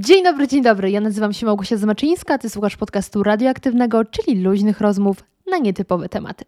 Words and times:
Dzień 0.00 0.24
dobry, 0.24 0.48
dzień 0.48 0.62
dobry. 0.62 0.90
Ja 0.90 1.00
nazywam 1.00 1.32
się 1.32 1.46
Małgosia 1.46 1.76
Zmaczyńska, 1.76 2.38
ty 2.38 2.50
słuchasz 2.50 2.76
podcastu 2.76 3.22
radioaktywnego, 3.22 4.04
czyli 4.04 4.40
luźnych 4.40 4.80
rozmów 4.80 5.16
na 5.50 5.58
nietypowe 5.58 6.08
tematy. 6.08 6.44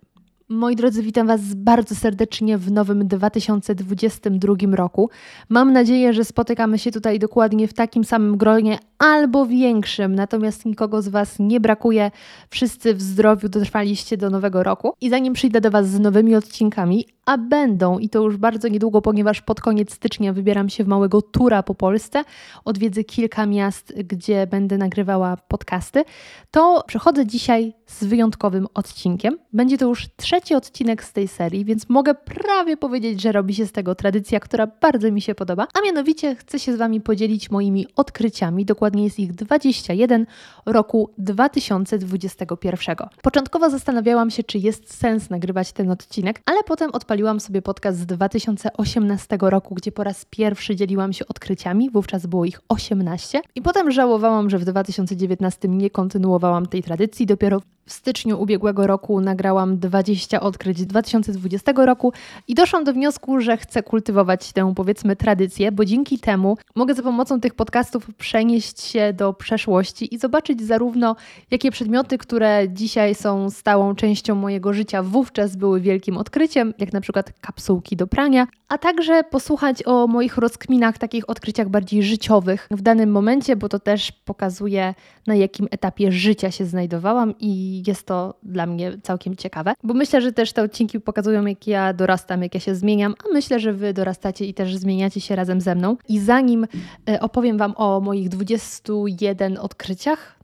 Moi 0.49 0.77
drodzy, 0.77 1.03
witam 1.03 1.27
Was 1.27 1.41
bardzo 1.55 1.95
serdecznie 1.95 2.59
w 2.59 2.73
nowym 2.73 3.09
2022 3.09 4.55
roku. 4.73 5.11
Mam 5.49 5.73
nadzieję, 5.73 6.13
że 6.13 6.25
spotykamy 6.25 6.79
się 6.79 6.93
tutaj 6.93 7.19
dokładnie 7.19 7.69
w 7.69 7.75
takim 7.75 8.05
samym 8.05 8.37
gronie 8.37 8.79
albo 8.99 9.47
większym, 9.47 10.15
natomiast 10.15 10.67
nikogo 10.67 11.03
z 11.03 11.09
Was 11.09 11.39
nie 11.39 11.61
brakuje. 11.61 12.11
Wszyscy 12.51 12.95
w 12.95 13.03
zdrowiu 13.03 13.49
dotrwaliście 13.49 14.17
do 14.17 14.31
nowego 14.31 14.63
roku. 14.63 14.93
I 15.01 15.11
zanim 15.11 15.33
przyjdę 15.33 15.61
do 15.61 15.71
Was 15.71 15.89
z 15.89 16.01
nowymi 16.01 16.35
odcinkami, 16.35 17.07
a 17.31 17.39
będą 17.39 17.99
i 17.99 18.09
to 18.09 18.23
już 18.23 18.37
bardzo 18.37 18.69
niedługo, 18.69 19.03
ponieważ 19.03 19.41
pod 19.43 19.61
koniec 19.61 19.95
stycznia 19.95 20.33
wybieram 20.33 20.69
się 20.69 20.85
w 20.85 20.89
małego 20.89 21.23
tura 21.23 21.63
po 21.63 21.75
Polsce, 21.75 22.25
odwiedzę 22.65 23.05
kilka 23.05 23.47
miast, 23.47 23.93
gdzie 23.97 24.47
będę 24.47 24.79
nagrywała 24.79 25.37
podcasty, 25.37 26.05
to 26.51 26.85
przechodzę 26.87 27.27
dzisiaj 27.27 27.75
z 27.87 28.05
wyjątkowym 28.05 28.67
odcinkiem. 28.75 29.39
Będzie 29.53 29.79
to 29.79 29.87
już 29.87 30.09
trzeci 30.17 30.55
odcinek 30.55 31.05
z 31.05 31.13
tej 31.13 31.29
serii, 31.29 31.65
więc 31.65 31.89
mogę 31.89 32.15
prawie 32.15 32.77
powiedzieć, 32.77 33.21
że 33.21 33.33
robi 33.33 33.55
się 33.55 33.67
z 33.67 33.73
tego 33.73 33.95
tradycja, 33.95 34.41
która 34.41 34.67
bardzo 34.67 35.13
mi 35.13 35.21
się 35.21 35.35
podoba, 35.35 35.67
a 35.75 35.85
mianowicie 35.85 36.37
chcę 36.37 36.59
się 36.59 36.75
z 36.75 36.77
Wami 36.77 37.01
podzielić 37.01 37.51
moimi 37.51 37.87
odkryciami, 37.97 38.65
dokładnie 38.65 39.05
jest 39.05 39.19
ich 39.19 39.33
21 39.33 40.27
roku 40.67 41.11
2021. 41.19 42.97
Początkowo 43.23 43.71
zastanawiałam 43.71 44.31
się, 44.31 44.43
czy 44.43 44.59
jest 44.59 44.95
sens 44.95 45.31
nagrywać 45.31 45.73
ten 45.73 45.91
odcinek, 45.91 46.43
ale 46.47 46.63
potem 46.63 46.91
odpaliłam 46.91 47.20
odpaliłam 47.21 47.41
sobie 47.41 47.63
podcast 47.63 47.99
z 47.99 48.07
2018 48.07 49.39
roku, 49.41 49.75
gdzie 49.75 49.93
po 49.93 50.05
raz 50.05 50.25
pierwszy 50.31 50.77
dzieliłam 50.77 51.13
się 51.13 51.27
odkryciami, 51.29 51.91
wówczas 51.91 52.27
było 52.27 52.45
ich 52.45 52.61
18. 52.69 53.41
I 53.55 53.63
potem 53.63 53.91
żałowałam, 53.91 54.51
że 54.51 54.59
w 54.59 54.65
2019 54.65 55.69
nie 55.69 55.91
kontynuowałam 55.91 56.67
tej 56.67 56.83
tradycji. 56.83 57.27
Dopiero 57.27 57.61
w 57.91 57.93
styczniu 57.93 58.43
ubiegłego 58.43 58.87
roku 58.87 59.21
nagrałam 59.21 59.79
20 59.79 60.41
odkryć 60.41 60.87
2020 60.87 61.73
roku 61.77 62.13
i 62.49 62.55
doszłam 62.55 62.85
do 62.85 62.93
wniosku, 62.93 63.41
że 63.41 63.57
chcę 63.57 63.83
kultywować 63.83 64.53
tę 64.53 64.73
powiedzmy 64.77 65.17
tradycję, 65.17 65.73
bo 65.73 65.85
dzięki 65.85 66.19
temu 66.19 66.57
mogę 66.75 66.95
za 66.95 67.03
pomocą 67.03 67.41
tych 67.41 67.55
podcastów 67.55 68.15
przenieść 68.15 68.81
się 68.81 69.13
do 69.13 69.33
przeszłości 69.33 70.15
i 70.15 70.19
zobaczyć 70.19 70.63
zarówno 70.63 71.17
jakie 71.51 71.71
przedmioty, 71.71 72.19
które 72.19 72.69
dzisiaj 72.69 73.15
są 73.15 73.51
stałą 73.51 73.95
częścią 73.95 74.35
mojego 74.35 74.73
życia, 74.73 75.03
wówczas 75.03 75.57
były 75.57 75.81
wielkim 75.81 76.17
odkryciem, 76.17 76.75
jak 76.79 76.93
na 76.93 77.01
przykład 77.01 77.10
kapsułki 77.41 77.97
do 77.97 78.07
prania, 78.07 78.47
a 78.69 78.79
także 78.79 79.25
posłuchać 79.25 79.87
o 79.87 80.07
moich 80.07 80.37
rozkminach, 80.37 80.99
takich 80.99 81.31
odkryciach 81.31 81.69
bardziej 81.69 82.03
życiowych 82.03 82.69
w 82.71 82.83
danym 82.83 83.11
momencie, 83.11 83.57
bo 83.57 83.69
to 83.69 83.79
też 83.79 84.13
pokazuje 84.13 84.95
na 85.27 85.35
jakim 85.35 85.69
etapie 85.71 86.13
życia 86.13 86.51
się 86.51 86.65
znajdowałam 86.65 87.35
i 87.39 87.83
jest 87.87 88.07
to 88.07 88.35
dla 88.43 88.67
mnie 88.67 88.93
całkiem 89.03 89.37
ciekawe, 89.37 89.75
bo 89.83 89.95
myślę, 89.95 90.21
że 90.21 90.33
też 90.33 90.53
te 90.53 90.63
odcinki 90.63 91.01
pokazują, 91.01 91.47
jak 91.47 91.67
ja 91.67 91.93
dorastam, 91.93 92.43
jak 92.43 92.55
ja 92.55 92.61
się 92.61 92.75
zmieniam, 92.75 93.15
a 93.25 93.33
myślę, 93.33 93.61
że 93.61 93.73
Wy 93.73 93.93
dorastacie 93.93 94.47
i 94.47 94.55
też 94.55 94.77
zmieniacie 94.77 95.21
się 95.21 95.37
razem 95.37 95.61
ze 95.61 95.75
mną. 95.75 95.97
I 96.09 96.19
zanim 96.19 96.67
e, 97.09 97.21
opowiem 97.21 97.59
Wam 97.59 97.75
o 97.77 98.01
moich 98.01 98.29
21 98.29 99.59
odkryciach, 99.59 100.40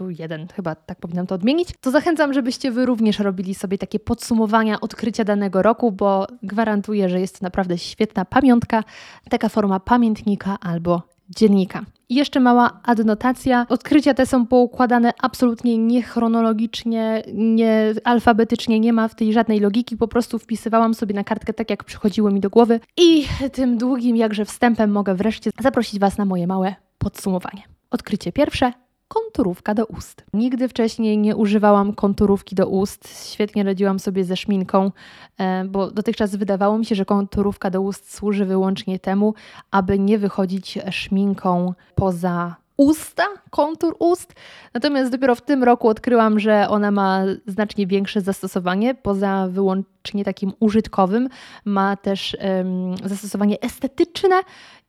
21, 0.00 0.48
chyba 0.48 0.74
tak 0.74 0.98
powinnam 0.98 1.26
to 1.26 1.34
odmienić, 1.34 1.68
to 1.80 1.90
zachęcam, 1.90 2.32
żebyście 2.32 2.70
Wy 2.70 2.86
również 2.86 3.18
robili 3.18 3.54
sobie 3.54 3.78
takie 3.78 3.98
podsumowania 3.98 4.80
odkrycia 4.80 5.24
danego 5.24 5.62
roku, 5.62 5.92
bo 5.92 6.26
gwarantuję, 6.42 7.08
że 7.08 7.20
jest 7.20 7.38
to 7.38 7.46
naprawdę 7.46 7.78
świetna 7.78 8.24
pamiątka, 8.24 8.84
taka 9.30 9.48
forma 9.48 9.80
pamiętnika 9.80 10.56
albo 10.60 11.02
dziennika. 11.28 11.84
I 12.08 12.14
jeszcze 12.14 12.40
mała 12.40 12.80
adnotacja. 12.82 13.66
Odkrycia 13.68 14.14
te 14.14 14.26
są 14.26 14.46
poukładane 14.46 15.12
absolutnie 15.22 15.78
niechronologicznie, 15.78 17.22
nie 17.34 17.94
alfabetycznie, 18.04 18.80
nie 18.80 18.92
ma 18.92 19.08
w 19.08 19.14
tej 19.14 19.32
żadnej 19.32 19.60
logiki. 19.60 19.96
Po 19.96 20.08
prostu 20.08 20.38
wpisywałam 20.38 20.94
sobie 20.94 21.14
na 21.14 21.24
kartkę 21.24 21.52
tak, 21.52 21.70
jak 21.70 21.84
przychodziło 21.84 22.30
mi 22.30 22.40
do 22.40 22.50
głowy. 22.50 22.80
I 22.96 23.26
tym 23.52 23.78
długim 23.78 24.16
jakże 24.16 24.44
wstępem 24.44 24.90
mogę 24.90 25.14
wreszcie 25.14 25.50
zaprosić 25.60 26.00
Was 26.00 26.18
na 26.18 26.24
moje 26.24 26.46
małe 26.46 26.74
podsumowanie. 26.98 27.62
Odkrycie 27.90 28.32
pierwsze 28.32 28.72
konturówka 29.14 29.74
do 29.74 29.86
ust. 29.86 30.24
Nigdy 30.34 30.68
wcześniej 30.68 31.18
nie 31.18 31.36
używałam 31.36 31.94
konturówki 31.94 32.54
do 32.54 32.68
ust. 32.68 33.32
Świetnie 33.32 33.64
radziłam 33.64 33.98
sobie 33.98 34.24
ze 34.24 34.36
szminką, 34.36 34.92
e, 35.38 35.64
bo 35.64 35.90
dotychczas 35.90 36.36
wydawało 36.36 36.78
mi 36.78 36.86
się, 36.86 36.94
że 36.94 37.04
konturówka 37.04 37.70
do 37.70 37.80
ust 37.80 38.14
służy 38.14 38.44
wyłącznie 38.44 38.98
temu, 38.98 39.34
aby 39.70 39.98
nie 39.98 40.18
wychodzić 40.18 40.78
szminką 40.90 41.74
poza 41.94 42.56
usta, 42.80 43.22
kontur 43.50 43.96
ust. 43.98 44.34
Natomiast 44.74 45.12
dopiero 45.12 45.34
w 45.34 45.40
tym 45.40 45.64
roku 45.64 45.88
odkryłam, 45.88 46.40
że 46.40 46.68
ona 46.68 46.90
ma 46.90 47.22
znacznie 47.46 47.86
większe 47.86 48.20
zastosowanie, 48.20 48.94
poza 48.94 49.48
wyłącznie 49.50 50.24
takim 50.24 50.52
użytkowym, 50.60 51.28
ma 51.64 51.96
też 51.96 52.36
um, 52.40 52.96
zastosowanie 53.04 53.60
estetyczne 53.60 54.36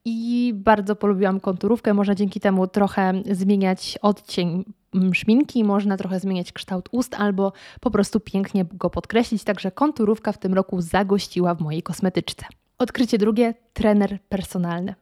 i 0.05 0.53
bardzo 0.55 0.95
polubiłam 0.95 1.39
konturówkę. 1.39 1.93
Można 1.93 2.15
dzięki 2.15 2.39
temu 2.39 2.67
trochę 2.67 3.13
zmieniać 3.31 3.97
odcień 4.01 4.65
szminki, 5.13 5.63
można 5.63 5.97
trochę 5.97 6.19
zmieniać 6.19 6.51
kształt 6.51 6.89
ust 6.91 7.15
albo 7.15 7.53
po 7.81 7.91
prostu 7.91 8.19
pięknie 8.19 8.65
go 8.73 8.89
podkreślić. 8.89 9.43
Także 9.43 9.71
konturówka 9.71 10.31
w 10.31 10.37
tym 10.37 10.53
roku 10.53 10.81
zagościła 10.81 11.55
w 11.55 11.61
mojej 11.61 11.83
kosmetyczce. 11.83 12.45
Odkrycie 12.77 13.17
drugie 13.17 13.53
trener 13.73 14.19
personalny. 14.29 14.95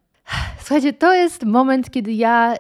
Słuchajcie, 0.60 0.94
to 0.94 1.14
jest 1.14 1.46
moment, 1.46 1.92
kiedy 1.92 2.14
ja 2.14 2.56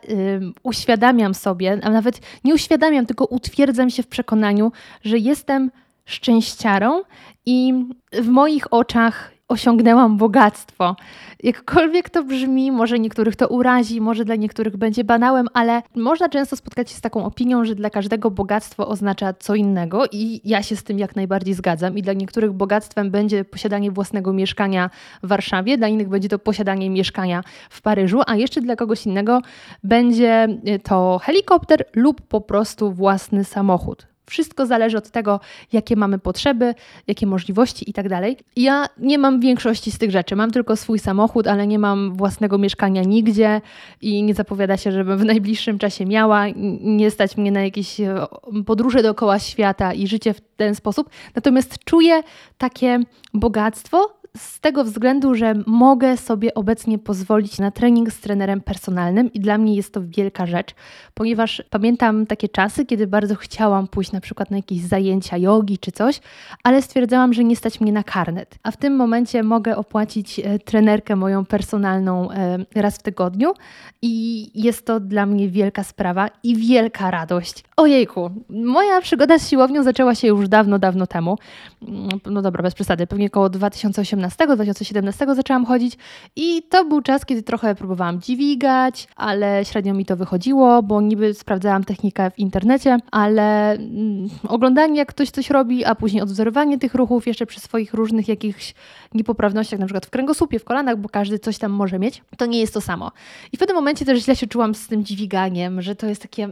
uświadamiam 0.63 1.33
sobie, 1.33 1.79
a 1.83 1.89
nawet 1.89 2.21
nie 2.43 2.53
uświadamiam, 2.53 3.05
tylko 3.05 3.25
utwierdzam 3.25 3.89
się 3.89 4.03
w 4.03 4.07
przekonaniu, 4.07 4.71
że 5.03 5.17
jestem 5.17 5.71
szczęściarą 6.05 7.01
i 7.45 7.85
w 8.13 8.27
moich 8.27 8.73
oczach 8.73 9.31
osiągnęłam 9.49 10.17
bogactwo. 10.17 10.95
Jakkolwiek 11.43 12.09
to 12.09 12.23
brzmi, 12.23 12.71
może 12.71 12.99
niektórych 12.99 13.35
to 13.35 13.47
urazi, 13.47 14.01
może 14.01 14.25
dla 14.25 14.35
niektórych 14.35 14.77
będzie 14.77 15.03
banałem, 15.03 15.47
ale 15.53 15.81
można 15.95 16.29
często 16.29 16.55
spotkać 16.55 16.89
się 16.89 16.95
z 16.95 17.01
taką 17.01 17.25
opinią, 17.25 17.65
że 17.65 17.75
dla 17.75 17.89
każdego 17.89 18.31
bogactwo 18.31 18.87
oznacza 18.87 19.33
co 19.33 19.55
innego 19.55 20.03
i 20.11 20.41
ja 20.43 20.63
się 20.63 20.75
z 20.75 20.83
tym 20.83 20.99
jak 20.99 21.15
najbardziej 21.15 21.53
zgadzam. 21.53 21.97
I 21.97 22.01
dla 22.01 22.13
niektórych 22.13 22.51
bogactwem 22.51 23.11
będzie 23.11 23.45
posiadanie 23.45 23.91
własnego 23.91 24.33
mieszkania 24.33 24.89
w 25.23 25.27
Warszawie, 25.27 25.77
dla 25.77 25.87
innych 25.87 26.09
będzie 26.09 26.29
to 26.29 26.39
posiadanie 26.39 26.89
mieszkania 26.89 27.43
w 27.69 27.81
Paryżu, 27.81 28.21
a 28.27 28.35
jeszcze 28.35 28.61
dla 28.61 28.75
kogoś 28.75 29.05
innego 29.05 29.41
będzie 29.83 30.47
to 30.83 31.19
helikopter 31.23 31.85
lub 31.95 32.21
po 32.21 32.41
prostu 32.41 32.91
własny 32.91 33.43
samochód. 33.43 34.07
Wszystko 34.29 34.65
zależy 34.65 34.97
od 34.97 35.09
tego, 35.09 35.39
jakie 35.73 35.95
mamy 35.95 36.19
potrzeby, 36.19 36.75
jakie 37.07 37.27
możliwości 37.27 37.89
i 37.89 37.93
tak 37.93 38.09
dalej. 38.09 38.37
Ja 38.55 38.85
nie 38.97 39.17
mam 39.17 39.39
większości 39.39 39.91
z 39.91 39.97
tych 39.97 40.11
rzeczy. 40.11 40.35
Mam 40.35 40.51
tylko 40.51 40.75
swój 40.75 40.99
samochód, 40.99 41.47
ale 41.47 41.67
nie 41.67 41.79
mam 41.79 42.15
własnego 42.15 42.57
mieszkania 42.57 43.03
nigdzie 43.03 43.61
i 44.01 44.23
nie 44.23 44.33
zapowiada 44.33 44.77
się, 44.77 44.91
żebym 44.91 45.17
w 45.17 45.25
najbliższym 45.25 45.79
czasie 45.79 46.05
miała. 46.05 46.45
Nie 46.81 47.11
stać 47.11 47.37
mnie 47.37 47.51
na 47.51 47.61
jakieś 47.61 47.99
e, 47.99 48.25
podróże 48.65 49.03
dookoła 49.03 49.39
świata 49.39 49.93
i 49.93 50.07
życie 50.07 50.33
w 50.33 50.41
ten 50.41 50.75
sposób. 50.75 51.09
Natomiast 51.35 51.83
czuję 51.85 52.23
takie 52.57 52.99
bogactwo, 53.33 54.18
z 54.39 54.59
tego 54.59 54.83
względu, 54.83 55.35
że 55.35 55.53
mogę 55.67 56.17
sobie 56.17 56.53
obecnie 56.53 56.99
pozwolić 56.99 57.59
na 57.59 57.71
trening 57.71 58.11
z 58.11 58.19
trenerem 58.19 58.61
personalnym 58.61 59.33
i 59.33 59.39
dla 59.39 59.57
mnie 59.57 59.75
jest 59.75 59.93
to 59.93 60.01
wielka 60.03 60.45
rzecz, 60.45 60.75
ponieważ 61.13 61.63
pamiętam 61.69 62.25
takie 62.25 62.49
czasy, 62.49 62.85
kiedy 62.85 63.07
bardzo 63.07 63.35
chciałam 63.35 63.87
pójść 63.87 64.11
na 64.11 64.21
przykład 64.21 64.51
na 64.51 64.57
jakieś 64.57 64.81
zajęcia 64.81 65.37
jogi 65.37 65.77
czy 65.77 65.91
coś, 65.91 66.19
ale 66.63 66.81
stwierdzałam, 66.81 67.33
że 67.33 67.43
nie 67.43 67.55
stać 67.55 67.81
mnie 67.81 67.91
na 67.91 68.03
karnet. 68.03 68.55
A 68.63 68.71
w 68.71 68.77
tym 68.77 68.95
momencie 68.95 69.43
mogę 69.43 69.77
opłacić 69.77 70.39
e, 70.39 70.59
trenerkę 70.59 71.15
moją 71.15 71.45
personalną 71.45 72.31
e, 72.31 72.57
raz 72.75 72.97
w 72.97 73.03
tygodniu 73.03 73.53
i 74.01 74.45
jest 74.63 74.85
to 74.85 74.99
dla 74.99 75.25
mnie 75.25 75.49
wielka 75.49 75.83
sprawa 75.83 76.29
i 76.43 76.55
wielka 76.55 77.11
radość. 77.11 77.63
Ojejku, 77.77 78.29
moja 78.49 79.01
przygoda 79.01 79.39
z 79.39 79.49
siłownią 79.49 79.83
zaczęła 79.83 80.15
się 80.15 80.27
już 80.27 80.47
dawno, 80.47 80.79
dawno 80.79 81.07
temu. 81.07 81.37
Mm, 81.81 82.09
no 82.25 82.41
dobra, 82.41 82.63
bez 82.63 82.73
przesady, 82.73 83.07
pewnie 83.07 83.27
około 83.27 83.49
2018, 83.49 84.28
2017 84.55 85.35
zaczęłam 85.35 85.65
chodzić 85.65 85.97
i 86.35 86.63
to 86.69 86.85
był 86.85 87.01
czas, 87.01 87.25
kiedy 87.25 87.43
trochę 87.43 87.75
próbowałam 87.75 88.21
dźwigać, 88.21 89.07
ale 89.15 89.65
średnio 89.65 89.93
mi 89.93 90.05
to 90.05 90.17
wychodziło, 90.17 90.83
bo 90.83 91.01
niby 91.01 91.33
sprawdzałam 91.33 91.83
technikę 91.83 92.31
w 92.31 92.39
internecie, 92.39 92.97
ale 93.11 93.71
mm, 93.71 94.29
oglądanie 94.47 94.97
jak 94.97 95.07
ktoś 95.07 95.29
coś 95.29 95.49
robi, 95.49 95.85
a 95.85 95.95
później 95.95 96.21
odwzorowanie 96.21 96.77
tych 96.77 96.95
ruchów 96.95 97.27
jeszcze 97.27 97.45
przy 97.45 97.59
swoich 97.59 97.93
różnych 97.93 98.27
jakichś 98.27 98.73
niepoprawnościach, 99.13 99.79
na 99.79 99.85
przykład 99.85 100.05
w 100.05 100.09
kręgosłupie, 100.09 100.59
w 100.59 100.63
kolanach, 100.63 100.97
bo 100.97 101.09
każdy 101.09 101.39
coś 101.39 101.57
tam 101.57 101.71
może 101.71 101.99
mieć, 101.99 102.21
to 102.37 102.45
nie 102.45 102.59
jest 102.59 102.73
to 102.73 102.81
samo. 102.81 103.11
I 103.51 103.57
w 103.57 103.59
pewnym 103.59 103.75
momencie 103.75 104.05
też 104.05 104.23
źle 104.23 104.35
się 104.35 104.47
czułam 104.47 104.75
z 104.75 104.87
tym 104.87 105.05
dźwiganiem, 105.05 105.81
że 105.81 105.95
to 105.95 106.07
jest 106.07 106.21
takie 106.21 106.49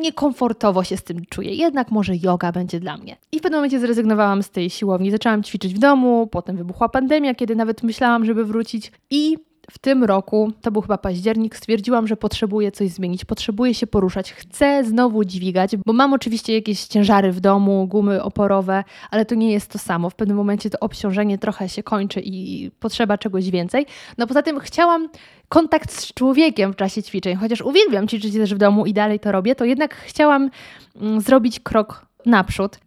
niekomfortowo 0.00 0.84
się 0.84 0.96
z 0.96 1.02
tym 1.02 1.24
czuję. 1.28 1.54
Jednak 1.54 1.90
może 1.90 2.16
yoga 2.16 2.52
będzie 2.52 2.80
dla 2.80 2.96
mnie. 2.96 3.16
I 3.32 3.38
w 3.38 3.42
pewnym 3.42 3.58
momencie 3.58 3.80
zrezygnowałam 3.80 4.42
z 4.42 4.50
tej 4.50 4.70
siłowni. 4.70 5.10
Zaczęłam 5.10 5.42
ćwiczyć 5.42 5.74
w 5.74 5.78
domu, 5.78 6.28
potem 6.30 6.56
wybuchła 6.56 6.88
pandemia, 6.88 7.34
kiedy 7.34 7.56
nawet 7.56 7.82
myślałam, 7.82 8.24
żeby 8.24 8.44
wrócić. 8.44 8.92
I 9.10 9.36
w 9.70 9.78
tym 9.78 10.04
roku, 10.04 10.52
to 10.60 10.70
był 10.70 10.82
chyba 10.82 10.98
październik, 10.98 11.56
stwierdziłam, 11.56 12.06
że 12.06 12.16
potrzebuję 12.16 12.72
coś 12.72 12.90
zmienić, 12.90 13.24
potrzebuję 13.24 13.74
się 13.74 13.86
poruszać, 13.86 14.32
chcę 14.32 14.84
znowu 14.84 15.24
dźwigać, 15.24 15.76
bo 15.76 15.92
mam 15.92 16.12
oczywiście 16.12 16.54
jakieś 16.54 16.84
ciężary 16.84 17.32
w 17.32 17.40
domu, 17.40 17.86
gumy 17.86 18.22
oporowe, 18.22 18.84
ale 19.10 19.24
to 19.24 19.34
nie 19.34 19.52
jest 19.52 19.70
to 19.70 19.78
samo. 19.78 20.10
W 20.10 20.14
pewnym 20.14 20.36
momencie 20.36 20.70
to 20.70 20.78
obciążenie 20.80 21.38
trochę 21.38 21.68
się 21.68 21.82
kończy 21.82 22.20
i 22.24 22.70
potrzeba 22.80 23.18
czegoś 23.18 23.50
więcej. 23.50 23.86
No 24.18 24.26
poza 24.26 24.42
tym 24.42 24.60
chciałam 24.60 25.08
kontakt 25.48 25.92
z 25.92 26.14
człowiekiem 26.14 26.72
w 26.72 26.76
czasie 26.76 27.02
ćwiczeń, 27.02 27.36
chociaż 27.36 27.60
uwielbiam 27.60 28.08
ćwiczyć 28.08 28.34
też 28.34 28.54
w 28.54 28.58
domu 28.58 28.86
i 28.86 28.92
dalej 28.92 29.20
to 29.20 29.32
robię, 29.32 29.54
to 29.54 29.64
jednak 29.64 29.94
chciałam 29.94 30.50
mm, 30.96 31.20
zrobić 31.20 31.60
krok 31.60 32.06
naprzód. 32.26 32.78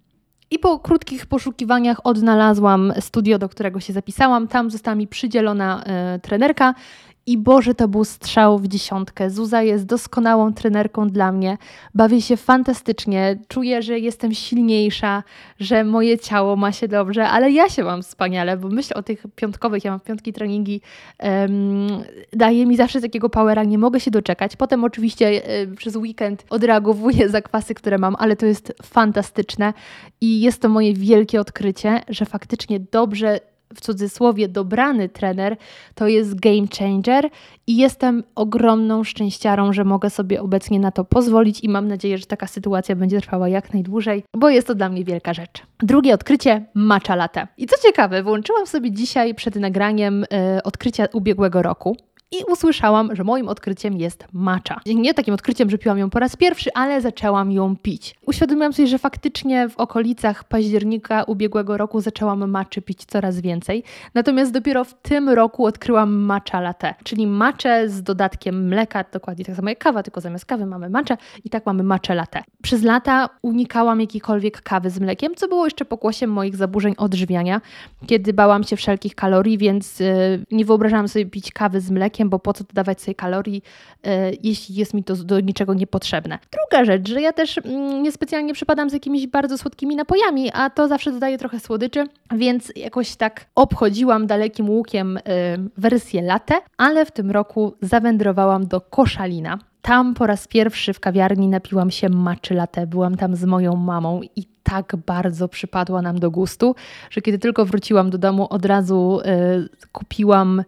I 0.53 0.59
po 0.59 0.79
krótkich 0.79 1.25
poszukiwaniach 1.25 1.97
odnalazłam 2.03 2.93
studio, 2.99 3.39
do 3.39 3.49
którego 3.49 3.79
się 3.79 3.93
zapisałam. 3.93 4.47
Tam 4.47 4.71
została 4.71 4.95
mi 4.95 5.07
przydzielona 5.07 5.83
y, 6.15 6.19
trenerka 6.19 6.75
i 7.25 7.37
Boże, 7.37 7.75
to 7.75 7.87
był 7.87 8.05
strzał 8.05 8.59
w 8.59 8.67
dziesiątkę. 8.67 9.29
Zuza 9.29 9.61
jest 9.61 9.85
doskonałą 9.85 10.53
trenerką 10.53 11.09
dla 11.09 11.31
mnie. 11.31 11.57
Bawię 11.93 12.21
się 12.21 12.37
fantastycznie. 12.37 13.39
Czuję, 13.47 13.81
że 13.81 13.99
jestem 13.99 14.33
silniejsza, 14.33 15.23
że 15.59 15.83
moje 15.83 16.19
ciało 16.19 16.55
ma 16.55 16.71
się 16.71 16.87
dobrze, 16.87 17.29
ale 17.29 17.51
ja 17.51 17.69
się 17.69 17.83
mam 17.83 18.01
wspaniale, 18.01 18.57
bo 18.57 18.69
myślę 18.69 18.95
o 18.95 19.03
tych 19.03 19.23
piątkowych, 19.35 19.83
ja 19.83 19.91
mam 19.91 19.99
piątki 19.99 20.33
treningi, 20.33 20.81
um, 21.19 21.87
daje 22.33 22.65
mi 22.65 22.77
zawsze 22.77 23.01
takiego 23.01 23.29
powera, 23.29 23.63
nie 23.63 23.77
mogę 23.77 23.99
się 23.99 24.11
doczekać. 24.11 24.55
Potem 24.55 24.83
oczywiście 24.83 25.41
um, 25.65 25.75
przez 25.75 25.95
weekend 25.95 26.45
odreagowuję 26.49 27.29
zakwasy, 27.29 27.73
które 27.73 27.97
mam, 27.97 28.15
ale 28.19 28.35
to 28.35 28.45
jest 28.45 28.73
fantastyczne 28.83 29.73
i 30.21 30.41
jest 30.41 30.61
to 30.61 30.69
moje 30.69 30.93
wielkie 30.93 31.41
odkrycie, 31.41 32.01
że 32.09 32.25
faktycznie 32.25 32.79
dobrze 32.79 33.39
w 33.75 33.81
cudzysłowie 33.81 34.47
dobrany 34.47 35.09
trener 35.09 35.57
to 35.95 36.07
jest 36.07 36.39
game 36.39 36.67
changer 36.79 37.29
i 37.67 37.77
jestem 37.77 38.23
ogromną 38.35 39.03
szczęściarą, 39.03 39.73
że 39.73 39.83
mogę 39.83 40.09
sobie 40.09 40.41
obecnie 40.41 40.79
na 40.79 40.91
to 40.91 41.03
pozwolić 41.03 41.63
i 41.63 41.69
mam 41.69 41.87
nadzieję, 41.87 42.17
że 42.17 42.25
taka 42.25 42.47
sytuacja 42.47 42.95
będzie 42.95 43.21
trwała 43.21 43.49
jak 43.49 43.73
najdłużej, 43.73 44.23
bo 44.37 44.49
jest 44.49 44.67
to 44.67 44.75
dla 44.75 44.89
mnie 44.89 45.03
wielka 45.03 45.33
rzecz. 45.33 45.63
Drugie 45.79 46.13
odkrycie 46.13 46.65
matcha 46.73 47.15
latte. 47.15 47.47
I 47.57 47.65
co 47.65 47.75
ciekawe, 47.83 48.23
włączyłam 48.23 48.67
sobie 48.67 48.91
dzisiaj 48.91 49.35
przed 49.35 49.55
nagraniem 49.55 50.23
y, 50.23 50.63
odkrycia 50.63 51.05
ubiegłego 51.13 51.61
roku 51.61 51.97
i 52.33 52.51
usłyszałam, 52.51 53.15
że 53.15 53.23
moim 53.23 53.47
odkryciem 53.47 53.97
jest 53.97 54.25
macza. 54.33 54.79
Nie 54.85 55.13
takim 55.13 55.33
odkryciem, 55.33 55.69
że 55.69 55.77
piłam 55.77 55.97
ją 55.97 56.09
po 56.09 56.19
raz 56.19 56.35
pierwszy, 56.35 56.69
ale 56.73 57.01
zaczęłam 57.01 57.51
ją 57.51 57.75
pić. 57.77 58.15
Uświadomiłam 58.25 58.73
sobie, 58.73 58.87
że 58.87 58.97
faktycznie 58.97 59.69
w 59.69 59.77
okolicach 59.77 60.43
października 60.43 61.23
ubiegłego 61.23 61.77
roku 61.77 62.01
zaczęłam 62.01 62.49
maczy 62.49 62.81
pić 62.81 63.05
coraz 63.05 63.39
więcej. 63.39 63.83
Natomiast 64.13 64.51
dopiero 64.51 64.83
w 64.83 64.93
tym 64.93 65.29
roku 65.29 65.65
odkryłam 65.65 66.13
matcha 66.13 66.61
latte, 66.61 66.95
czyli 67.03 67.27
maczę 67.27 67.89
z 67.89 68.03
dodatkiem 68.03 68.67
mleka, 68.67 69.05
dokładnie 69.13 69.45
tak 69.45 69.55
samo 69.55 69.69
jak 69.69 69.79
kawa, 69.79 70.03
tylko 70.03 70.21
zamiast 70.21 70.45
kawy 70.45 70.65
mamy 70.65 70.89
maczę 70.89 71.17
i 71.43 71.49
tak 71.49 71.65
mamy 71.65 71.83
matcha 71.83 72.13
latte. 72.13 72.43
Przez 72.61 72.83
lata 72.83 73.29
unikałam 73.41 74.01
jakiejkolwiek 74.01 74.61
kawy 74.61 74.89
z 74.89 74.99
mlekiem, 74.99 75.35
co 75.35 75.47
było 75.47 75.65
jeszcze 75.65 75.85
pokłosiem 75.85 76.31
moich 76.31 76.55
zaburzeń 76.55 76.93
odżywiania, 76.97 77.61
kiedy 78.07 78.33
bałam 78.33 78.63
się 78.63 78.75
wszelkich 78.75 79.15
kalorii, 79.15 79.57
więc 79.57 79.99
yy, 79.99 80.07
nie 80.51 80.65
wyobrażałam 80.65 81.07
sobie 81.07 81.25
pić 81.25 81.51
kawy 81.51 81.81
z 81.81 81.91
mlekiem, 81.91 82.22
bo 82.29 82.39
po 82.39 82.53
co 82.53 82.63
dodawać 82.63 83.01
sobie 83.01 83.15
kalorii, 83.15 83.63
e, 84.03 84.31
jeśli 84.43 84.75
jest 84.75 84.93
mi 84.93 85.03
to 85.03 85.15
do 85.15 85.39
niczego 85.39 85.73
niepotrzebne. 85.73 86.39
Druga 86.51 86.85
rzecz, 86.85 87.09
że 87.09 87.21
ja 87.21 87.33
też 87.33 87.57
mm, 87.57 88.03
niespecjalnie 88.03 88.53
przypadam 88.53 88.89
z 88.89 88.93
jakimiś 88.93 89.27
bardzo 89.27 89.57
słodkimi 89.57 89.95
napojami, 89.95 90.51
a 90.53 90.69
to 90.69 90.87
zawsze 90.87 91.11
dodaje 91.11 91.37
trochę 91.37 91.59
słodyczy, 91.59 92.07
więc 92.35 92.71
jakoś 92.75 93.15
tak 93.15 93.45
obchodziłam 93.55 94.27
dalekim 94.27 94.69
łukiem 94.69 95.17
e, 95.17 95.21
wersję 95.77 96.21
latte, 96.21 96.55
ale 96.77 97.05
w 97.05 97.11
tym 97.11 97.31
roku 97.31 97.73
zawędrowałam 97.81 98.67
do 98.67 98.81
Koszalina. 98.81 99.59
Tam 99.81 100.13
po 100.13 100.27
raz 100.27 100.47
pierwszy 100.47 100.93
w 100.93 100.99
kawiarni 100.99 101.47
napiłam 101.47 101.91
się 101.91 102.09
maczy 102.09 102.53
latte. 102.53 102.87
Byłam 102.87 103.17
tam 103.17 103.35
z 103.35 103.45
moją 103.45 103.75
mamą 103.75 104.21
i 104.35 104.45
tak 104.63 104.95
bardzo 105.05 105.47
przypadła 105.47 106.01
nam 106.01 106.19
do 106.19 106.31
gustu, 106.31 106.75
że 107.09 107.21
kiedy 107.21 107.39
tylko 107.39 107.65
wróciłam 107.65 108.09
do 108.09 108.17
domu, 108.17 108.47
od 108.49 108.65
razu 108.65 109.19
y, 109.19 109.87
kupiłam 109.91 110.63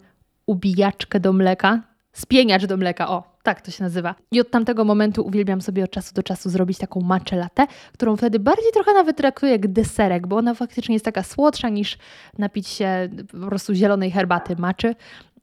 ubijaczkę 0.48 1.20
do 1.20 1.34
mleka, 1.34 1.82
spieniacz 2.14 2.66
do 2.66 2.78
mleka, 2.78 3.10
o, 3.10 3.24
tak 3.44 3.62
to 3.62 3.72
się 3.72 3.84
nazywa. 3.84 4.16
I 4.32 4.42
od 4.42 4.52
tamtego 4.52 4.86
momentu 4.86 5.26
uwielbiam 5.26 5.62
sobie 5.62 5.84
od 5.84 5.92
czasu 5.92 6.14
do 6.14 6.24
czasu 6.24 6.50
zrobić 6.50 6.78
taką 6.78 7.02
matcha 7.02 7.36
latte, 7.36 7.68
którą 7.94 8.16
wtedy 8.16 8.40
bardziej 8.40 8.72
trochę 8.74 8.94
nawet 8.94 9.18
traktuję 9.18 9.52
jak 9.52 9.68
deserek, 9.68 10.28
bo 10.28 10.38
ona 10.38 10.54
faktycznie 10.54 10.96
jest 10.96 11.06
taka 11.06 11.24
słodsza 11.24 11.70
niż 11.70 11.98
napić 12.38 12.68
się 12.68 13.10
po 13.42 13.48
prostu 13.48 13.74
zielonej 13.74 14.12
herbaty 14.12 14.56
maczy. 14.56 14.96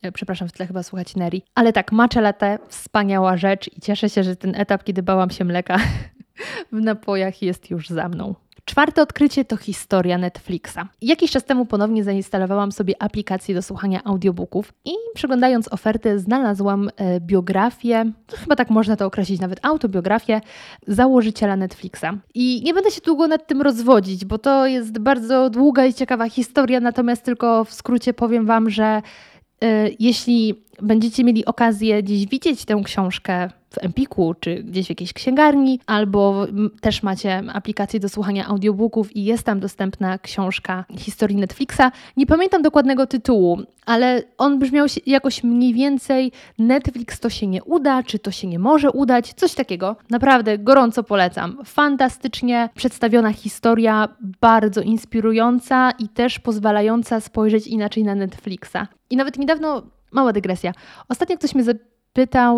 E, 0.02 0.12
przepraszam, 0.12 0.49
w 0.49 0.52
tle 0.52 0.66
chyba 0.66 0.82
słuchać 0.82 1.16
Neri. 1.16 1.43
Ale 1.55 1.72
tak, 1.72 1.93
matcha 1.93 2.20
latte, 2.20 2.58
wspaniała 2.69 3.37
rzecz 3.37 3.70
i 3.76 3.81
cieszę 3.81 4.10
się, 4.10 4.22
że 4.22 4.37
ten 4.37 4.55
etap, 4.56 4.84
kiedy 4.84 5.02
bałam 5.02 5.31
się 5.31 5.44
mleka 5.44 5.78
w 6.72 6.81
napojach 6.81 7.43
jest 7.43 7.70
już 7.70 7.88
za 7.88 8.08
mną. 8.08 8.34
Czwarte 8.64 9.03
odkrycie 9.03 9.44
to 9.44 9.56
historia 9.56 10.19
Netflixa. 10.19 10.79
Jakiś 11.03 11.31
czas 11.31 11.44
temu 11.44 11.67
ponownie 11.67 12.05
zainstalowałam 12.05 12.73
sobie 12.73 13.03
aplikację 13.03 13.55
do 13.55 13.62
słuchania 13.62 14.00
audiobooków 14.05 14.73
i 14.85 14.91
przeglądając 15.14 15.73
ofertę 15.73 16.19
znalazłam 16.19 16.91
e, 16.97 17.20
biografię, 17.20 18.12
chyba 18.38 18.56
tak 18.56 18.70
można 18.70 18.97
to 18.97 19.06
określić, 19.06 19.41
nawet 19.41 19.67
autobiografię 19.67 20.41
założyciela 20.87 21.56
Netflixa. 21.56 22.06
I 22.35 22.62
nie 22.64 22.75
będę 22.75 22.91
się 22.91 23.00
długo 23.00 23.29
nad 23.29 23.47
tym 23.47 23.62
rozwodzić, 23.62 24.25
bo 24.25 24.38
to 24.38 24.67
jest 24.67 24.99
bardzo 24.99 25.50
długa 25.50 25.87
i 25.87 25.94
ciekawa 25.94 26.29
historia, 26.29 26.81
natomiast 26.81 27.23
tylko 27.23 27.65
w 27.65 27.73
skrócie 27.73 28.15
powiem 28.15 28.47
Wam, 28.47 28.70
że 28.70 29.03
e, 29.65 29.88
jeśli 30.00 30.65
będziecie 30.82 31.25
mieli 31.25 31.44
okazję 31.44 32.03
gdzieś 32.03 32.26
widzieć 32.26 32.65
tę 32.65 32.81
książkę 32.85 33.50
w 33.72 33.78
Empiku 33.84 34.34
czy 34.40 34.62
gdzieś 34.62 34.86
w 34.86 34.90
jakiejś 34.90 35.12
księgarni, 35.12 35.80
albo 35.86 36.46
też 36.80 37.02
macie 37.02 37.42
aplikację 37.52 38.00
do 38.00 38.08
słuchania 38.08 38.46
audiobooków 38.46 39.16
i 39.16 39.24
jest 39.24 39.42
tam 39.42 39.60
dostępna 39.60 40.19
książka 40.19 40.84
historii 40.98 41.36
Netflixa. 41.36 41.82
Nie 42.16 42.26
pamiętam 42.26 42.62
dokładnego 42.62 43.06
tytułu, 43.06 43.58
ale 43.86 44.22
on 44.38 44.58
brzmiał 44.58 44.86
jakoś 45.06 45.44
mniej 45.44 45.74
więcej 45.74 46.32
Netflix 46.58 47.20
to 47.20 47.30
się 47.30 47.46
nie 47.46 47.64
uda, 47.64 48.02
czy 48.02 48.19
to 48.19 48.30
się 48.30 48.46
nie 48.46 48.58
może 48.58 48.90
udać, 48.90 49.32
coś 49.32 49.54
takiego. 49.54 49.96
Naprawdę 50.10 50.58
gorąco 50.58 51.02
polecam. 51.02 51.58
Fantastycznie 51.64 52.69
przedstawiona 52.74 53.32
historia, 53.32 54.08
bardzo 54.40 54.80
inspirująca 54.80 55.90
i 55.90 56.08
też 56.08 56.38
pozwalająca 56.38 57.20
spojrzeć 57.20 57.66
inaczej 57.66 58.04
na 58.04 58.14
Netflixa. 58.14 58.76
I 59.10 59.16
nawet 59.16 59.38
niedawno 59.38 59.82
Mała 60.12 60.32
dygresja. 60.32 60.72
Ostatnio 61.08 61.36
ktoś 61.36 61.54
mnie 61.54 61.64
zapytał, 61.64 61.92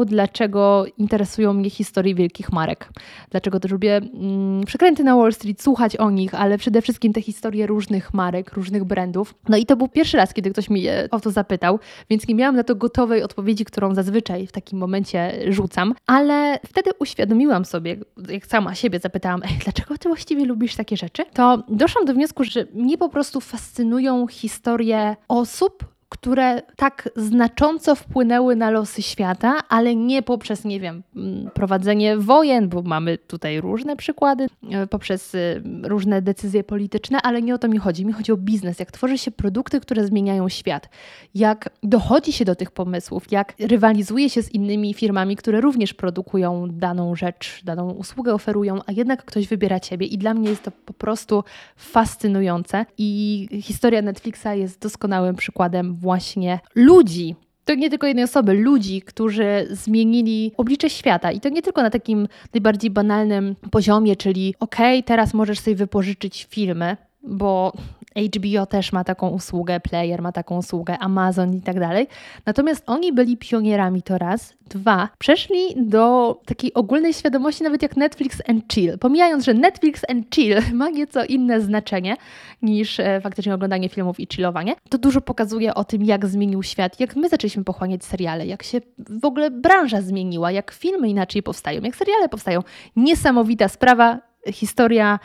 dlaczego 0.06 0.84
interesują 0.98 1.52
mnie 1.52 1.70
historie 1.70 2.14
wielkich 2.14 2.52
marek. 2.52 2.88
Dlaczego 3.30 3.60
też 3.60 3.70
lubię 3.70 3.96
mm, 3.96 4.64
przekręty 4.64 5.04
na 5.04 5.16
Wall 5.16 5.32
Street, 5.32 5.62
słuchać 5.62 5.96
o 5.96 6.10
nich, 6.10 6.34
ale 6.34 6.58
przede 6.58 6.82
wszystkim 6.82 7.12
te 7.12 7.22
historie 7.22 7.66
różnych 7.66 8.14
marek, 8.14 8.52
różnych 8.52 8.84
brandów. 8.84 9.34
No 9.48 9.56
i 9.56 9.66
to 9.66 9.76
był 9.76 9.88
pierwszy 9.88 10.16
raz, 10.16 10.34
kiedy 10.34 10.50
ktoś 10.50 10.70
mnie 10.70 11.08
o 11.10 11.20
to 11.20 11.30
zapytał, 11.30 11.78
więc 12.10 12.28
nie 12.28 12.34
miałam 12.34 12.56
na 12.56 12.64
to 12.64 12.74
gotowej 12.74 13.22
odpowiedzi, 13.22 13.64
którą 13.64 13.94
zazwyczaj 13.94 14.46
w 14.46 14.52
takim 14.52 14.78
momencie 14.78 15.52
rzucam, 15.52 15.94
ale 16.06 16.58
wtedy 16.66 16.90
uświadomiłam 16.98 17.64
sobie, 17.64 17.96
jak 18.28 18.46
sama 18.46 18.74
siebie 18.74 18.98
zapytałam, 18.98 19.42
Ej, 19.42 19.58
dlaczego 19.64 19.98
ty 19.98 20.08
właściwie 20.08 20.44
lubisz 20.44 20.76
takie 20.76 20.96
rzeczy, 20.96 21.22
to 21.32 21.62
doszłam 21.68 22.04
do 22.04 22.14
wniosku, 22.14 22.44
że 22.44 22.66
mnie 22.74 22.98
po 22.98 23.08
prostu 23.08 23.40
fascynują 23.40 24.26
historie 24.26 25.16
osób, 25.28 25.93
które 26.14 26.62
tak 26.76 27.08
znacząco 27.16 27.94
wpłynęły 27.94 28.56
na 28.56 28.70
losy 28.70 29.02
świata, 29.02 29.58
ale 29.68 29.96
nie 29.96 30.22
poprzez, 30.22 30.64
nie 30.64 30.80
wiem, 30.80 31.02
mm, 31.16 31.50
prowadzenie 31.54 32.16
wojen, 32.16 32.68
bo 32.68 32.82
mamy 32.82 33.18
tutaj 33.18 33.60
różne 33.60 33.96
przykłady, 33.96 34.46
e, 34.70 34.86
poprzez 34.86 35.34
y, 35.34 35.62
różne 35.82 36.22
decyzje 36.22 36.64
polityczne, 36.64 37.18
ale 37.22 37.42
nie 37.42 37.54
o 37.54 37.58
to 37.58 37.68
mi 37.68 37.78
chodzi. 37.78 38.06
Mi 38.06 38.12
chodzi 38.12 38.32
o 38.32 38.36
biznes, 38.36 38.78
jak 38.78 38.92
tworzy 38.92 39.18
się 39.18 39.30
produkty, 39.30 39.80
które 39.80 40.06
zmieniają 40.06 40.48
świat, 40.48 40.88
jak 41.34 41.70
dochodzi 41.82 42.32
się 42.32 42.44
do 42.44 42.54
tych 42.54 42.70
pomysłów, 42.70 43.32
jak 43.32 43.54
rywalizuje 43.58 44.30
się 44.30 44.42
z 44.42 44.54
innymi 44.54 44.94
firmami, 44.94 45.36
które 45.36 45.60
również 45.60 45.94
produkują 45.94 46.68
daną 46.70 47.16
rzecz, 47.16 47.60
daną 47.64 47.90
usługę 47.90 48.34
oferują, 48.34 48.78
a 48.86 48.92
jednak 48.92 49.24
ktoś 49.24 49.48
wybiera 49.48 49.80
ciebie. 49.80 50.06
I 50.06 50.18
dla 50.18 50.34
mnie 50.34 50.50
jest 50.50 50.62
to 50.62 50.70
po 50.70 50.92
prostu 50.92 51.44
fascynujące. 51.76 52.86
I 52.98 53.48
historia 53.62 54.02
Netflixa 54.02 54.46
jest 54.54 54.80
doskonałym 54.80 55.36
przykładem 55.36 55.96
właśnie 56.04 56.60
ludzi, 56.74 57.34
to 57.64 57.74
nie 57.74 57.90
tylko 57.90 58.06
jednej 58.06 58.24
osoby, 58.24 58.54
ludzi, 58.54 59.02
którzy 59.02 59.68
zmienili 59.70 60.52
oblicze 60.56 60.90
świata. 60.90 61.32
I 61.32 61.40
to 61.40 61.48
nie 61.48 61.62
tylko 61.62 61.82
na 61.82 61.90
takim 61.90 62.28
najbardziej 62.54 62.90
banalnym 62.90 63.56
poziomie, 63.70 64.16
czyli 64.16 64.54
okej, 64.60 64.98
okay, 64.98 65.02
teraz 65.02 65.34
możesz 65.34 65.60
sobie 65.60 65.76
wypożyczyć 65.76 66.46
filmy, 66.50 66.96
bo 67.26 67.72
HBO 68.16 68.66
też 68.66 68.92
ma 68.92 69.04
taką 69.04 69.28
usługę, 69.28 69.80
Player 69.80 70.22
ma 70.22 70.32
taką 70.32 70.58
usługę, 70.58 70.98
Amazon 70.98 71.54
i 71.54 71.60
tak 71.60 71.80
dalej. 71.80 72.06
Natomiast 72.46 72.82
oni 72.86 73.12
byli 73.12 73.36
pionierami 73.36 74.02
to 74.02 74.18
raz. 74.18 74.54
Dwa, 74.66 75.08
przeszli 75.18 75.58
do 75.76 76.36
takiej 76.44 76.74
ogólnej 76.74 77.14
świadomości, 77.14 77.64
nawet 77.64 77.82
jak 77.82 77.96
Netflix 77.96 78.42
and 78.48 78.64
Chill. 78.72 78.98
Pomijając, 78.98 79.44
że 79.44 79.54
Netflix 79.54 80.02
and 80.10 80.26
Chill 80.34 80.56
ma 80.72 80.90
nieco 80.90 81.24
inne 81.24 81.60
znaczenie 81.60 82.16
niż 82.62 83.00
e, 83.00 83.20
faktycznie 83.20 83.54
oglądanie 83.54 83.88
filmów 83.88 84.20
i 84.20 84.26
chillowanie, 84.32 84.74
to 84.88 84.98
dużo 84.98 85.20
pokazuje 85.20 85.74
o 85.74 85.84
tym, 85.84 86.04
jak 86.04 86.26
zmienił 86.26 86.62
świat, 86.62 87.00
jak 87.00 87.16
my 87.16 87.28
zaczęliśmy 87.28 87.64
pochłaniać 87.64 88.04
seriale, 88.04 88.46
jak 88.46 88.62
się 88.62 88.80
w 88.98 89.24
ogóle 89.24 89.50
branża 89.50 90.00
zmieniła, 90.00 90.50
jak 90.50 90.70
filmy 90.70 91.08
inaczej 91.08 91.42
powstają, 91.42 91.82
jak 91.82 91.96
seriale 91.96 92.28
powstają. 92.28 92.60
Niesamowita 92.96 93.68
sprawa, 93.68 94.18
historia 94.52 95.18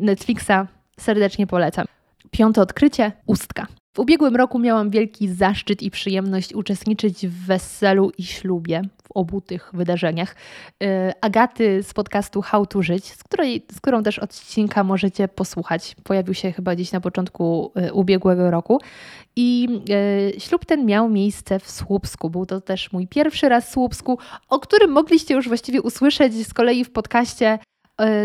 Netflixa 0.00 0.66
serdecznie 1.00 1.46
polecam. 1.46 1.86
Piąte 2.30 2.60
odkrycie 2.60 3.12
ustka. 3.26 3.66
W 3.96 3.98
ubiegłym 3.98 4.36
roku 4.36 4.58
miałam 4.58 4.90
wielki 4.90 5.28
zaszczyt 5.28 5.82
i 5.82 5.90
przyjemność 5.90 6.54
uczestniczyć 6.54 7.26
w 7.26 7.46
weselu 7.46 8.12
i 8.18 8.22
ślubie, 8.24 8.82
w 9.04 9.12
obu 9.14 9.40
tych 9.40 9.70
wydarzeniach. 9.74 10.36
Y, 10.82 10.86
Agaty 11.20 11.82
z 11.82 11.94
podcastu 11.94 12.42
How 12.42 12.66
to 12.66 12.82
Żyć, 12.82 13.04
z, 13.06 13.24
której, 13.24 13.66
z 13.72 13.80
którą 13.80 14.02
też 14.02 14.18
odcinka 14.18 14.84
możecie 14.84 15.28
posłuchać. 15.28 15.96
Pojawił 16.04 16.34
się 16.34 16.52
chyba 16.52 16.74
gdzieś 16.74 16.92
na 16.92 17.00
początku 17.00 17.72
y, 17.88 17.92
ubiegłego 17.92 18.50
roku. 18.50 18.80
I 19.36 19.68
y, 20.36 20.40
ślub 20.40 20.64
ten 20.64 20.86
miał 20.86 21.08
miejsce 21.08 21.58
w 21.58 21.70
Słupsku. 21.70 22.30
Był 22.30 22.46
to 22.46 22.60
też 22.60 22.92
mój 22.92 23.08
pierwszy 23.08 23.48
raz 23.48 23.68
w 23.68 23.72
Słupsku, 23.72 24.18
o 24.48 24.60
którym 24.60 24.90
mogliście 24.90 25.34
już 25.34 25.48
właściwie 25.48 25.82
usłyszeć 25.82 26.46
z 26.46 26.54
kolei 26.54 26.84
w 26.84 26.92
podcaście 26.92 27.58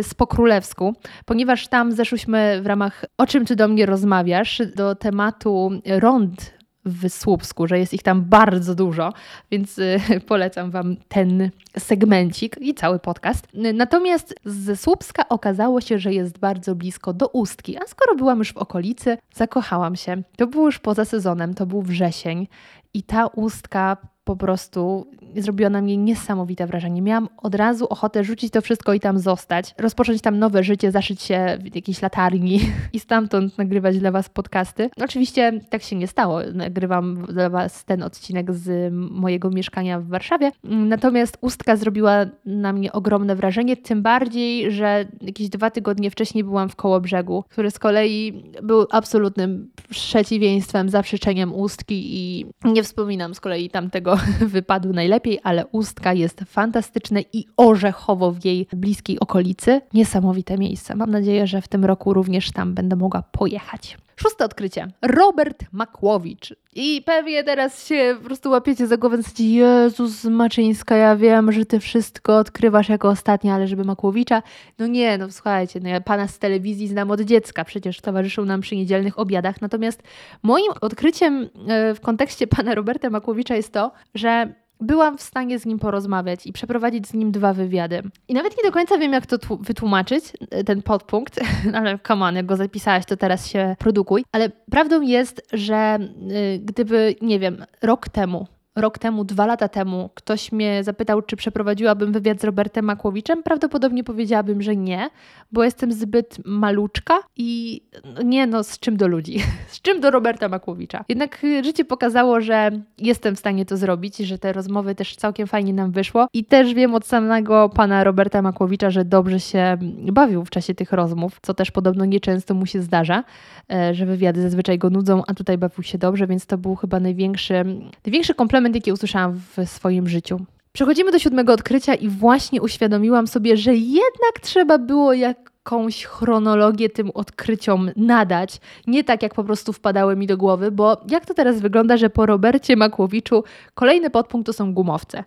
z 0.02 0.14
po 0.14 0.28
królewsku, 0.28 0.96
ponieważ 1.26 1.68
tam 1.68 1.92
zeszłyśmy 1.92 2.62
w 2.62 2.68
ramach 2.68 3.06
O 3.18 3.28
czym 3.28 3.46
ty 3.46 3.56
do 3.56 3.68
mnie 3.68 3.86
rozmawiasz 3.86 4.62
do 4.76 4.96
tematu 4.96 5.72
rond 5.86 6.58
w 6.88 7.10
Słupsku, 7.10 7.68
że 7.68 7.80
jest 7.80 7.94
ich 7.94 8.04
tam 8.04 8.22
bardzo 8.22 8.76
dużo, 8.76 9.14
więc 9.52 9.80
e, 9.80 10.00
polecam 10.28 10.72
Wam 10.72 10.96
ten 11.08 11.50
segmencik 11.78 12.58
i 12.62 12.74
cały 12.74 13.00
podcast. 13.00 13.48
Natomiast 13.74 14.36
ze 14.46 14.76
Słupska 14.76 15.30
okazało 15.30 15.82
się, 15.82 16.00
że 16.00 16.14
jest 16.14 16.40
bardzo 16.40 16.76
blisko 16.76 17.14
do 17.14 17.28
Ustki, 17.28 17.78
a 17.78 17.88
skoro 17.88 18.16
byłam 18.16 18.40
już 18.40 18.54
w 18.54 18.58
okolicy, 18.58 19.18
zakochałam 19.34 19.96
się. 19.96 20.24
To 20.38 20.48
było 20.48 20.66
już 20.66 20.80
poza 20.80 21.06
sezonem, 21.06 21.54
to 21.54 21.66
był 21.66 21.82
wrzesień 21.82 22.48
i 22.94 23.04
ta 23.04 23.28
Ustka 23.28 23.98
po 24.28 24.36
prostu 24.36 25.08
zrobiła 25.36 25.70
na 25.70 25.82
mnie 25.82 25.98
niesamowite 25.98 26.68
wrażenie. 26.68 27.02
Miałam 27.02 27.30
od 27.38 27.56
razu 27.56 27.88
ochotę 27.90 28.24
rzucić 28.24 28.52
to 28.52 28.62
wszystko 28.62 28.94
i 28.94 29.00
tam 29.00 29.20
zostać, 29.20 29.76
rozpocząć 29.78 30.22
tam 30.22 30.40
nowe 30.40 30.64
życie, 30.64 30.92
zaszyć 30.92 31.22
się 31.22 31.58
w 31.72 31.76
jakiejś 31.76 32.02
latarni 32.02 32.60
i 32.94 33.00
stamtąd 33.00 33.58
nagrywać 33.58 34.00
dla 34.00 34.12
Was 34.12 34.30
podcasty. 34.30 34.90
Oczywiście 35.04 35.60
tak 35.70 35.82
się 35.82 35.96
nie 35.96 36.08
stało. 36.08 36.40
Nagrywam 36.54 37.26
dla 37.26 37.50
Was 37.50 37.86
ten 37.86 38.04
odcinek 38.04 38.54
z 38.54 38.94
mojego 38.94 39.50
mieszkania 39.50 40.00
w 40.00 40.08
Warszawie. 40.08 40.52
Natomiast 40.64 41.38
Ustka 41.42 41.76
zrobiła 41.76 42.26
na 42.46 42.74
mnie 42.74 42.92
ogromne 42.92 43.36
wrażenie, 43.36 43.78
tym 43.78 44.02
bardziej, 44.02 44.72
że 44.72 45.06
jakieś 45.22 45.50
dwa 45.50 45.72
tygodnie 45.72 46.12
wcześniej 46.12 46.44
byłam 46.44 46.70
w 46.70 46.76
Kołobrzegu, 46.76 47.44
który 47.50 47.72
z 47.72 47.80
kolei 47.80 48.44
był 48.64 48.86
absolutnym 48.92 49.72
przeciwieństwem, 49.90 50.90
zaprzeczeniem 50.90 51.54
Ustki 51.54 52.18
i 52.18 52.46
nie 52.64 52.84
wspominam 52.84 53.34
z 53.34 53.40
kolei 53.40 53.70
tamtego 53.70 54.17
wypadł 54.56 54.94
najlepiej, 54.94 55.40
ale 55.44 55.66
Ustka 55.66 56.14
jest 56.14 56.40
fantastyczne 56.46 57.22
i 57.34 57.46
orzechowo 57.58 58.32
w 58.32 58.46
jej 58.46 58.68
bliskiej 58.74 59.20
okolicy. 59.20 59.82
Niesamowite 59.94 60.58
miejsce. 60.58 60.96
Mam 60.96 61.12
nadzieję, 61.12 61.48
że 61.48 61.62
w 61.62 61.68
tym 61.68 61.86
roku 61.86 62.14
również 62.14 62.52
tam 62.52 62.74
będę 62.74 62.96
mogła 62.96 63.22
pojechać. 63.22 63.98
Szóste 64.20 64.46
odkrycie. 64.46 64.88
Robert 65.02 65.64
Makłowicz. 65.72 66.56
I 66.76 67.02
pewnie 67.06 67.44
teraz 67.44 67.88
się 67.88 68.16
po 68.20 68.26
prostu 68.26 68.50
łapiecie 68.50 68.88
za 68.88 68.98
głowę 68.98 69.18
i 69.40 69.54
Jezus 69.54 70.24
Maczyńska, 70.24 70.96
ja 70.96 71.16
wiem, 71.16 71.52
że 71.52 71.66
ty 71.66 71.80
wszystko 71.80 72.38
odkrywasz 72.38 72.90
jako 72.90 73.10
ostatnia, 73.10 73.56
ale 73.56 73.68
żeby 73.68 73.84
Makłowicza. 73.84 74.44
No 74.80 74.88
nie, 74.88 75.18
no 75.18 75.32
słuchajcie, 75.32 75.80
no 75.80 75.90
ja 75.90 76.02
pana 76.02 76.28
z 76.28 76.40
telewizji 76.40 76.88
znam 76.88 77.12
od 77.12 77.22
dziecka, 77.22 77.66
przecież 77.66 78.02
towarzyszył 78.02 78.46
nam 78.46 78.62
przy 78.62 78.76
niedzielnych 78.76 79.20
obiadach. 79.20 79.62
Natomiast 79.62 80.04
moim 80.44 80.72
odkryciem 80.82 81.50
e, 81.68 81.94
w 81.94 82.02
kontekście 82.02 82.48
pana 82.48 82.76
Roberta 82.76 83.10
Makłowicza 83.10 83.56
jest 83.56 83.74
to, 83.74 83.92
że 84.16 84.54
byłam 84.82 85.18
w 85.18 85.22
stanie 85.22 85.60
z 85.60 85.66
nim 85.66 85.80
porozmawiać 85.80 86.48
i 86.48 86.54
przeprowadzić 86.54 87.08
z 87.08 87.14
nim 87.14 87.32
dwa 87.32 87.54
wywiady. 87.54 88.04
I 88.28 88.34
nawet 88.34 88.58
nie 88.58 88.64
do 88.64 88.72
końca 88.72 88.98
wiem, 88.98 89.14
jak 89.14 89.26
to 89.26 89.38
wytłumaczyć, 89.60 90.24
e, 90.52 90.64
ten 90.64 90.82
podpunkt, 90.82 91.40
ale 91.74 92.00
come 92.08 92.26
on, 92.26 92.36
jak 92.36 92.46
go 92.46 92.56
zapisałaś, 92.56 93.06
to 93.06 93.18
teraz 93.18 93.48
się 93.48 93.76
produkuj. 93.80 94.26
Ale 94.32 94.50
prawdą 94.72 95.02
jest, 95.02 95.48
że 95.54 96.00
y, 96.32 96.60
gdyby, 96.60 97.16
nie 97.22 97.40
wiem, 97.40 97.66
rok 97.82 98.10
temu 98.10 98.48
rok 98.78 99.00
temu, 99.00 99.24
dwa 99.24 99.46
lata 99.46 99.68
temu 99.68 100.10
ktoś 100.14 100.52
mnie 100.52 100.84
zapytał, 100.84 101.22
czy 101.22 101.36
przeprowadziłabym 101.36 102.12
wywiad 102.12 102.42
z 102.42 102.44
Robertem 102.44 102.86
Makłowiczem, 102.86 103.44
prawdopodobnie 103.44 104.04
powiedziałabym, 104.04 104.62
że 104.62 104.76
nie, 104.76 105.10
bo 105.52 105.64
jestem 105.64 105.92
zbyt 105.94 106.38
maluczka 106.46 107.20
i 107.36 107.82
no 108.16 108.22
nie 108.22 108.48
no, 108.48 108.64
z 108.64 108.80
czym 108.80 108.98
do 108.98 109.08
ludzi, 109.08 109.40
z 109.68 109.82
czym 109.82 110.02
do 110.02 110.12
Roberta 110.12 110.50
Makłowicza. 110.50 111.06
Jednak 111.10 111.46
życie 111.64 111.86
pokazało, 111.86 112.42
że 112.42 112.72
jestem 112.98 113.36
w 113.36 113.40
stanie 113.40 113.66
to 113.66 113.78
zrobić, 113.78 114.18
że 114.18 114.38
te 114.38 114.54
rozmowy 114.54 114.96
też 114.96 115.16
całkiem 115.16 115.48
fajnie 115.48 115.74
nam 115.74 115.92
wyszło 115.92 116.28
i 116.34 116.46
też 116.46 116.74
wiem 116.74 116.96
od 116.96 117.06
samego 117.06 117.70
pana 117.70 118.04
Roberta 118.04 118.42
Makłowicza, 118.42 118.90
że 118.90 119.06
dobrze 119.06 119.40
się 119.40 119.78
bawił 120.12 120.46
w 120.46 120.50
czasie 120.50 120.76
tych 120.76 120.92
rozmów, 120.92 121.40
co 121.42 121.54
też 121.54 121.72
podobno 121.72 122.06
nieczęsto 122.06 122.54
mu 122.54 122.66
się 122.66 122.82
zdarza, 122.82 123.24
e, 123.72 123.94
że 123.94 124.06
wywiady 124.06 124.42
zazwyczaj 124.42 124.78
go 124.78 124.90
nudzą, 124.90 125.22
a 125.28 125.34
tutaj 125.34 125.58
bawił 125.58 125.84
się 125.84 125.98
dobrze, 125.98 126.28
więc 126.28 126.46
to 126.46 126.58
był 126.58 126.76
chyba 126.76 127.00
największy, 127.00 127.66
największy 128.06 128.34
komplement 128.34 128.67
moment, 128.68 128.76
jaki 128.76 128.92
usłyszałam 128.92 129.40
w 129.58 129.70
swoim 129.70 130.08
życiu. 130.08 130.40
Przechodzimy 130.74 131.12
do 131.12 131.20
siódmego 131.20 131.54
odkrycia 131.54 131.96
i 131.96 132.08
właśnie 132.08 132.62
uświadomiłam 132.62 133.28
sobie, 133.28 133.58
że 133.58 133.76
jednak 133.76 134.34
trzeba 134.42 134.78
było 134.78 135.14
jakąś 135.14 136.06
chronologię 136.06 136.90
tym 136.90 137.12
odkryciom 137.14 137.92
nadać. 137.96 138.60
Nie 138.88 139.04
tak, 139.04 139.24
jak 139.24 139.34
po 139.34 139.44
prostu 139.44 139.74
wpadały 139.74 140.16
mi 140.16 140.28
do 140.28 140.38
głowy, 140.38 140.72
bo 140.72 140.98
jak 141.10 141.26
to 141.26 141.34
teraz 141.34 141.60
wygląda, 141.60 141.98
że 141.98 142.10
po 142.10 142.26
Robercie 142.26 142.76
Makłowiczu 142.76 143.44
kolejny 143.74 144.10
podpunkt 144.10 144.46
to 144.46 144.54
są 144.54 144.74
gumowce. 144.74 145.24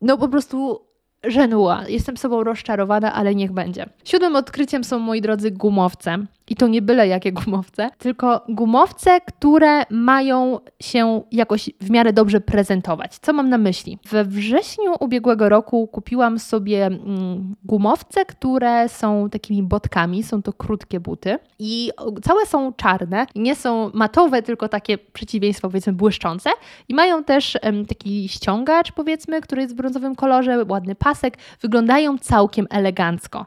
No 0.00 0.18
po 0.18 0.28
prostu 0.28 0.80
żenuła. 1.24 1.84
Jestem 1.88 2.16
sobą 2.16 2.44
rozczarowana, 2.44 3.12
ale 3.12 3.34
niech 3.34 3.52
będzie. 3.52 3.86
Siódmym 4.04 4.36
odkryciem 4.36 4.84
są, 4.84 4.98
moi 4.98 5.20
drodzy, 5.20 5.50
gumowce. 5.50 6.26
I 6.48 6.56
to 6.56 6.68
nie 6.68 6.82
byle 6.82 7.08
jakie 7.08 7.32
gumowce, 7.32 7.90
tylko 7.98 8.44
gumowce, 8.48 9.20
które 9.20 9.82
mają 9.90 10.58
się 10.82 11.22
jakoś 11.32 11.70
w 11.80 11.90
miarę 11.90 12.12
dobrze 12.12 12.40
prezentować. 12.40 13.18
Co 13.18 13.32
mam 13.32 13.48
na 13.48 13.58
myśli? 13.58 13.98
We 14.10 14.24
wrześniu 14.24 14.94
ubiegłego 15.00 15.48
roku 15.48 15.86
kupiłam 15.86 16.38
sobie 16.38 16.86
mm, 16.86 17.54
gumowce, 17.64 18.24
które 18.24 18.88
są 18.88 19.30
takimi 19.30 19.62
botkami, 19.62 20.22
są 20.22 20.42
to 20.42 20.52
krótkie 20.52 21.00
buty 21.00 21.38
i 21.58 21.90
całe 22.22 22.46
są 22.46 22.72
czarne, 22.72 23.26
nie 23.34 23.56
są 23.56 23.90
matowe, 23.94 24.42
tylko 24.42 24.68
takie 24.68 24.98
przeciwieństwo 24.98 25.68
powiedzmy 25.68 25.92
błyszczące 25.92 26.50
i 26.88 26.94
mają 26.94 27.24
też 27.24 27.58
taki 27.88 28.28
ściągacz 28.28 28.92
powiedzmy, 28.92 29.40
który 29.40 29.62
jest 29.62 29.74
w 29.74 29.76
brązowym 29.76 30.14
kolorze, 30.14 30.64
ładny 30.68 30.94
pasek, 30.94 31.38
wyglądają 31.60 32.18
całkiem 32.18 32.66
elegancko. 32.70 33.46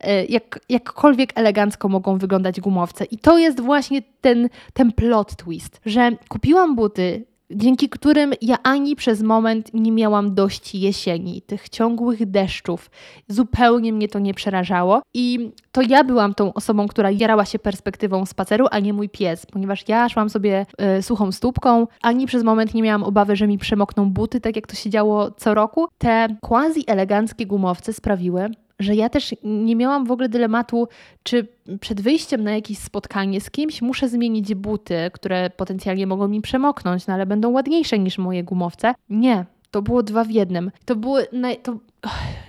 E, 0.00 0.24
jak, 0.24 0.60
jakkolwiek 0.68 1.32
elegancko 1.34 1.88
mogą 1.88 2.18
wyglądać 2.18 2.60
gumowce. 2.60 3.04
I 3.04 3.18
to 3.18 3.38
jest 3.38 3.60
właśnie 3.60 4.02
ten, 4.20 4.48
ten 4.72 4.92
plot 4.92 5.36
twist, 5.36 5.80
że 5.86 6.10
kupiłam 6.28 6.76
buty, 6.76 7.24
dzięki 7.50 7.88
którym 7.88 8.32
ja 8.42 8.56
ani 8.62 8.96
przez 8.96 9.22
moment 9.22 9.74
nie 9.74 9.92
miałam 9.92 10.34
dość 10.34 10.74
jesieni, 10.74 11.42
tych 11.42 11.68
ciągłych 11.68 12.30
deszczów. 12.30 12.90
Zupełnie 13.28 13.92
mnie 13.92 14.08
to 14.08 14.18
nie 14.18 14.34
przerażało 14.34 15.02
i 15.14 15.50
to 15.72 15.82
ja 15.82 16.04
byłam 16.04 16.34
tą 16.34 16.54
osobą, 16.54 16.88
która 16.88 17.10
jarała 17.10 17.44
się 17.44 17.58
perspektywą 17.58 18.26
spaceru, 18.26 18.66
a 18.70 18.78
nie 18.78 18.92
mój 18.92 19.08
pies, 19.08 19.46
ponieważ 19.46 19.88
ja 19.88 20.08
szłam 20.08 20.30
sobie 20.30 20.66
y, 20.98 21.02
suchą 21.02 21.32
stópką, 21.32 21.86
ani 22.02 22.26
przez 22.26 22.44
moment 22.44 22.74
nie 22.74 22.82
miałam 22.82 23.02
obawy, 23.02 23.36
że 23.36 23.46
mi 23.46 23.58
przemokną 23.58 24.10
buty, 24.10 24.40
tak 24.40 24.56
jak 24.56 24.66
to 24.66 24.74
się 24.74 24.90
działo 24.90 25.30
co 25.30 25.54
roku. 25.54 25.88
Te 25.98 26.28
quasi 26.40 26.84
eleganckie 26.86 27.46
gumowce 27.46 27.92
sprawiły, 27.92 28.50
że 28.78 28.94
ja 28.94 29.08
też 29.08 29.34
nie 29.44 29.76
miałam 29.76 30.04
w 30.04 30.10
ogóle 30.10 30.28
dylematu, 30.28 30.88
czy 31.22 31.46
przed 31.80 32.00
wyjściem 32.00 32.44
na 32.44 32.54
jakieś 32.54 32.78
spotkanie 32.78 33.40
z 33.40 33.50
kimś 33.50 33.82
muszę 33.82 34.08
zmienić 34.08 34.54
buty, 34.54 34.96
które 35.12 35.50
potencjalnie 35.50 36.06
mogą 36.06 36.28
mi 36.28 36.40
przemoknąć, 36.40 37.06
no 37.06 37.14
ale 37.14 37.26
będą 37.26 37.50
ładniejsze 37.50 37.98
niż 37.98 38.18
moje 38.18 38.44
gumowce. 38.44 38.94
Nie, 39.10 39.44
to 39.70 39.82
było 39.82 40.02
dwa 40.02 40.24
w 40.24 40.30
jednym. 40.30 40.70
To 40.84 40.96
były. 40.96 41.26
To, 41.62 41.78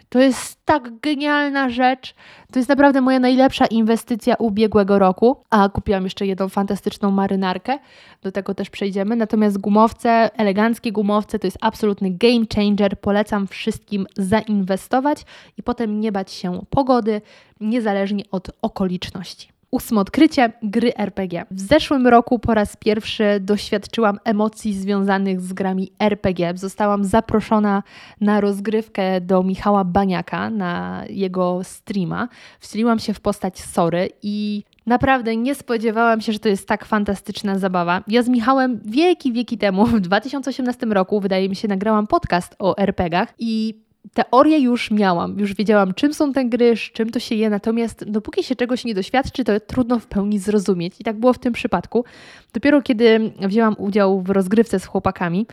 to 0.09 0.19
jest 0.19 0.65
tak 0.65 0.99
genialna 0.99 1.69
rzecz. 1.69 2.15
To 2.51 2.59
jest 2.59 2.69
naprawdę 2.69 3.01
moja 3.01 3.19
najlepsza 3.19 3.65
inwestycja 3.65 4.35
ubiegłego 4.35 4.99
roku. 4.99 5.37
A 5.49 5.69
kupiłam 5.69 6.03
jeszcze 6.03 6.25
jedną 6.25 6.49
fantastyczną 6.49 7.11
marynarkę. 7.11 7.79
Do 8.21 8.31
tego 8.31 8.53
też 8.53 8.69
przejdziemy. 8.69 9.15
Natomiast 9.15 9.57
gumowce, 9.57 10.29
eleganckie 10.37 10.91
gumowce 10.91 11.39
to 11.39 11.47
jest 11.47 11.57
absolutny 11.61 12.11
game 12.11 12.45
changer. 12.55 12.99
Polecam 12.99 13.47
wszystkim 13.47 14.07
zainwestować 14.17 15.25
i 15.57 15.63
potem 15.63 15.99
nie 15.99 16.11
bać 16.11 16.31
się 16.31 16.61
pogody, 16.69 17.21
niezależnie 17.59 18.23
od 18.31 18.51
okoliczności. 18.61 19.56
Ósme 19.77 20.01
odkrycie 20.01 20.53
gry 20.63 20.95
RPG. 20.95 21.45
W 21.51 21.59
zeszłym 21.59 22.07
roku 22.07 22.39
po 22.39 22.53
raz 22.53 22.77
pierwszy 22.77 23.39
doświadczyłam 23.39 24.19
emocji 24.23 24.73
związanych 24.73 25.41
z 25.41 25.53
grami 25.53 25.91
RPG. 25.99 26.53
Zostałam 26.55 27.03
zaproszona 27.03 27.83
na 28.21 28.41
rozgrywkę 28.41 29.21
do 29.21 29.43
Michała 29.43 29.83
Baniaka 29.83 30.49
na 30.49 31.03
jego 31.09 31.63
streama. 31.63 32.27
Wcieliłam 32.59 32.99
się 32.99 33.13
w 33.13 33.19
postać 33.19 33.59
Sory 33.59 34.09
i 34.23 34.63
Naprawdę 34.85 35.35
nie 35.35 35.55
spodziewałam 35.55 36.21
się, 36.21 36.33
że 36.33 36.39
to 36.39 36.49
jest 36.49 36.67
tak 36.67 36.85
fantastyczna 36.85 37.59
zabawa. 37.59 38.03
Ja 38.07 38.23
z 38.23 38.29
Michałem 38.29 38.79
wieki, 38.85 39.33
wieki 39.33 39.57
temu, 39.57 39.85
w 39.85 39.99
2018 39.99 40.85
roku, 40.85 41.19
wydaje 41.19 41.49
mi 41.49 41.55
się, 41.55 41.67
nagrałam 41.67 42.07
podcast 42.07 42.55
o 42.59 42.77
RPGach 42.77 43.33
i 43.39 43.86
teorię 44.13 44.59
już 44.59 44.91
miałam, 44.91 45.39
już 45.39 45.53
wiedziałam, 45.53 45.93
czym 45.93 46.13
są 46.13 46.33
te 46.33 46.45
gry, 46.45 46.75
z 46.77 46.79
czym 46.79 47.09
to 47.09 47.19
się 47.19 47.35
je, 47.35 47.49
natomiast 47.49 48.11
dopóki 48.11 48.43
się 48.43 48.55
czegoś 48.55 48.85
nie 48.85 48.93
doświadczy, 48.93 49.43
to 49.43 49.59
trudno 49.59 49.99
w 49.99 50.07
pełni 50.07 50.39
zrozumieć. 50.39 50.93
I 50.99 51.03
tak 51.03 51.19
było 51.19 51.33
w 51.33 51.39
tym 51.39 51.53
przypadku. 51.53 52.05
Dopiero 52.53 52.81
kiedy 52.81 53.31
wzięłam 53.39 53.75
udział 53.77 54.21
w 54.21 54.29
rozgrywce 54.29 54.79
z 54.79 54.85
chłopakami, 54.85 55.47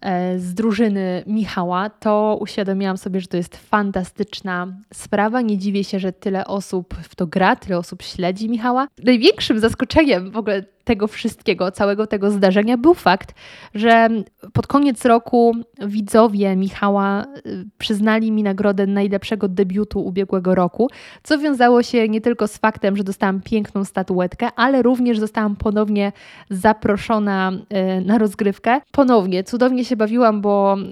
e, 0.00 0.38
z 0.38 0.54
drużyny 0.54 1.24
Michała, 1.26 1.90
to 1.90 2.38
uświadomiłam 2.40 2.96
sobie, 2.96 3.20
że 3.20 3.26
to 3.26 3.36
jest 3.36 3.56
fantastyczna 3.56 4.66
sprawa. 4.94 5.40
Nie 5.40 5.58
dziwię 5.58 5.84
się, 5.84 5.98
że 5.98 6.12
tyle 6.12 6.46
osób 6.46 6.94
w 6.94 7.14
to 7.14 7.26
gra, 7.26 7.56
tyle 7.56 7.78
osób 7.78 8.02
śledzi 8.02 8.48
Michała. 8.48 8.88
Największym 9.04 9.58
zaskoczeniem 9.58 10.30
w 10.30 10.36
ogóle 10.36 10.62
tego 10.86 11.06
wszystkiego, 11.06 11.70
całego 11.70 12.06
tego 12.06 12.30
zdarzenia 12.30 12.76
był 12.76 12.94
fakt, 12.94 13.34
że 13.74 14.08
pod 14.52 14.66
koniec 14.66 15.04
roku 15.04 15.54
widzowie 15.86 16.56
Michała 16.56 17.24
y, 17.46 17.64
przyznali 17.78 18.32
mi 18.32 18.42
nagrodę 18.42 18.86
najlepszego 18.86 19.48
debiutu 19.48 20.00
ubiegłego 20.00 20.54
roku, 20.54 20.90
co 21.22 21.38
wiązało 21.38 21.82
się 21.82 22.08
nie 22.08 22.20
tylko 22.20 22.48
z 22.48 22.58
faktem, 22.58 22.96
że 22.96 23.04
dostałam 23.04 23.40
piękną 23.40 23.84
statuetkę, 23.84 24.48
ale 24.56 24.82
również 24.82 25.18
zostałam 25.18 25.56
ponownie 25.56 26.12
zaproszona 26.50 27.52
y, 27.52 28.04
na 28.04 28.18
rozgrywkę. 28.18 28.80
Ponownie, 28.92 29.44
cudownie 29.44 29.84
się 29.84 29.96
bawiłam, 29.96 30.40
bo 30.40 30.76
y, 30.78 30.86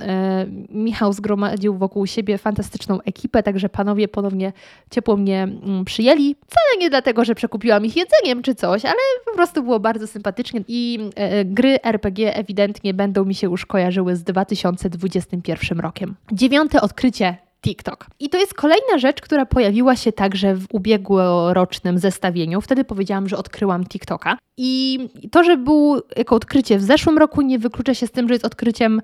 Michał 0.71 1.13
zgromadził 1.13 1.75
wokół 1.75 2.07
siebie 2.07 2.39
fantastyczną 2.39 3.01
ekipę, 3.03 3.43
także 3.43 3.69
panowie 3.69 4.09
ponownie 4.09 4.53
ciepło 4.91 5.17
mnie 5.17 5.43
mm, 5.43 5.85
przyjęli. 5.85 6.37
Wcale 6.47 6.81
nie 6.81 6.91
dlatego, 6.91 7.25
że 7.25 7.35
przekupiłam 7.35 7.85
ich 7.85 7.97
jedzeniem 7.97 8.43
czy 8.43 8.55
coś, 8.55 8.85
ale 8.85 9.01
po 9.25 9.35
prostu 9.35 9.63
było 9.63 9.81
bardzo 9.85 10.07
sympatycznie 10.07 10.65
i 10.69 10.99
e, 11.15 11.45
gry 11.45 11.83
RPG 11.83 12.37
ewidentnie 12.37 12.95
będą 12.95 13.25
mi 13.25 13.35
się 13.35 13.47
już 13.47 13.67
kojarzyły 13.67 14.17
z 14.17 14.23
2021 14.23 15.81
rokiem. 15.81 16.15
Dziewiąte 16.33 16.81
odkrycie 16.81 17.37
TikTok. 17.65 18.07
I 18.21 18.29
to 18.29 18.39
jest 18.39 18.55
kolejna 18.55 18.99
rzecz, 18.99 19.21
która 19.21 19.47
pojawiła 19.47 19.97
się 19.97 20.13
także 20.13 20.55
w 20.55 20.67
ubiegłorocznym 20.73 21.99
zestawieniu. 21.99 22.61
Wtedy 22.61 22.85
powiedziałam, 22.85 23.29
że 23.29 23.37
odkryłam 23.37 23.87
TikToka. 23.87 24.39
I 24.57 24.99
to, 25.31 25.45
że 25.45 25.57
był 25.57 26.01
jako 26.17 26.37
odkrycie 26.37 26.79
w 26.79 26.83
zeszłym 26.83 27.19
roku, 27.19 27.43
nie 27.43 27.59
wyklucza 27.59 27.95
się 27.95 28.07
z 28.07 28.11
tym, 28.11 28.29
że 28.29 28.35
jest 28.35 28.45
odkryciem 28.45 29.03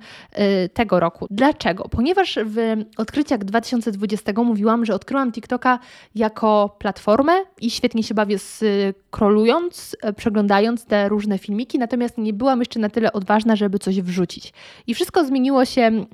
y, 0.64 0.68
tego 0.68 1.00
roku. 1.00 1.26
Dlaczego? 1.30 1.88
Ponieważ 1.88 2.38
w 2.44 2.56
odkryciach 2.96 3.44
2020 3.44 4.32
mówiłam, 4.36 4.84
że 4.84 4.94
odkryłam 4.94 5.32
TikToka 5.32 5.78
jako 6.14 6.76
platformę 6.78 7.32
i 7.60 7.70
świetnie 7.70 8.02
się 8.02 8.14
bawię 8.14 8.36
scrollując, 8.38 9.96
y, 10.08 10.12
przeglądając 10.12 10.84
te 10.84 11.08
różne 11.08 11.38
filmiki, 11.38 11.78
natomiast 11.78 12.18
nie 12.18 12.32
byłam 12.32 12.58
jeszcze 12.58 12.80
na 12.80 12.88
tyle 12.88 13.12
odważna, 13.12 13.56
żeby 13.56 13.78
coś 13.78 14.00
wrzucić. 14.00 14.52
I 14.86 14.94
wszystko 14.94 15.24
zmieniło 15.24 15.64
się 15.64 15.82
y, 15.82 16.04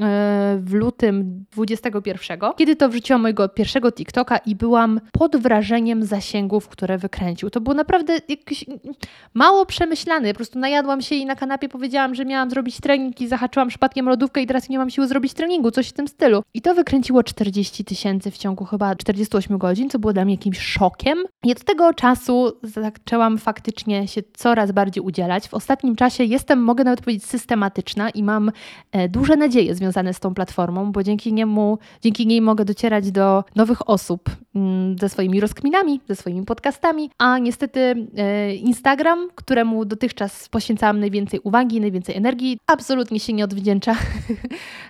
w 0.60 0.72
lutym 0.72 1.44
2021 1.52 2.35
kiedy 2.56 2.76
to 2.76 2.88
wrzuciłam 2.88 3.22
mojego 3.22 3.48
pierwszego 3.48 3.92
TikToka 3.92 4.38
i 4.38 4.54
byłam 4.54 5.00
pod 5.12 5.36
wrażeniem 5.36 6.04
zasięgów, 6.04 6.68
które 6.68 6.98
wykręcił. 6.98 7.50
To 7.50 7.60
było 7.60 7.74
naprawdę 7.74 8.18
jakiś 8.28 8.64
mało 9.34 9.66
przemyślany. 9.66 10.32
Po 10.32 10.36
prostu 10.36 10.58
najadłam 10.58 11.02
się 11.02 11.14
i 11.14 11.26
na 11.26 11.36
kanapie 11.36 11.68
powiedziałam, 11.68 12.14
że 12.14 12.24
miałam 12.24 12.50
zrobić 12.50 12.80
trening 12.80 13.20
i 13.20 13.28
zahaczyłam 13.28 13.68
przypadkiem 13.68 14.08
lodówkę 14.08 14.42
i 14.42 14.46
teraz 14.46 14.68
nie 14.68 14.78
mam 14.78 14.90
siły 14.90 15.06
zrobić 15.06 15.34
treningu, 15.34 15.70
coś 15.70 15.88
w 15.88 15.92
tym 15.92 16.08
stylu. 16.08 16.42
I 16.54 16.62
to 16.62 16.74
wykręciło 16.74 17.22
40 17.22 17.84
tysięcy 17.84 18.30
w 18.30 18.38
ciągu 18.38 18.64
chyba 18.64 18.96
48 18.96 19.58
godzin, 19.58 19.90
co 19.90 19.98
było 19.98 20.12
dla 20.12 20.24
mnie 20.24 20.34
jakimś 20.34 20.58
szokiem. 20.58 21.18
I 21.44 21.52
od 21.52 21.64
tego 21.64 21.94
czasu 21.94 22.52
zaczęłam 22.62 23.38
faktycznie 23.38 24.08
się 24.08 24.22
coraz 24.36 24.72
bardziej 24.72 25.02
udzielać. 25.02 25.48
W 25.48 25.54
ostatnim 25.54 25.96
czasie 25.96 26.24
jestem, 26.24 26.62
mogę 26.62 26.84
nawet 26.84 27.00
powiedzieć, 27.00 27.24
systematyczna 27.24 28.10
i 28.10 28.22
mam 28.22 28.52
e, 28.92 29.08
duże 29.08 29.36
nadzieje 29.36 29.74
związane 29.74 30.14
z 30.14 30.20
tą 30.20 30.34
platformą, 30.34 30.92
bo 30.92 31.02
dzięki 31.02 31.32
niemu, 31.32 31.78
dzięki 32.02 32.25
niej 32.26 32.40
mogę 32.40 32.64
docierać 32.64 33.10
do 33.10 33.44
nowych 33.54 33.88
osób 33.90 34.30
mm, 34.54 34.98
ze 34.98 35.08
swoimi 35.08 35.40
rozkminami, 35.40 36.00
ze 36.08 36.16
swoimi 36.16 36.44
podcastami, 36.44 37.10
a 37.18 37.38
niestety 37.38 38.08
e, 38.16 38.54
Instagram, 38.54 39.28
któremu 39.34 39.84
dotychczas 39.84 40.48
poświęcałam 40.48 41.00
najwięcej 41.00 41.40
uwagi, 41.40 41.80
najwięcej 41.80 42.16
energii, 42.16 42.58
absolutnie 42.66 43.20
się 43.20 43.32
nie 43.32 43.44
odwdzięcza. 43.44 43.96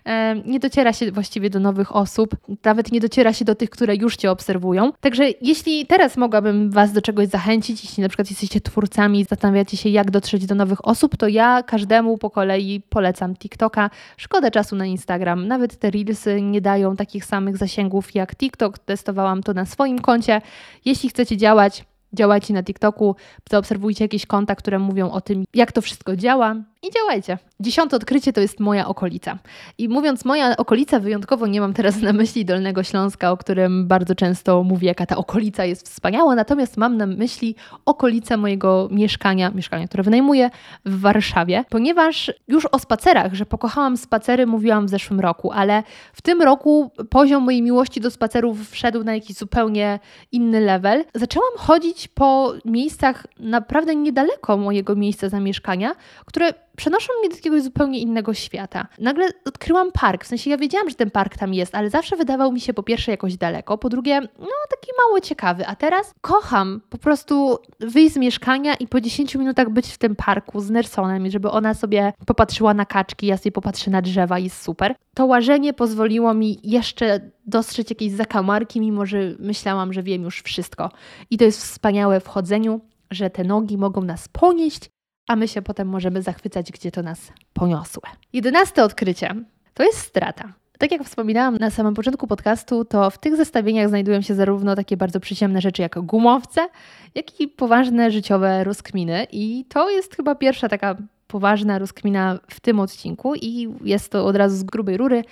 E, 0.07 0.37
nie 0.47 0.59
dociera 0.59 0.93
się 0.93 1.13
właściwie 1.13 1.51
do 1.51 1.61
nowych 1.61 1.97
osób, 1.97 2.37
nawet 2.65 2.93
nie 2.93 3.01
dociera 3.01 3.33
się 3.33 3.45
do 3.45 3.55
tych, 3.55 3.71
które 3.71 3.97
już 3.97 4.17
Cię 4.17 4.31
obserwują. 4.31 4.93
Także 5.01 5.25
jeśli 5.43 5.87
teraz 5.87 6.17
mogłabym 6.17 6.71
Was 6.71 6.93
do 6.93 7.03
czegoś 7.03 7.29
zachęcić, 7.29 7.85
jeśli 7.85 8.03
na 8.03 8.09
przykład 8.09 8.31
jesteście 8.31 8.61
twórcami 8.61 9.25
zastanawiacie 9.25 9.77
się, 9.77 9.89
jak 9.89 10.11
dotrzeć 10.11 10.47
do 10.47 10.55
nowych 10.55 10.89
osób, 10.89 11.17
to 11.17 11.29
ja 11.29 11.63
każdemu 11.63 12.19
po 12.19 12.31
kolei 12.31 12.83
polecam 12.89 13.37
TikToka. 13.37 13.91
Szkoda 14.17 14.51
czasu 14.51 14.77
na 14.77 14.87
Instagram. 14.87 15.49
Nawet 15.49 15.77
te 15.77 15.91
Reelsy 15.91 16.43
nie 16.43 16.61
dają 16.61 16.97
takich 16.97 17.25
samych 17.27 17.57
zasięgów 17.57 18.15
jak 18.15 18.37
TikTok. 18.37 18.79
Testowałam 18.79 19.43
to 19.43 19.55
na 19.55 19.67
swoim 19.67 19.99
koncie. 19.99 20.41
Jeśli 20.85 21.09
chcecie 21.09 21.37
działać, 21.37 21.85
działajcie 22.13 22.55
na 22.55 22.63
TikToku, 22.63 23.17
zaobserwujcie 23.51 24.05
jakieś 24.05 24.27
konta, 24.27 24.55
które 24.55 24.79
mówią 24.79 25.11
o 25.11 25.21
tym, 25.21 25.45
jak 25.55 25.73
to 25.73 25.83
wszystko 25.83 26.17
działa 26.17 26.57
i 26.89 26.91
działajcie. 26.91 27.39
Dziesiąte 27.61 27.97
odkrycie 27.97 28.33
to 28.33 28.41
jest 28.41 28.61
moja 28.61 28.89
okolica. 28.89 29.39
I 29.79 29.89
mówiąc 29.89 30.25
moja 30.25 30.57
okolica, 30.57 31.01
wyjątkowo 31.01 31.47
nie 31.47 31.61
mam 31.61 31.75
teraz 31.75 32.01
na 32.01 32.13
myśli 32.13 32.45
Dolnego 32.45 32.83
Śląska, 32.83 33.31
o 33.31 33.37
którym 33.37 33.89
bardzo 33.89 34.15
często 34.15 34.63
mówię, 34.63 34.89
jaka 34.89 35.07
ta 35.07 35.17
okolica 35.17 35.65
jest 35.65 35.89
wspaniała, 35.89 36.35
natomiast 36.35 36.77
mam 36.77 36.97
na 36.97 37.07
myśli 37.07 37.55
okolice 37.87 38.37
mojego 38.37 38.89
mieszkania, 38.93 39.51
mieszkania, 39.51 39.87
które 39.87 40.03
wynajmuję 40.03 40.51
w 40.85 41.01
Warszawie, 41.01 41.65
ponieważ 41.71 42.33
już 42.49 42.67
o 42.67 42.79
spacerach, 42.79 43.35
że 43.35 43.47
pokochałam 43.47 43.97
spacery, 43.97 44.47
mówiłam 44.47 44.87
w 44.87 44.91
zeszłym 44.91 45.21
roku, 45.21 45.53
ale 45.53 45.83
w 46.13 46.23
tym 46.23 46.43
roku 46.43 46.91
poziom 47.11 47.45
mojej 47.45 47.63
miłości 47.63 48.01
do 48.01 48.11
spacerów 48.11 48.71
wszedł 48.71 49.05
na 49.05 49.15
jakiś 49.15 49.37
zupełnie 49.37 49.99
inny 50.33 50.61
level. 50.61 51.05
Zaczęłam 51.15 51.53
chodzić 51.57 52.09
po 52.09 52.53
miejscach 52.65 53.27
naprawdę 53.41 53.95
niedaleko 53.97 54.57
mojego 54.57 54.97
miejsca 54.97 55.29
zamieszkania, 55.29 55.95
które 56.27 56.53
przenoszą 56.77 57.13
mnie 57.21 57.29
do 57.29 57.37
jakiegoś 57.37 57.63
zupełnie 57.63 57.99
innego 57.99 58.35
świata. 58.35 58.87
Nagle 58.99 59.29
odkryłam 59.45 59.93
park, 59.93 60.25
w 60.25 60.27
sensie 60.27 60.51
ja 60.51 60.57
wiedziałam, 60.57 60.91
że 60.91 60.95
ten 60.95 61.11
park 61.11 61.37
tam 61.37 61.55
jest, 61.55 61.75
ale 61.75 61.91
zawsze 61.91 62.17
wydawał 62.17 62.53
mi 62.53 62.61
się 62.61 62.75
po 62.75 62.83
pierwsze 62.83 63.11
jakoś 63.11 63.37
daleko, 63.37 63.79
po 63.79 63.89
drugie, 63.89 64.21
no 64.21 64.47
taki 64.71 64.91
mało 65.07 65.21
ciekawy, 65.21 65.67
a 65.67 65.77
teraz 65.77 66.15
kocham 66.21 66.81
po 66.91 66.99
prostu 66.99 67.59
wyjść 67.81 68.15
z 68.15 68.17
mieszkania 68.17 68.75
i 68.75 68.87
po 68.87 69.01
10 69.01 69.35
minutach 69.35 69.71
być 69.71 69.87
w 69.87 69.99
tym 69.99 70.17
parku 70.17 70.61
z 70.61 70.71
Nersonem 70.71 71.27
i 71.27 71.31
żeby 71.31 71.51
ona 71.51 71.75
sobie 71.75 72.13
popatrzyła 72.27 72.75
na 72.75 72.87
kaczki, 72.87 73.27
ja 73.27 73.37
sobie 73.37 73.53
popatrzę 73.53 73.91
na 73.91 74.03
drzewa, 74.03 74.39
jest 74.39 74.63
super. 74.63 74.95
To 75.15 75.27
łażenie 75.27 75.73
pozwoliło 75.73 76.35
mi 76.35 76.61
jeszcze 76.63 77.31
dostrzec 77.47 77.91
jakieś 77.91 78.13
zakamarki, 78.13 78.81
mimo 78.81 79.07
że 79.07 79.19
myślałam, 79.39 79.93
że 79.93 80.03
wiem 80.03 80.23
już 80.23 80.43
wszystko. 80.43 80.91
I 81.31 81.39
to 81.39 81.45
jest 81.45 81.63
wspaniałe 81.63 82.21
w 82.21 82.29
chodzeniu, 82.29 82.81
że 83.11 83.31
te 83.31 83.45
nogi 83.45 83.79
mogą 83.79 84.03
nas 84.03 84.29
ponieść 84.29 84.91
a 85.29 85.37
my 85.37 85.49
się 85.49 85.63
potem 85.63 85.89
możemy 85.89 86.23
zachwycać, 86.23 86.73
gdzie 86.73 86.91
to 86.91 87.03
nas 87.03 87.33
poniosło. 87.53 88.03
Jedenaste 88.33 88.85
odkrycie 88.85 89.35
to 89.75 89.83
jest 89.83 89.99
strata. 89.99 90.53
Tak 90.79 90.93
jak 90.93 91.05
wspominałam 91.05 91.57
na 91.57 91.71
samym 91.71 91.95
początku 91.95 92.27
podcastu, 92.27 92.85
to 92.85 93.11
w 93.11 93.19
tych 93.19 93.37
zestawieniach 93.37 93.89
znajdują 93.89 94.21
się 94.23 94.35
zarówno 94.35 94.77
takie 94.77 94.97
bardzo 94.97 95.21
przyziemne 95.21 95.61
rzeczy 95.61 95.83
jak 95.83 96.01
gumowce, 96.01 96.69
jak 97.15 97.41
i 97.41 97.49
poważne 97.49 98.11
życiowe 98.11 98.65
rozkminy. 98.65 99.27
I 99.33 99.65
to 99.69 99.91
jest 99.91 100.17
chyba 100.17 100.35
pierwsza 100.35 100.69
taka 100.69 100.97
poważna 101.27 101.79
rozkmina 101.79 102.39
w 102.51 102.61
tym 102.61 102.81
odcinku 102.81 103.35
i 103.35 103.69
jest 103.85 104.13
to 104.13 104.27
od 104.27 104.37
razu 104.37 104.57
z 104.57 104.63
grubej 104.63 104.97
rury. 104.97 105.25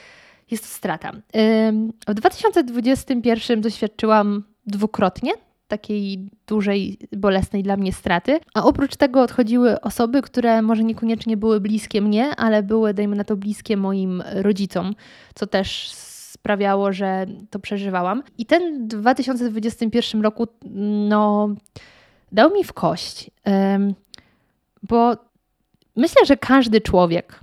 Jest 0.50 0.62
to 0.62 0.68
strata. 0.68 1.12
W 2.08 2.14
2021 2.14 3.60
doświadczyłam 3.60 4.44
dwukrotnie 4.66 5.32
takiej 5.68 6.28
dużej, 6.46 6.98
bolesnej 7.12 7.62
dla 7.62 7.76
mnie 7.76 7.92
straty. 7.92 8.40
A 8.54 8.64
oprócz 8.64 8.96
tego 8.96 9.22
odchodziły 9.22 9.80
osoby, 9.80 10.22
które 10.22 10.62
może 10.62 10.84
niekoniecznie 10.84 11.36
były 11.36 11.60
bliskie 11.60 12.00
mnie, 12.00 12.36
ale 12.36 12.62
były, 12.62 12.94
dajmy 12.94 13.16
na 13.16 13.24
to, 13.24 13.36
bliskie 13.36 13.76
moim 13.76 14.22
rodzicom, 14.32 14.94
co 15.34 15.46
też 15.46 15.90
sprawiało, 15.90 16.92
że 16.92 17.26
to 17.50 17.58
przeżywałam. 17.58 18.22
I 18.38 18.46
ten 18.46 18.88
2021 18.88 20.22
roku, 20.22 20.46
no, 21.08 21.48
dał 22.32 22.54
mi 22.54 22.64
w 22.64 22.72
kość, 22.72 23.30
bo 24.82 25.16
myślę, 25.96 26.26
że 26.26 26.36
każdy 26.36 26.80
człowiek 26.80 27.40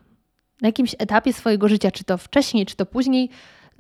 na 0.62 0.67
jakimś 0.67 0.95
etapie 0.99 1.34
swojego 1.34 1.67
życia, 1.67 1.91
czy 1.91 2.03
to 2.03 2.17
wcześniej, 2.17 2.65
czy 2.65 2.75
to 2.75 2.86
później, 2.86 3.29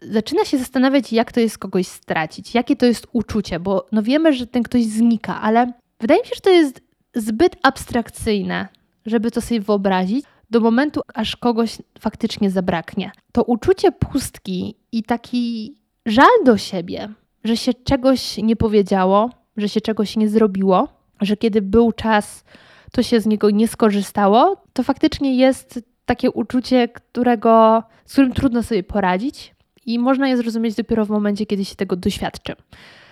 zaczyna 0.01 0.45
się 0.45 0.57
zastanawiać, 0.57 1.13
jak 1.13 1.31
to 1.31 1.39
jest 1.39 1.57
kogoś 1.57 1.87
stracić, 1.87 2.55
jakie 2.55 2.75
to 2.75 2.85
jest 2.85 3.07
uczucie, 3.11 3.59
bo 3.59 3.85
no 3.91 4.03
wiemy, 4.03 4.33
że 4.33 4.47
ten 4.47 4.63
ktoś 4.63 4.85
znika, 4.85 5.41
ale 5.41 5.73
Wydaje 6.01 6.21
mi 6.21 6.27
się, 6.27 6.35
że 6.35 6.41
to 6.41 6.49
jest 6.49 6.81
zbyt 7.15 7.55
abstrakcyjne, 7.63 8.67
żeby 9.05 9.31
to 9.31 9.41
sobie 9.41 9.59
wyobrazić, 9.59 10.25
do 10.49 10.59
momentu, 10.59 11.01
aż 11.13 11.35
kogoś 11.35 11.77
faktycznie 11.99 12.51
zabraknie. 12.51 13.11
To 13.31 13.43
uczucie 13.43 13.91
pustki 13.91 14.75
i 14.91 15.03
taki 15.03 15.75
żal 16.05 16.43
do 16.45 16.57
siebie, 16.57 17.09
że 17.43 17.57
się 17.57 17.73
czegoś 17.73 18.37
nie 18.37 18.55
powiedziało, 18.55 19.29
że 19.57 19.69
się 19.69 19.81
czegoś 19.81 20.17
nie 20.17 20.29
zrobiło, 20.29 20.87
że 21.21 21.37
kiedy 21.37 21.61
był 21.61 21.91
czas, 21.91 22.43
to 22.91 23.03
się 23.03 23.19
z 23.19 23.25
niego 23.25 23.49
nie 23.49 23.67
skorzystało, 23.67 24.63
to 24.73 24.83
faktycznie 24.83 25.35
jest 25.35 25.79
takie 26.05 26.31
uczucie, 26.31 26.87
którego, 26.87 27.83
z 28.05 28.11
którym 28.11 28.33
trudno 28.33 28.63
sobie 28.63 28.83
poradzić 28.83 29.55
i 29.85 29.99
można 29.99 30.27
je 30.27 30.37
zrozumieć 30.37 30.75
dopiero 30.75 31.05
w 31.05 31.09
momencie, 31.09 31.45
kiedy 31.45 31.65
się 31.65 31.75
tego 31.75 31.95
doświadczy. 31.95 32.55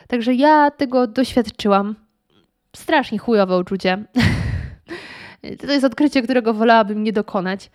Także 0.07 0.33
ja 0.33 0.71
tego 0.71 1.07
doświadczyłam. 1.07 1.95
Strasznie 2.75 3.17
chujowe 3.17 3.57
uczucie. 3.57 4.05
to 5.67 5.71
jest 5.71 5.85
odkrycie, 5.85 6.21
którego 6.21 6.53
wolałabym 6.53 7.03
nie 7.03 7.13
dokonać. 7.13 7.71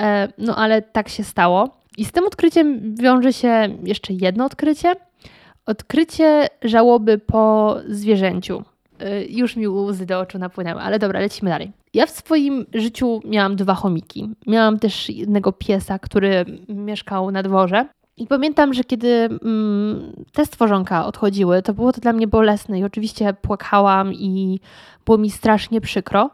E, 0.00 0.28
no 0.38 0.56
ale 0.56 0.82
tak 0.82 1.08
się 1.08 1.24
stało. 1.24 1.80
I 1.96 2.04
z 2.04 2.12
tym 2.12 2.26
odkryciem 2.26 2.94
wiąże 2.94 3.32
się 3.32 3.78
jeszcze 3.84 4.12
jedno 4.12 4.44
odkrycie. 4.44 4.92
Odkrycie 5.66 6.46
żałoby 6.62 7.18
po 7.18 7.76
zwierzęciu. 7.88 8.64
E, 8.98 9.24
już 9.24 9.56
mi 9.56 9.68
łzy 9.68 10.06
do 10.06 10.20
oczu 10.20 10.38
napłynęły, 10.38 10.80
ale 10.80 10.98
dobra, 10.98 11.20
lecimy 11.20 11.50
dalej. 11.50 11.72
Ja 11.94 12.06
w 12.06 12.10
swoim 12.10 12.66
życiu 12.74 13.20
miałam 13.24 13.56
dwa 13.56 13.74
chomiki. 13.74 14.28
Miałam 14.46 14.78
też 14.78 15.10
jednego 15.10 15.52
piesa, 15.52 15.98
który 15.98 16.44
mieszkał 16.68 17.30
na 17.30 17.42
dworze. 17.42 17.86
I 18.20 18.26
pamiętam, 18.26 18.74
że 18.74 18.84
kiedy 18.84 19.08
mm, 19.08 20.24
te 20.32 20.46
stworzonka 20.46 21.06
odchodziły, 21.06 21.62
to 21.62 21.74
było 21.74 21.92
to 21.92 22.00
dla 22.00 22.12
mnie 22.12 22.26
bolesne 22.26 22.78
i 22.78 22.84
oczywiście 22.84 23.34
płakałam 23.42 24.14
i 24.14 24.60
było 25.04 25.18
mi 25.18 25.30
strasznie 25.30 25.80
przykro, 25.80 26.30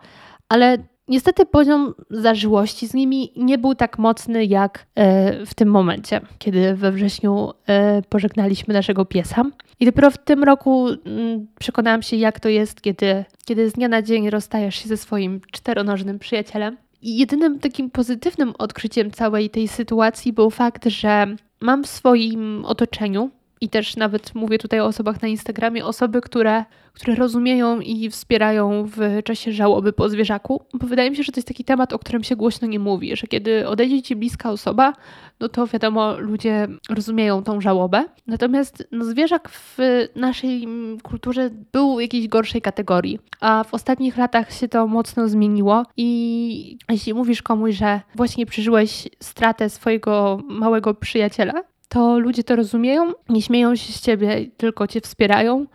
ale 0.49 0.79
niestety 1.09 1.47
poziom 1.47 1.95
zażyłości 2.11 2.89
z 2.89 2.95
nimi 2.95 3.33
nie 3.37 3.59
był 3.59 3.75
tak 3.75 3.99
mocny 3.99 4.45
jak 4.45 4.87
e, 4.95 5.47
w 5.47 5.55
tym 5.55 5.69
momencie, 5.69 6.21
kiedy 6.39 6.75
we 6.75 6.93
wrześniu 6.93 7.53
e, 7.67 8.03
pożegnaliśmy 8.03 8.75
naszego 8.75 9.05
piesa. 9.05 9.45
I 9.81 9.87
dopiero 9.87 10.11
w 10.11 10.19
tym 10.19 10.45
roku 10.45 10.89
mm, 10.89 11.47
przekonałam 11.59 12.03
się, 12.03 12.17
jak 12.17 12.41
to 12.41 12.49
jest, 12.49 12.81
kiedy, 12.81 13.25
kiedy 13.45 13.71
z 13.71 13.73
dnia 13.73 13.89
na 13.89 14.03
dzień 14.03 14.31
rozstajesz 14.31 14.75
się 14.75 14.89
ze 14.89 14.97
swoim 14.97 15.41
czteronożnym 15.53 16.19
przyjacielem. 16.19 16.77
Jedynym 17.03 17.59
takim 17.59 17.91
pozytywnym 17.91 18.55
odkryciem 18.59 19.11
całej 19.11 19.51
tej 19.51 19.69
sytuacji 19.69 20.33
był 20.33 20.51
fakt, 20.51 20.87
że 20.87 21.37
mam 21.61 21.85
w 21.85 21.87
swoim 21.87 22.65
otoczeniu 22.65 23.31
i 23.61 23.69
też 23.69 23.97
nawet 23.97 24.35
mówię 24.35 24.59
tutaj 24.59 24.81
o 24.81 24.87
osobach 24.87 25.23
na 25.23 25.29
Instagramie, 25.29 25.85
osoby, 25.85 26.21
które, 26.21 26.65
które 26.93 27.15
rozumieją 27.15 27.81
i 27.81 28.11
wspierają 28.11 28.85
w 28.85 29.23
czasie 29.25 29.53
żałoby 29.53 29.93
po 29.93 30.09
zwierzaku, 30.09 30.63
bo 30.75 30.87
wydaje 30.87 31.11
mi 31.11 31.17
się, 31.17 31.23
że 31.23 31.33
to 31.33 31.39
jest 31.39 31.49
taki 31.49 31.65
temat, 31.65 31.93
o 31.93 31.99
którym 31.99 32.25
się 32.25 32.37
głośno 32.37 32.69
nie 32.69 32.79
mówi, 32.79 33.17
że 33.17 33.27
kiedy 33.27 33.69
odejdzie 33.69 34.03
ci 34.03 34.17
bliska 34.17 34.51
osoba, 34.51 34.93
no 35.41 35.49
to 35.49 35.67
wiadomo, 35.67 36.19
ludzie 36.19 36.69
rozumieją 36.91 37.43
tą 37.43 37.61
żałobę. 37.61 38.05
Natomiast 38.27 38.89
no, 38.93 39.05
zwierzak 39.05 39.49
w 39.49 39.79
naszej 40.17 40.69
kulturze 41.03 41.51
był 41.73 42.01
jakiejś 42.01 42.29
gorszej 42.29 42.63
kategorii, 42.63 43.19
a 43.41 43.65
w 43.65 43.75
ostatnich 43.75 44.17
latach 44.17 44.53
się 44.53 44.69
to 44.69 44.87
mocno 44.87 45.29
zmieniło 45.29 45.83
i 45.97 46.79
jeśli 46.91 47.15
mówisz 47.15 47.43
komuś, 47.43 47.75
że 47.75 48.01
właśnie 48.15 48.47
przeżyłeś 48.47 49.09
stratę 49.21 49.71
swojego 49.71 50.41
małego 50.49 50.95
przyjaciela, 50.95 51.63
to 51.89 52.19
ludzie 52.19 52.45
to 52.45 52.57
rozumieją, 52.57 53.13
nie 53.29 53.43
śmieją 53.43 53.77
się 53.77 53.93
z 53.93 54.01
ciebie, 54.01 54.47
tylko 54.57 54.87
cię 54.87 55.01
wspierają. 55.01 55.67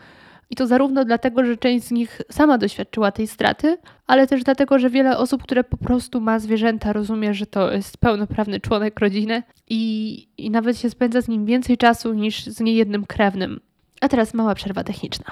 I 0.49 0.55
to 0.55 0.67
zarówno 0.67 1.05
dlatego, 1.05 1.45
że 1.45 1.57
część 1.57 1.85
z 1.85 1.91
nich 1.91 2.21
sama 2.31 2.57
doświadczyła 2.57 3.11
tej 3.11 3.27
straty, 3.27 3.77
ale 4.07 4.27
też 4.27 4.43
dlatego, 4.43 4.79
że 4.79 4.89
wiele 4.89 5.17
osób, 5.17 5.43
które 5.43 5.63
po 5.63 5.77
prostu 5.77 6.21
ma 6.21 6.39
zwierzęta, 6.39 6.93
rozumie, 6.93 7.33
że 7.33 7.45
to 7.45 7.71
jest 7.71 7.97
pełnoprawny 7.97 8.59
członek 8.59 8.99
rodziny 8.99 9.43
i, 9.69 10.27
i 10.37 10.49
nawet 10.49 10.77
się 10.77 10.89
spędza 10.89 11.21
z 11.21 11.27
nim 11.27 11.45
więcej 11.45 11.77
czasu 11.77 12.13
niż 12.13 12.45
z 12.45 12.59
niejednym 12.59 13.05
krewnym. 13.05 13.59
A 14.01 14.07
teraz 14.07 14.33
mała 14.33 14.55
przerwa 14.55 14.83
techniczna. 14.83 15.25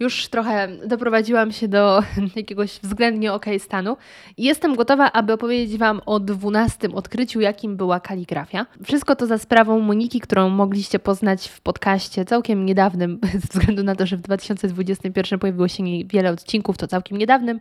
Już 0.00 0.28
trochę 0.28 0.68
doprowadziłam 0.86 1.52
się 1.52 1.68
do 1.68 2.02
jakiegoś 2.36 2.78
względnie 2.82 3.32
ok 3.32 3.46
stanu 3.58 3.96
i 4.36 4.44
jestem 4.44 4.74
gotowa, 4.74 5.12
aby 5.12 5.32
opowiedzieć 5.32 5.78
Wam 5.78 6.00
o 6.06 6.20
dwunastym 6.20 6.94
odkryciu, 6.94 7.40
jakim 7.40 7.76
była 7.76 8.00
kaligrafia. 8.00 8.66
Wszystko 8.84 9.16
to 9.16 9.26
za 9.26 9.38
sprawą 9.38 9.80
Moniki, 9.80 10.20
którą 10.20 10.48
mogliście 10.48 10.98
poznać 10.98 11.48
w 11.48 11.60
podcaście 11.60 12.24
całkiem 12.24 12.66
niedawnym, 12.66 13.18
ze 13.32 13.38
względu 13.38 13.82
na 13.82 13.94
to, 13.94 14.06
że 14.06 14.16
w 14.16 14.20
2021 14.20 15.38
pojawiło 15.38 15.68
się 15.68 15.84
wiele 16.04 16.30
odcinków, 16.30 16.76
to 16.76 16.86
całkiem 16.86 17.18
niedawnym, 17.18 17.60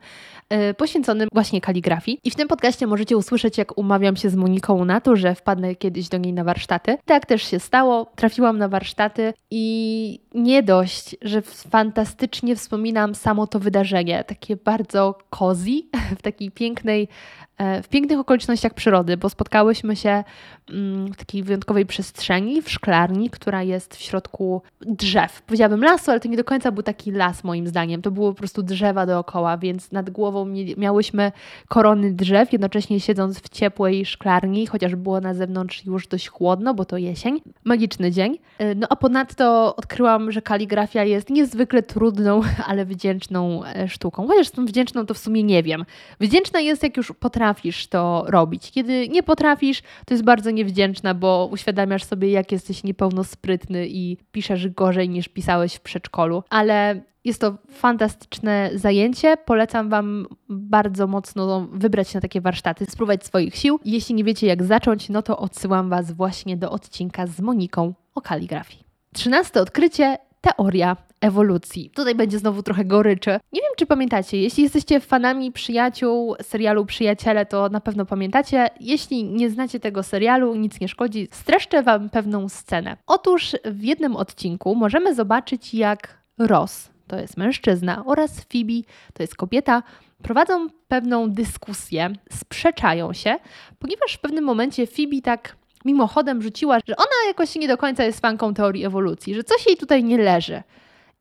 yy, 0.49 0.73
poświęconym 0.73 1.29
właśnie 1.33 1.61
kaligrafii. 1.61 2.19
I 2.23 2.31
w 2.31 2.35
tym 2.35 2.47
podcaście 2.47 2.87
możecie 2.87 3.17
usłyszeć, 3.17 3.57
jak 3.57 3.77
umawiam 3.77 4.15
się 4.15 4.29
z 4.29 4.35
Moniką 4.35 4.85
na 4.85 5.01
to, 5.01 5.15
że 5.15 5.35
wpadnę 5.35 5.75
kiedyś 5.75 6.09
do 6.09 6.17
niej 6.17 6.33
na 6.33 6.43
warsztaty. 6.43 6.97
Tak 7.05 7.25
też 7.25 7.43
się 7.43 7.59
stało. 7.59 8.11
Trafiłam 8.15 8.57
na 8.57 8.67
warsztaty 8.67 9.33
i 9.51 10.19
nie 10.33 10.63
dość, 10.63 11.15
że 11.21 11.41
fantastycznie 11.41 12.22
fantastycznie 12.23 12.55
wspominam 12.55 13.15
samo 13.15 13.47
to 13.47 13.59
wydarzenie, 13.59 14.23
takie 14.23 14.55
bardzo 14.55 15.17
cozy, 15.29 15.81
w 16.19 16.21
takiej 16.21 16.51
pięknej 16.51 17.07
w 17.83 17.87
pięknych 17.87 18.19
okolicznościach 18.19 18.73
przyrody, 18.73 19.17
bo 19.17 19.29
spotkałyśmy 19.29 19.95
się 19.95 20.23
mm, 20.69 21.13
w 21.13 21.15
takiej 21.15 21.43
wyjątkowej 21.43 21.85
przestrzeni, 21.85 22.61
w 22.61 22.69
szklarni, 22.69 23.29
która 23.29 23.63
jest 23.63 23.95
w 23.95 24.01
środku 24.01 24.61
drzew. 24.81 25.41
Powiedziałabym 25.41 25.83
lasu, 25.83 26.11
ale 26.11 26.19
to 26.19 26.27
nie 26.27 26.37
do 26.37 26.43
końca 26.43 26.71
był 26.71 26.83
taki 26.83 27.11
las 27.11 27.43
moim 27.43 27.67
zdaniem. 27.67 28.01
To 28.01 28.11
było 28.11 28.31
po 28.31 28.37
prostu 28.37 28.63
drzewa 28.63 29.05
dookoła, 29.05 29.57
więc 29.57 29.91
nad 29.91 30.09
głową 30.09 30.45
miałyśmy 30.77 31.31
korony 31.67 32.13
drzew, 32.13 32.51
jednocześnie 32.51 32.99
siedząc 32.99 33.39
w 33.39 33.49
ciepłej 33.49 34.05
szklarni, 34.05 34.67
chociaż 34.67 34.95
było 34.95 35.21
na 35.21 35.33
zewnątrz 35.33 35.85
już 35.85 36.07
dość 36.07 36.27
chłodno, 36.27 36.73
bo 36.73 36.85
to 36.85 36.97
jesień. 36.97 37.41
Magiczny 37.63 38.11
dzień. 38.11 38.37
E, 38.57 38.75
no 38.75 38.87
a 38.89 38.95
ponadto 38.95 39.75
odkryłam, 39.75 40.31
że 40.31 40.41
kaligrafia 40.41 41.03
jest 41.03 41.29
niezwykle 41.29 41.83
trudną, 41.83 42.41
ale 42.67 42.85
wdzięczną 42.85 43.65
e, 43.65 43.87
sztuką. 43.87 44.27
Chociaż 44.27 44.51
tą 44.51 44.65
wdzięczną 44.65 45.05
to 45.05 45.13
w 45.13 45.17
sumie 45.17 45.43
nie 45.43 45.63
wiem. 45.63 45.85
Wdzięczna 46.19 46.59
jest, 46.59 46.83
jak 46.83 46.97
już 46.97 47.13
potrafię 47.19 47.42
potrafisz 47.43 47.87
to 47.87 48.23
robić. 48.27 48.71
Kiedy 48.71 49.09
nie 49.09 49.23
potrafisz, 49.23 49.81
to 49.81 50.13
jest 50.13 50.23
bardzo 50.23 50.51
niewdzięczna, 50.51 51.13
bo 51.13 51.49
uświadamiasz 51.51 52.03
sobie, 52.03 52.31
jak 52.31 52.51
jesteś 52.51 52.83
niepełnosprytny 52.83 53.87
i 53.87 54.17
piszesz 54.31 54.69
gorzej 54.69 55.09
niż 55.09 55.27
pisałeś 55.27 55.75
w 55.75 55.81
przedszkolu. 55.81 56.43
Ale 56.49 57.01
jest 57.23 57.41
to 57.41 57.57
fantastyczne 57.71 58.69
zajęcie. 58.75 59.37
Polecam 59.37 59.89
Wam 59.89 60.27
bardzo 60.49 61.07
mocno 61.07 61.67
wybrać 61.71 62.13
na 62.13 62.21
takie 62.21 62.41
warsztaty, 62.41 62.85
spróbować 62.85 63.25
swoich 63.25 63.55
sił. 63.55 63.79
Jeśli 63.85 64.15
nie 64.15 64.23
wiecie, 64.23 64.47
jak 64.47 64.63
zacząć, 64.63 65.09
no 65.09 65.21
to 65.21 65.37
odsyłam 65.37 65.89
Was 65.89 66.11
właśnie 66.11 66.57
do 66.57 66.71
odcinka 66.71 67.27
z 67.27 67.41
Moniką 67.41 67.93
o 68.15 68.21
kaligrafii. 68.21 68.83
Trzynaste 69.13 69.61
odkrycie 69.61 70.17
teoria 70.43 70.97
ewolucji. 71.21 71.89
Tutaj 71.89 72.15
będzie 72.15 72.39
znowu 72.39 72.63
trochę 72.63 72.85
goryczy. 72.85 73.31
Nie 73.31 73.61
wiem, 73.61 73.71
czy 73.77 73.85
pamiętacie, 73.85 74.37
jeśli 74.37 74.63
jesteście 74.63 74.99
fanami 74.99 75.51
przyjaciół 75.51 76.35
serialu 76.41 76.85
Przyjaciele, 76.85 77.45
to 77.45 77.69
na 77.69 77.79
pewno 77.79 78.05
pamiętacie. 78.05 78.67
Jeśli 78.79 79.23
nie 79.23 79.49
znacie 79.49 79.79
tego 79.79 80.03
serialu, 80.03 80.55
nic 80.55 80.79
nie 80.79 80.87
szkodzi, 80.87 81.27
streszczę 81.31 81.83
Wam 81.83 82.09
pewną 82.09 82.49
scenę. 82.49 82.97
Otóż 83.07 83.55
w 83.65 83.83
jednym 83.83 84.15
odcinku 84.15 84.75
możemy 84.75 85.15
zobaczyć, 85.15 85.73
jak 85.73 86.17
Ross, 86.37 86.89
to 87.07 87.19
jest 87.19 87.37
mężczyzna, 87.37 88.03
oraz 88.05 88.45
Phoebe, 88.51 88.87
to 89.13 89.23
jest 89.23 89.35
kobieta, 89.35 89.83
prowadzą 90.23 90.67
pewną 90.87 91.29
dyskusję, 91.29 92.13
sprzeczają 92.31 93.13
się, 93.13 93.35
ponieważ 93.79 94.13
w 94.13 94.19
pewnym 94.19 94.43
momencie 94.43 94.87
Phoebe 94.87 95.21
tak 95.23 95.55
mimochodem 95.85 96.41
rzuciła, 96.41 96.79
że 96.87 96.95
ona 96.95 97.27
jakoś 97.27 97.55
nie 97.55 97.67
do 97.67 97.77
końca 97.77 98.03
jest 98.03 98.19
fanką 98.19 98.53
teorii 98.53 98.85
ewolucji, 98.85 99.35
że 99.35 99.43
coś 99.43 99.67
jej 99.67 99.77
tutaj 99.77 100.03
nie 100.03 100.17
leży. 100.17 100.63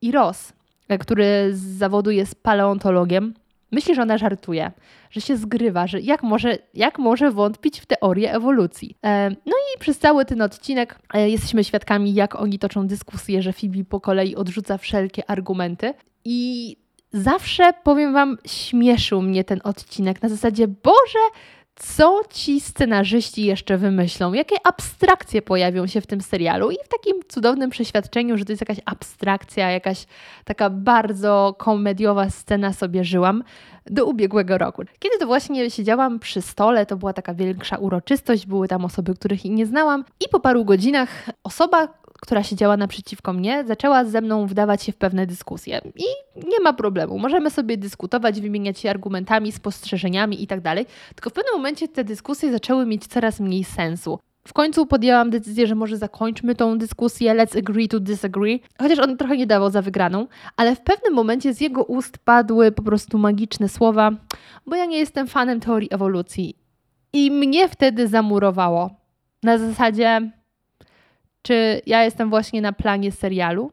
I 0.03 0.13
Ross, 0.13 0.53
e, 0.89 0.99
który 0.99 1.51
z 1.53 1.61
zawodu 1.61 2.11
jest 2.11 2.43
paleontologiem, 2.43 3.35
myśli, 3.73 3.95
że 3.95 4.03
ona 4.03 4.19
żartuje, 4.19 4.73
że 5.11 5.21
się 5.21 5.37
zgrywa, 5.37 5.87
że 5.87 6.01
jak 6.01 6.23
może, 6.23 6.59
jak 6.75 6.99
może 6.99 7.31
wątpić 7.31 7.81
w 7.81 7.87
teorię 7.87 8.35
ewolucji. 8.35 8.97
E, 9.05 9.31
no 9.31 9.53
i 9.53 9.79
przez 9.79 9.99
cały 9.99 10.25
ten 10.25 10.43
odcinek 10.43 10.99
e, 11.15 11.31
jesteśmy 11.31 11.65
świadkami, 11.65 12.15
jak 12.15 12.41
oni 12.41 12.59
toczą 12.59 12.87
dyskusję, 12.87 13.43
że 13.43 13.53
Phoebe 13.53 13.85
po 13.85 14.01
kolei 14.01 14.37
odrzuca 14.37 14.79
wszelkie 14.79 15.31
argumenty. 15.31 15.95
I 16.25 16.77
zawsze, 17.13 17.73
powiem 17.85 18.13
Wam, 18.13 18.39
śmieszył 18.47 19.23
mnie 19.23 19.45
ten 19.45 19.61
odcinek 19.65 20.23
na 20.23 20.29
zasadzie, 20.29 20.69
Boże, 20.69 21.19
co 21.83 22.21
ci 22.31 22.61
scenarzyści 22.61 23.45
jeszcze 23.45 23.79
wymyślą, 23.79 24.33
jakie 24.33 24.57
abstrakcje 24.65 25.43
pojawią 25.43 25.87
się 25.87 26.01
w 26.01 26.07
tym 26.07 26.21
serialu? 26.21 26.71
I 26.71 26.75
w 26.85 26.89
takim 26.89 27.23
cudownym 27.29 27.71
przeświadczeniu, 27.71 28.39
że 28.39 28.45
to 28.45 28.53
jest 28.53 28.63
jakaś 28.63 28.79
abstrakcja, 28.85 29.71
jakaś 29.71 30.07
taka 30.45 30.71
bardzo 30.71 31.55
komediowa 31.59 32.31
scena 32.31 32.73
sobie 32.73 33.05
żyłam 33.05 33.45
do 33.87 34.07
ubiegłego 34.07 34.59
roku. 34.59 34.83
Kiedy 34.99 35.19
to 35.19 35.27
właśnie 35.27 35.71
siedziałam 35.71 36.19
przy 36.19 36.43
stole, 36.43 36.87
to 36.87 36.97
była 36.97 37.13
taka 37.13 37.35
większa 37.35 37.77
uroczystość, 37.77 38.47
były 38.47 38.69
tam 38.69 38.85
osoby, 38.85 39.15
których 39.15 39.45
nie 39.45 39.67
znałam. 39.67 40.05
I 40.21 40.29
po 40.29 40.41
paru 40.41 40.65
godzinach 40.65 41.09
osoba, 41.45 41.89
która 42.23 42.43
siedziała 42.43 42.77
naprzeciwko 42.77 43.33
mnie, 43.33 43.65
zaczęła 43.67 44.05
ze 44.05 44.21
mną 44.21 44.47
wdawać 44.47 44.83
się 44.83 44.93
w 44.93 44.97
pewne 44.97 45.27
dyskusje. 45.27 45.81
I 45.97 46.05
nie 46.37 46.61
ma 46.63 46.73
problemu, 46.73 47.19
możemy 47.19 47.51
sobie 47.51 47.77
dyskutować, 47.77 48.41
wymieniać 48.41 48.79
się 48.79 48.91
argumentami, 48.91 49.53
spostrzeżeniami 49.53 50.43
i 50.43 50.47
tak. 50.47 50.61
Tylko 51.15 51.31
w 51.31 51.33
pewnym 51.33 51.55
momencie 51.55 51.89
te 51.89 52.05
dyskusje 52.05 52.53
zaczęły 52.53 52.87
mieć 52.87 53.07
coraz 53.07 53.41
mniej 53.41 53.65
sensu. 53.65 54.19
W 54.49 54.53
końcu 54.53 54.87
podjęłam 54.87 55.31
decyzję, 55.31 55.67
że 55.67 55.75
może 55.75 55.97
zakończmy 55.97 56.55
tą 56.55 56.79
dyskusję, 56.79 57.35
let's 57.35 57.59
agree 57.59 57.89
to 57.89 58.01
disagree. 58.01 58.61
Chociaż 58.79 58.99
on 58.99 59.17
trochę 59.17 59.37
nie 59.37 59.47
dawał 59.47 59.71
za 59.71 59.83
wygraną, 59.83 60.27
ale 60.57 60.77
w 60.77 60.81
pewnym 60.81 61.15
momencie 61.15 61.55
z 61.55 61.61
jego 61.61 61.85
ust 61.85 62.19
padły 62.19 62.73
po 62.73 62.83
prostu 62.83 63.19
magiczne 63.19 63.69
słowa, 63.69 64.11
bo 64.67 64.77
ja 64.77 64.87
nie 64.87 64.99
jestem 64.99 65.27
fanem 65.27 65.61
teorii 65.61 65.89
ewolucji. 65.93 66.57
I 67.13 67.31
mnie 67.31 67.69
wtedy 67.69 68.09
zamurowało. 68.09 68.91
Na 69.43 69.59
zasadzie, 69.59 70.31
czy 71.43 71.81
ja 71.87 72.05
jestem 72.05 72.31
właśnie 72.31 72.63
na 72.63 72.73
planie 72.73 73.13
serialu? 73.13 73.73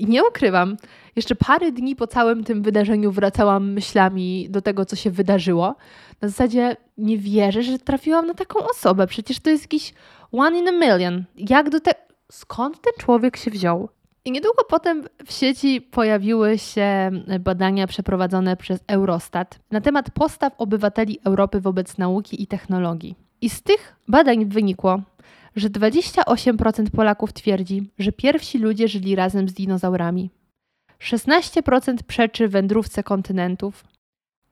I 0.00 0.06
nie 0.12 0.24
ukrywam, 0.24 0.76
jeszcze 1.16 1.34
parę 1.34 1.72
dni 1.72 1.96
po 1.96 2.06
całym 2.06 2.44
tym 2.44 2.62
wydarzeniu 2.62 3.12
wracałam 3.12 3.72
myślami 3.72 4.46
do 4.50 4.62
tego, 4.62 4.84
co 4.84 4.96
się 4.96 5.10
wydarzyło. 5.10 5.74
Na 6.20 6.28
zasadzie 6.28 6.76
nie 6.98 7.18
wierzę, 7.18 7.62
że 7.62 7.78
trafiłam 7.78 8.26
na 8.26 8.34
taką 8.34 8.66
osobę. 8.66 9.06
Przecież 9.06 9.40
to 9.40 9.50
jest 9.50 9.64
jakiś 9.64 9.94
one 10.32 10.58
in 10.58 10.68
a 10.68 10.72
million. 10.72 11.24
Jak 11.36 11.70
do 11.70 11.80
tego. 11.80 11.98
Skąd 12.32 12.80
ten 12.80 12.92
człowiek 12.98 13.36
się 13.36 13.50
wziął? 13.50 13.88
I 14.24 14.32
niedługo 14.32 14.64
potem 14.68 15.04
w 15.26 15.32
sieci 15.32 15.80
pojawiły 15.80 16.58
się 16.58 17.10
badania 17.40 17.86
przeprowadzone 17.86 18.56
przez 18.56 18.80
Eurostat 18.86 19.58
na 19.70 19.80
temat 19.80 20.10
postaw 20.10 20.52
obywateli 20.58 21.18
Europy 21.24 21.60
wobec 21.60 21.98
nauki 21.98 22.42
i 22.42 22.46
technologii. 22.46 23.14
I 23.40 23.50
z 23.50 23.62
tych 23.62 23.96
badań 24.08 24.46
wynikło, 24.46 25.00
że 25.56 25.70
28% 25.70 26.90
Polaków 26.90 27.32
twierdzi, 27.32 27.90
że 27.98 28.12
pierwsi 28.12 28.58
ludzie 28.58 28.88
żyli 28.88 29.16
razem 29.16 29.48
z 29.48 29.52
dinozaurami. 29.52 30.30
16% 31.00 31.96
przeczy 32.06 32.48
wędrówce 32.48 33.02
kontynentów, 33.02 33.84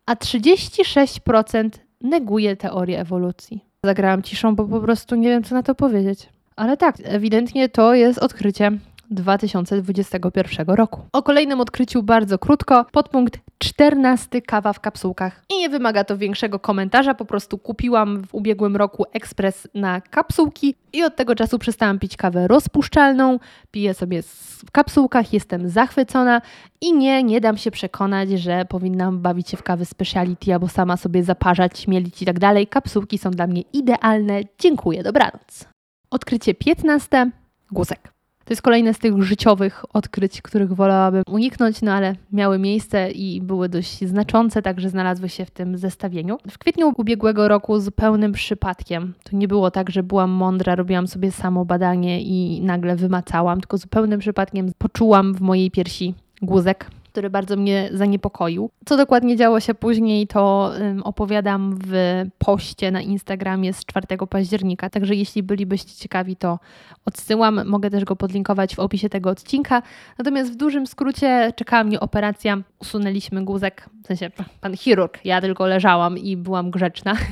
a 0.07 0.15
36% 0.15 1.71
neguje 2.01 2.57
teorię 2.57 3.01
ewolucji. 3.01 3.65
Zagrałam 3.85 4.23
ciszą, 4.23 4.57
bo 4.57 4.65
po 4.65 4.81
prostu 4.81 5.15
nie 5.15 5.29
wiem, 5.29 5.45
co 5.45 5.55
na 5.55 5.63
to 5.63 5.75
powiedzieć. 5.75 6.29
Ale 6.57 6.77
tak, 6.77 6.97
ewidentnie 7.05 7.69
to 7.69 7.95
jest 7.95 8.19
odkrycie 8.19 8.73
2021 9.11 10.67
roku. 10.67 11.01
O 11.13 11.23
kolejnym 11.23 11.61
odkryciu 11.61 12.03
bardzo 12.03 12.39
krótko. 12.39 12.85
Podpunkt 12.93 13.39
14 13.59 14.43
kawa 14.43 14.73
w 14.73 14.81
kapsułkach. 14.81 15.45
I 15.49 15.59
nie 15.59 15.69
wymaga 15.69 16.05
to 16.05 16.19
większego 16.19 16.59
komentarza, 16.59 17.15
po 17.15 17.25
prostu 17.25 17.59
kupiłam 17.59 18.23
w 18.23 18.35
ubiegłym 18.35 18.77
roku 18.77 19.05
ekspres 19.13 19.69
na 19.75 20.01
kapsułki 20.01 20.75
i 20.93 21.05
od 21.05 21.17
tego 21.17 21.35
czasu 21.35 21.59
przestałam 21.59 21.99
pić 21.99 22.17
kawę 22.17 22.49
rozpuszczalną. 22.49 23.39
Piję 23.71 23.95
sobie 23.95 24.23
w 24.23 24.71
kapsułkach, 24.73 25.33
jestem 25.33 25.69
zachwycona 25.69 26.43
i 26.81 26.93
nie, 26.93 27.23
nie 27.23 27.41
dam 27.41 27.57
się 27.57 27.71
przekonać, 27.71 28.31
że 28.31 28.65
powinnam 28.65 29.19
bawić 29.19 29.49
się 29.49 29.57
w 29.57 29.63
kawy 29.63 29.85
speciality 29.85 30.53
albo 30.53 30.69
sama 30.69 30.97
sobie 30.97 31.25
zaparzać, 31.25 31.89
mielić 31.89 32.23
i 32.23 32.27
tak 32.27 32.39
dalej. 32.39 32.67
Kapsułki 32.67 33.19
są 33.19 33.31
dla 33.31 33.47
mnie 33.47 33.63
idealne. 33.73 34.41
Dziękuję, 34.59 35.03
dobranoc. 35.03 35.65
Odkrycie 36.11 36.55
15. 36.55 37.31
Guzek. 37.71 38.18
To 38.49 38.53
jest 38.53 38.63
kolejne 38.63 38.95
z 38.95 38.99
tych 38.99 39.23
życiowych 39.23 39.85
odkryć, 39.93 40.43
których 40.43 40.73
wolałabym 40.73 41.23
uniknąć, 41.31 41.83
no 41.83 41.93
ale 41.93 42.15
miały 42.33 42.59
miejsce 42.59 43.11
i 43.11 43.41
były 43.41 43.69
dość 43.69 44.05
znaczące, 44.05 44.63
także 44.63 44.91
znalazły 44.91 45.29
się 45.29 45.45
w 45.45 45.51
tym 45.51 45.79
zestawieniu. 45.79 46.39
W 46.51 46.59
kwietniu 46.59 46.93
ubiegłego 46.97 47.49
roku 47.49 47.81
zupełnym 47.81 48.33
przypadkiem, 48.33 49.15
to 49.23 49.37
nie 49.37 49.49
było 49.49 49.71
tak, 49.71 49.91
że 49.91 50.03
byłam 50.03 50.31
mądra, 50.31 50.75
robiłam 50.75 51.07
sobie 51.07 51.31
samo 51.31 51.65
badanie 51.65 52.23
i 52.23 52.61
nagle 52.63 52.97
wymacałam, 52.97 53.61
tylko 53.61 53.79
zupełnym 53.79 54.21
przypadkiem 54.21 54.73
poczułam 54.79 55.35
w 55.35 55.41
mojej 55.41 55.71
piersi 55.71 56.15
guzek 56.43 56.91
który 57.13 57.31
bardzo 57.31 57.57
mnie 57.57 57.89
zaniepokoił. 57.93 58.71
Co 58.87 58.97
dokładnie 58.97 59.37
działo 59.37 59.61
się 59.61 59.75
później, 59.75 60.27
to 60.27 60.73
opowiadam 61.05 61.79
w 61.87 62.25
poście 62.39 62.91
na 62.91 63.01
Instagramie 63.01 63.73
z 63.73 63.85
4 63.85 64.07
października. 64.31 64.91
Także 64.91 65.15
jeśli 65.15 65.43
bylibyście 65.43 65.95
ciekawi, 65.95 66.37
to 66.37 66.59
odsyłam. 67.05 67.67
Mogę 67.67 67.91
też 67.91 68.05
go 68.05 68.17
podlinkować 68.17 68.77
w 68.77 68.79
opisie 68.79 69.09
tego 69.09 69.31
odcinka. 69.31 69.83
Natomiast 70.19 70.53
w 70.53 70.57
dużym 70.57 70.87
skrócie 70.87 71.53
czekała 71.57 71.85
mnie 71.85 72.01
operacja. 72.01 72.59
Usunęliśmy 72.79 73.45
guzek, 73.45 73.89
w 74.05 74.07
sensie 74.07 74.31
pan 74.61 74.77
chirurg, 74.77 75.25
ja 75.25 75.41
tylko 75.41 75.67
leżałam 75.67 76.19
i 76.19 76.37
byłam 76.37 76.71
grzeczna. 76.71 77.17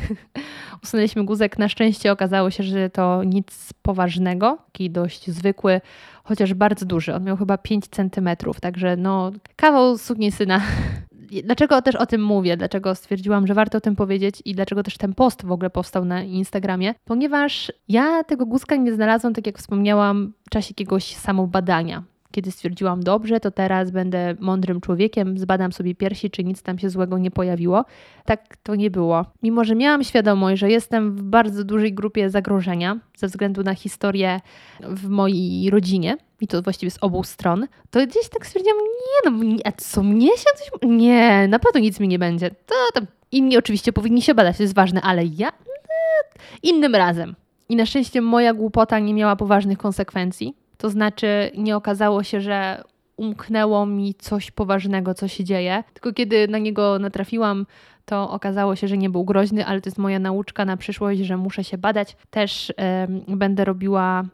Usunęliśmy 0.82 1.24
guzek. 1.24 1.58
Na 1.58 1.68
szczęście 1.68 2.12
okazało 2.12 2.50
się, 2.50 2.62
że 2.62 2.90
to 2.90 3.24
nic 3.24 3.72
poważnego, 3.82 4.58
taki 4.72 4.90
dość 4.90 5.30
zwykły 5.30 5.80
chociaż 6.24 6.54
bardzo 6.54 6.86
duży. 6.86 7.14
On 7.14 7.24
miał 7.24 7.36
chyba 7.36 7.58
5 7.58 7.88
centymetrów, 7.88 8.60
także 8.60 8.96
no 8.96 9.32
kawał 9.56 9.98
sukni 9.98 10.32
syna. 10.32 10.60
Dlaczego 11.44 11.82
też 11.82 11.96
o 11.96 12.06
tym 12.06 12.24
mówię? 12.24 12.56
Dlaczego 12.56 12.94
stwierdziłam, 12.94 13.46
że 13.46 13.54
warto 13.54 13.78
o 13.78 13.80
tym 13.80 13.96
powiedzieć 13.96 14.42
i 14.44 14.54
dlaczego 14.54 14.82
też 14.82 14.96
ten 14.96 15.14
post 15.14 15.46
w 15.46 15.52
ogóle 15.52 15.70
powstał 15.70 16.04
na 16.04 16.22
Instagramie? 16.22 16.94
Ponieważ 17.04 17.72
ja 17.88 18.24
tego 18.24 18.46
guzka 18.46 18.76
nie 18.76 18.94
znalazłam, 18.94 19.34
tak 19.34 19.46
jak 19.46 19.58
wspomniałam, 19.58 20.32
w 20.46 20.50
czasie 20.50 20.68
jakiegoś 20.70 21.16
samobadania 21.16 22.02
kiedy 22.30 22.50
stwierdziłam, 22.50 23.02
dobrze, 23.02 23.40
to 23.40 23.50
teraz 23.50 23.90
będę 23.90 24.34
mądrym 24.40 24.80
człowiekiem, 24.80 25.38
zbadam 25.38 25.72
sobie 25.72 25.94
piersi, 25.94 26.30
czy 26.30 26.44
nic 26.44 26.62
tam 26.62 26.78
się 26.78 26.90
złego 26.90 27.18
nie 27.18 27.30
pojawiło. 27.30 27.84
Tak 28.24 28.56
to 28.56 28.74
nie 28.74 28.90
było. 28.90 29.24
Mimo, 29.42 29.64
że 29.64 29.74
miałam 29.74 30.04
świadomość, 30.04 30.60
że 30.60 30.70
jestem 30.70 31.16
w 31.16 31.22
bardzo 31.22 31.64
dużej 31.64 31.94
grupie 31.94 32.30
zagrożenia 32.30 32.98
ze 33.16 33.26
względu 33.26 33.62
na 33.62 33.74
historię 33.74 34.40
w 34.80 35.08
mojej 35.08 35.70
rodzinie, 35.70 36.16
i 36.40 36.46
to 36.46 36.62
właściwie 36.62 36.90
z 36.90 36.98
obu 37.00 37.24
stron, 37.24 37.66
to 37.90 38.06
gdzieś 38.06 38.28
tak 38.28 38.46
stwierdziłam, 38.46 38.78
nie 38.78 39.30
no, 39.30 39.56
a 39.64 39.72
co 39.72 40.02
mnie 40.02 40.28
się 40.28 40.50
coś... 40.56 40.68
Nie, 40.82 41.48
na 41.48 41.58
pewno 41.58 41.80
nic 41.80 42.00
mi 42.00 42.08
nie 42.08 42.18
będzie. 42.18 42.50
To 42.50 42.74
tam 42.94 43.06
inni 43.32 43.58
oczywiście 43.58 43.92
powinni 43.92 44.22
się 44.22 44.34
badać, 44.34 44.56
to 44.56 44.62
jest 44.62 44.74
ważne, 44.74 45.00
ale 45.02 45.24
ja... 45.24 45.52
Innym 46.62 46.94
razem. 46.94 47.34
I 47.68 47.76
na 47.76 47.86
szczęście 47.86 48.20
moja 48.20 48.54
głupota 48.54 48.98
nie 48.98 49.14
miała 49.14 49.36
poważnych 49.36 49.78
konsekwencji 49.78 50.56
to 50.78 50.90
znaczy, 50.90 51.50
nie 51.56 51.76
okazało 51.76 52.22
się, 52.22 52.40
że 52.40 52.84
umknęło 53.16 53.86
mi 53.86 54.14
coś 54.14 54.50
poważnego, 54.50 55.14
co 55.14 55.28
się 55.28 55.44
dzieje. 55.44 55.84
Tylko 55.92 56.12
kiedy 56.12 56.48
na 56.48 56.58
niego 56.58 56.98
natrafiłam, 56.98 57.66
to 58.04 58.30
okazało 58.30 58.76
się, 58.76 58.88
że 58.88 58.98
nie 58.98 59.10
był 59.10 59.24
groźny, 59.24 59.66
ale 59.66 59.80
to 59.80 59.88
jest 59.88 59.98
moja 59.98 60.18
nauczka 60.18 60.64
na 60.64 60.76
przyszłość, 60.76 61.20
że 61.20 61.36
muszę 61.36 61.64
się 61.64 61.78
badać. 61.78 62.16
Też 62.30 62.70
y, 62.70 62.74
będę 63.36 63.64
robiła 63.64 64.24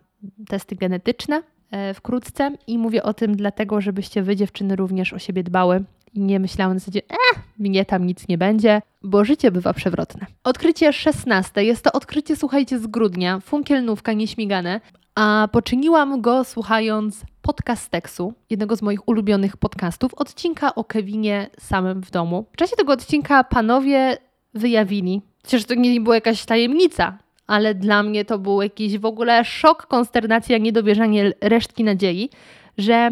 testy 0.48 0.76
genetyczne 0.76 1.42
y, 1.90 1.94
wkrótce 1.94 2.50
i 2.66 2.78
mówię 2.78 3.02
o 3.02 3.14
tym 3.14 3.36
dlatego, 3.36 3.80
żebyście 3.80 4.22
wy 4.22 4.36
dziewczyny 4.36 4.76
również 4.76 5.12
o 5.12 5.18
siebie 5.18 5.42
dbały 5.42 5.84
i 6.14 6.20
nie 6.20 6.40
myślały 6.40 6.74
na 6.74 6.80
zasadzie, 6.80 7.00
eh, 7.10 7.42
mnie 7.58 7.84
tam 7.84 8.06
nic 8.06 8.28
nie 8.28 8.38
będzie, 8.38 8.82
bo 9.02 9.24
życie 9.24 9.50
bywa 9.50 9.72
przewrotne. 9.72 10.26
Odkrycie 10.44 10.92
16. 10.92 11.64
Jest 11.64 11.84
to 11.84 11.92
odkrycie, 11.92 12.36
słuchajcie, 12.36 12.78
z 12.78 12.86
grudnia. 12.86 13.40
Funkielnówka 13.40 14.12
nieśmigane 14.12 14.80
a 15.14 15.48
poczyniłam 15.52 16.20
go 16.20 16.44
słuchając 16.44 17.24
podcasteksu, 17.42 18.34
jednego 18.50 18.76
z 18.76 18.82
moich 18.82 19.08
ulubionych 19.08 19.56
podcastów, 19.56 20.14
odcinka 20.14 20.74
o 20.74 20.84
Kevinie 20.84 21.50
samym 21.60 22.02
w 22.02 22.10
domu. 22.10 22.46
W 22.52 22.56
czasie 22.56 22.76
tego 22.76 22.92
odcinka 22.92 23.44
panowie 23.44 24.18
wyjawili, 24.54 25.22
przecież 25.42 25.64
to 25.64 25.74
nie 25.74 26.00
była 26.00 26.14
jakaś 26.14 26.44
tajemnica, 26.44 27.18
ale 27.46 27.74
dla 27.74 28.02
mnie 28.02 28.24
to 28.24 28.38
był 28.38 28.62
jakiś 28.62 28.98
w 28.98 29.04
ogóle 29.04 29.44
szok, 29.44 29.86
konsternacja, 29.86 30.58
niedowierzanie 30.58 31.32
resztki 31.40 31.84
nadziei, 31.84 32.30
że 32.78 33.10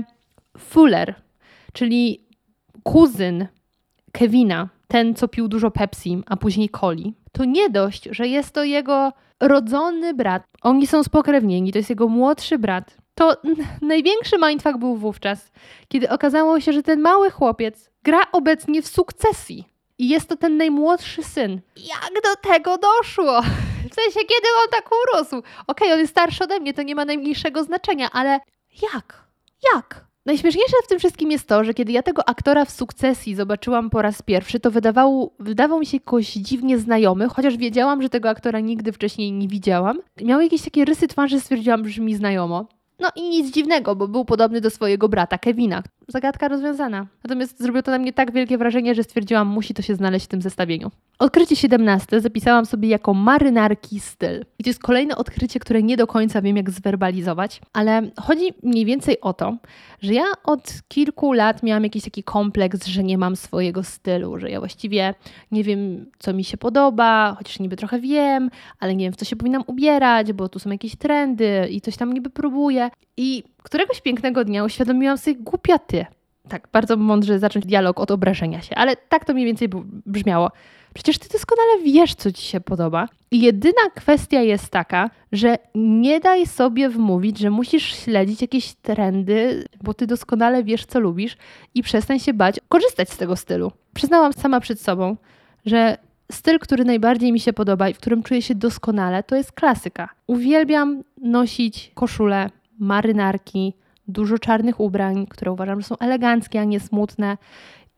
Fuller, 0.58 1.14
czyli 1.72 2.26
kuzyn 2.82 3.46
Kevina, 4.12 4.68
ten 4.88 5.14
co 5.14 5.28
pił 5.28 5.48
dużo 5.48 5.70
Pepsi, 5.70 6.22
a 6.26 6.36
później 6.36 6.68
coli, 6.68 7.14
to 7.32 7.44
nie 7.44 7.70
dość, 7.70 8.08
że 8.10 8.28
jest 8.28 8.54
to 8.54 8.64
jego 8.64 9.12
rodzony 9.40 10.14
brat. 10.14 10.42
Oni 10.62 10.86
są 10.86 11.04
spokrewnieni, 11.04 11.72
to 11.72 11.78
jest 11.78 11.90
jego 11.90 12.08
młodszy 12.08 12.58
brat. 12.58 12.96
To 13.14 13.36
największy 13.82 14.36
mindfuck 14.38 14.78
był 14.78 14.96
wówczas, 14.96 15.52
kiedy 15.88 16.10
okazało 16.10 16.60
się, 16.60 16.72
że 16.72 16.82
ten 16.82 17.00
mały 17.00 17.30
chłopiec 17.30 17.90
gra 18.02 18.20
obecnie 18.32 18.82
w 18.82 18.86
sukcesji. 18.86 19.64
I 19.98 20.08
jest 20.08 20.28
to 20.28 20.36
ten 20.36 20.56
najmłodszy 20.56 21.22
syn. 21.22 21.60
Jak 21.76 22.22
do 22.24 22.50
tego 22.50 22.78
doszło? 22.78 23.40
W 23.90 23.94
sensie, 23.94 24.20
kiedy 24.20 24.48
on 24.64 24.70
tak 24.70 24.90
urósł? 25.02 25.36
Okej, 25.36 25.46
okay, 25.66 25.92
on 25.92 25.98
jest 25.98 26.12
starszy 26.12 26.44
ode 26.44 26.60
mnie, 26.60 26.74
to 26.74 26.82
nie 26.82 26.94
ma 26.94 27.04
najmniejszego 27.04 27.64
znaczenia, 27.64 28.08
ale 28.12 28.40
jak? 28.82 29.24
Jak? 29.74 30.09
Najśmieszniejsze 30.30 30.76
w 30.84 30.88
tym 30.88 30.98
wszystkim 30.98 31.30
jest 31.30 31.48
to, 31.48 31.64
że 31.64 31.74
kiedy 31.74 31.92
ja 31.92 32.02
tego 32.02 32.28
aktora 32.28 32.64
w 32.64 32.70
sukcesji 32.70 33.34
zobaczyłam 33.34 33.90
po 33.90 34.02
raz 34.02 34.22
pierwszy, 34.22 34.60
to 34.60 34.70
wydawało, 34.70 35.30
wydawał 35.38 35.80
mi 35.80 35.86
się 35.86 35.96
jakoś 35.96 36.32
dziwnie 36.32 36.78
znajomy, 36.78 37.28
chociaż 37.28 37.56
wiedziałam, 37.56 38.02
że 38.02 38.08
tego 38.08 38.28
aktora 38.28 38.60
nigdy 38.60 38.92
wcześniej 38.92 39.32
nie 39.32 39.48
widziałam. 39.48 39.98
Miał 40.22 40.40
jakieś 40.40 40.62
takie 40.62 40.84
rysy 40.84 41.08
twarzy, 41.08 41.40
stwierdziłam, 41.40 41.88
że 41.88 42.02
mi 42.02 42.14
znajomo. 42.14 42.66
No 43.00 43.08
i 43.16 43.28
nic 43.28 43.54
dziwnego, 43.54 43.96
bo 43.96 44.08
był 44.08 44.24
podobny 44.24 44.60
do 44.60 44.70
swojego 44.70 45.08
brata 45.08 45.38
Kevina. 45.38 45.82
Zagadka 46.10 46.48
rozwiązana. 46.48 47.06
Natomiast 47.24 47.62
zrobiło 47.62 47.82
to 47.82 47.90
na 47.90 47.98
mnie 47.98 48.12
tak 48.12 48.32
wielkie 48.32 48.58
wrażenie, 48.58 48.94
że 48.94 49.02
stwierdziłam, 49.02 49.48
musi 49.48 49.74
to 49.74 49.82
się 49.82 49.94
znaleźć 49.94 50.24
w 50.26 50.28
tym 50.28 50.42
zestawieniu. 50.42 50.90
Odkrycie 51.18 51.56
17 51.56 52.20
zapisałam 52.20 52.66
sobie 52.66 52.88
jako 52.88 53.14
marynarki 53.14 54.00
styl. 54.00 54.44
I 54.58 54.64
to 54.64 54.70
jest 54.70 54.82
kolejne 54.82 55.16
odkrycie, 55.16 55.60
które 55.60 55.82
nie 55.82 55.96
do 55.96 56.06
końca 56.06 56.42
wiem, 56.42 56.56
jak 56.56 56.70
zwerbalizować, 56.70 57.60
ale 57.72 58.10
chodzi 58.20 58.54
mniej 58.62 58.84
więcej 58.84 59.20
o 59.20 59.32
to, 59.32 59.56
że 60.02 60.14
ja 60.14 60.24
od 60.44 60.72
kilku 60.88 61.32
lat 61.32 61.62
miałam 61.62 61.84
jakiś 61.84 62.04
taki 62.04 62.22
kompleks, 62.22 62.86
że 62.86 63.02
nie 63.02 63.18
mam 63.18 63.36
swojego 63.36 63.82
stylu, 63.82 64.38
że 64.38 64.50
ja 64.50 64.58
właściwie 64.58 65.14
nie 65.52 65.64
wiem, 65.64 66.06
co 66.18 66.32
mi 66.32 66.44
się 66.44 66.56
podoba, 66.56 67.34
chociaż 67.38 67.60
niby 67.60 67.76
trochę 67.76 68.00
wiem, 68.00 68.50
ale 68.80 68.94
nie 68.94 69.04
wiem, 69.04 69.12
w 69.12 69.16
co 69.16 69.24
się 69.24 69.36
powinnam 69.36 69.64
ubierać, 69.66 70.32
bo 70.32 70.48
tu 70.48 70.58
są 70.58 70.70
jakieś 70.70 70.96
trendy 70.96 71.68
i 71.70 71.80
coś 71.80 71.96
tam 71.96 72.12
niby 72.12 72.30
próbuję. 72.30 72.90
I 73.16 73.44
któregoś 73.62 74.00
pięknego 74.00 74.44
dnia 74.44 74.64
uświadomiłam 74.64 75.18
sobie, 75.18 75.36
głupia 75.36 75.78
ty. 75.78 76.06
Tak, 76.48 76.68
bardzo 76.72 76.96
mądrze 76.96 77.38
zacząć 77.38 77.66
dialog 77.66 78.00
od 78.00 78.10
obrażenia 78.10 78.62
się, 78.62 78.74
ale 78.74 78.96
tak 78.96 79.24
to 79.24 79.34
mniej 79.34 79.46
więcej 79.46 79.68
brzmiało. 80.06 80.50
Przecież 80.94 81.18
ty 81.18 81.28
doskonale 81.28 81.82
wiesz, 81.84 82.14
co 82.14 82.32
ci 82.32 82.42
się 82.42 82.60
podoba. 82.60 83.08
I 83.30 83.40
jedyna 83.40 83.90
kwestia 83.94 84.40
jest 84.40 84.68
taka, 84.68 85.10
że 85.32 85.58
nie 85.74 86.20
daj 86.20 86.46
sobie 86.46 86.88
wmówić, 86.88 87.38
że 87.38 87.50
musisz 87.50 87.94
śledzić 87.94 88.42
jakieś 88.42 88.74
trendy, 88.74 89.64
bo 89.82 89.94
ty 89.94 90.06
doskonale 90.06 90.64
wiesz, 90.64 90.86
co 90.86 91.00
lubisz 91.00 91.36
i 91.74 91.82
przestań 91.82 92.18
się 92.18 92.34
bać 92.34 92.60
korzystać 92.68 93.10
z 93.10 93.16
tego 93.16 93.36
stylu. 93.36 93.72
Przyznałam 93.94 94.32
sama 94.32 94.60
przed 94.60 94.80
sobą, 94.80 95.16
że 95.66 95.96
styl, 96.32 96.58
który 96.58 96.84
najbardziej 96.84 97.32
mi 97.32 97.40
się 97.40 97.52
podoba 97.52 97.88
i 97.88 97.94
w 97.94 97.98
którym 97.98 98.22
czuję 98.22 98.42
się 98.42 98.54
doskonale, 98.54 99.22
to 99.22 99.36
jest 99.36 99.52
klasyka. 99.52 100.08
Uwielbiam 100.26 101.02
nosić 101.22 101.90
koszule, 101.94 102.50
marynarki, 102.80 103.74
dużo 104.08 104.38
czarnych 104.38 104.80
ubrań, 104.80 105.26
które 105.26 105.52
uważam, 105.52 105.80
że 105.80 105.86
są 105.86 105.98
eleganckie, 105.98 106.60
a 106.60 106.64
nie 106.64 106.80
smutne. 106.80 107.38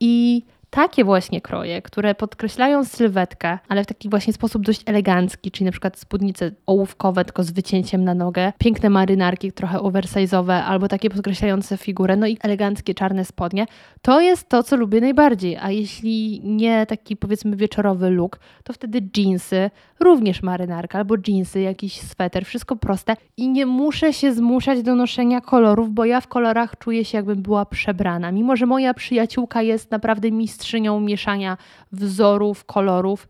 I 0.01 0.43
takie 0.75 1.05
właśnie 1.05 1.41
kroje, 1.41 1.83
które 1.83 2.15
podkreślają 2.15 2.85
sylwetkę, 2.85 3.59
ale 3.69 3.85
w 3.85 3.87
taki 3.87 4.09
właśnie 4.09 4.33
sposób 4.33 4.63
dość 4.63 4.83
elegancki, 4.87 5.51
czyli 5.51 5.65
na 5.65 5.71
przykład 5.71 5.99
spódnice 5.99 6.51
ołówkowe, 6.67 7.25
tylko 7.25 7.43
z 7.43 7.51
wycięciem 7.51 8.05
na 8.05 8.15
nogę, 8.15 8.53
piękne 8.59 8.91
marynarki, 8.91 9.53
trochę 9.53 9.79
oversize'owe, 9.79 10.53
albo 10.53 10.89
takie 10.89 11.11
podkreślające 11.11 11.77
figurę, 11.77 12.17
no 12.17 12.27
i 12.27 12.39
eleganckie 12.43 12.95
czarne 12.95 13.25
spodnie, 13.25 13.67
to 14.03 14.21
jest 14.21 14.49
to, 14.49 14.63
co 14.63 14.77
lubię 14.77 15.01
najbardziej. 15.01 15.57
A 15.57 15.71
jeśli 15.71 16.41
nie 16.45 16.87
taki 16.87 17.17
powiedzmy 17.17 17.57
wieczorowy 17.57 18.11
look, 18.11 18.41
to 18.65 18.73
wtedy 18.73 19.03
jeansy, 19.17 19.71
również 20.01 20.43
marynarka, 20.43 20.99
albo 20.99 21.15
jeansy, 21.29 21.61
jakiś 21.61 22.01
sweter, 22.01 22.45
wszystko 22.47 22.77
proste 22.77 23.17
i 23.37 23.49
nie 23.49 23.67
muszę 23.67 24.13
się 24.13 24.33
zmuszać 24.33 24.83
do 24.83 24.95
noszenia 24.95 25.41
kolorów, 25.41 25.91
bo 25.91 26.05
ja 26.05 26.21
w 26.21 26.29
kolorach 26.29 26.79
czuję 26.79 27.05
się 27.05 27.19
jakbym 27.19 27.43
była 27.43 27.67
przebrana. 27.67 28.33
Mimo, 28.33 28.57
że 28.57 28.67
moja 28.67 28.95
przyjaciółka 28.95 29.63
jest 29.63 29.91
naprawdę 29.91 30.31
mistrzem 30.31 30.62
mistrzynią 30.63 31.01
mieszania 31.01 31.57
wzorów, 31.93 32.65
kolorów, 32.65 33.29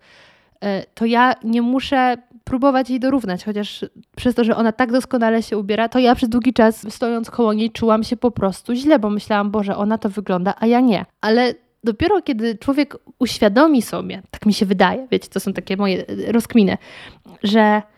e, 0.60 0.84
to 0.94 1.04
ja 1.04 1.34
nie 1.44 1.62
muszę 1.62 2.16
próbować 2.44 2.90
jej 2.90 3.00
dorównać, 3.00 3.44
chociaż 3.44 3.84
przez 4.16 4.34
to, 4.34 4.44
że 4.44 4.56
ona 4.56 4.72
tak 4.72 4.92
doskonale 4.92 5.42
się 5.42 5.58
ubiera, 5.58 5.88
to 5.88 5.98
ja 5.98 6.14
przez 6.14 6.28
długi 6.28 6.52
czas 6.52 6.94
stojąc 6.94 7.30
koło 7.30 7.52
niej 7.52 7.70
czułam 7.70 8.04
się 8.04 8.16
po 8.16 8.30
prostu 8.30 8.74
źle, 8.74 8.98
bo 8.98 9.10
myślałam, 9.10 9.50
Boże, 9.50 9.76
ona 9.76 9.98
to 9.98 10.08
wygląda, 10.08 10.54
a 10.58 10.66
ja 10.66 10.80
nie. 10.80 11.04
Ale 11.20 11.54
dopiero 11.84 12.22
kiedy 12.22 12.58
człowiek 12.58 12.96
uświadomi 13.18 13.82
sobie, 13.82 14.22
tak 14.30 14.46
mi 14.46 14.54
się 14.54 14.66
wydaje, 14.66 15.06
wiecie, 15.10 15.28
to 15.28 15.40
są 15.40 15.52
takie 15.52 15.76
moje 15.76 16.04
rozkminy, 16.32 16.78
że 17.42 17.82
E, 17.82 17.91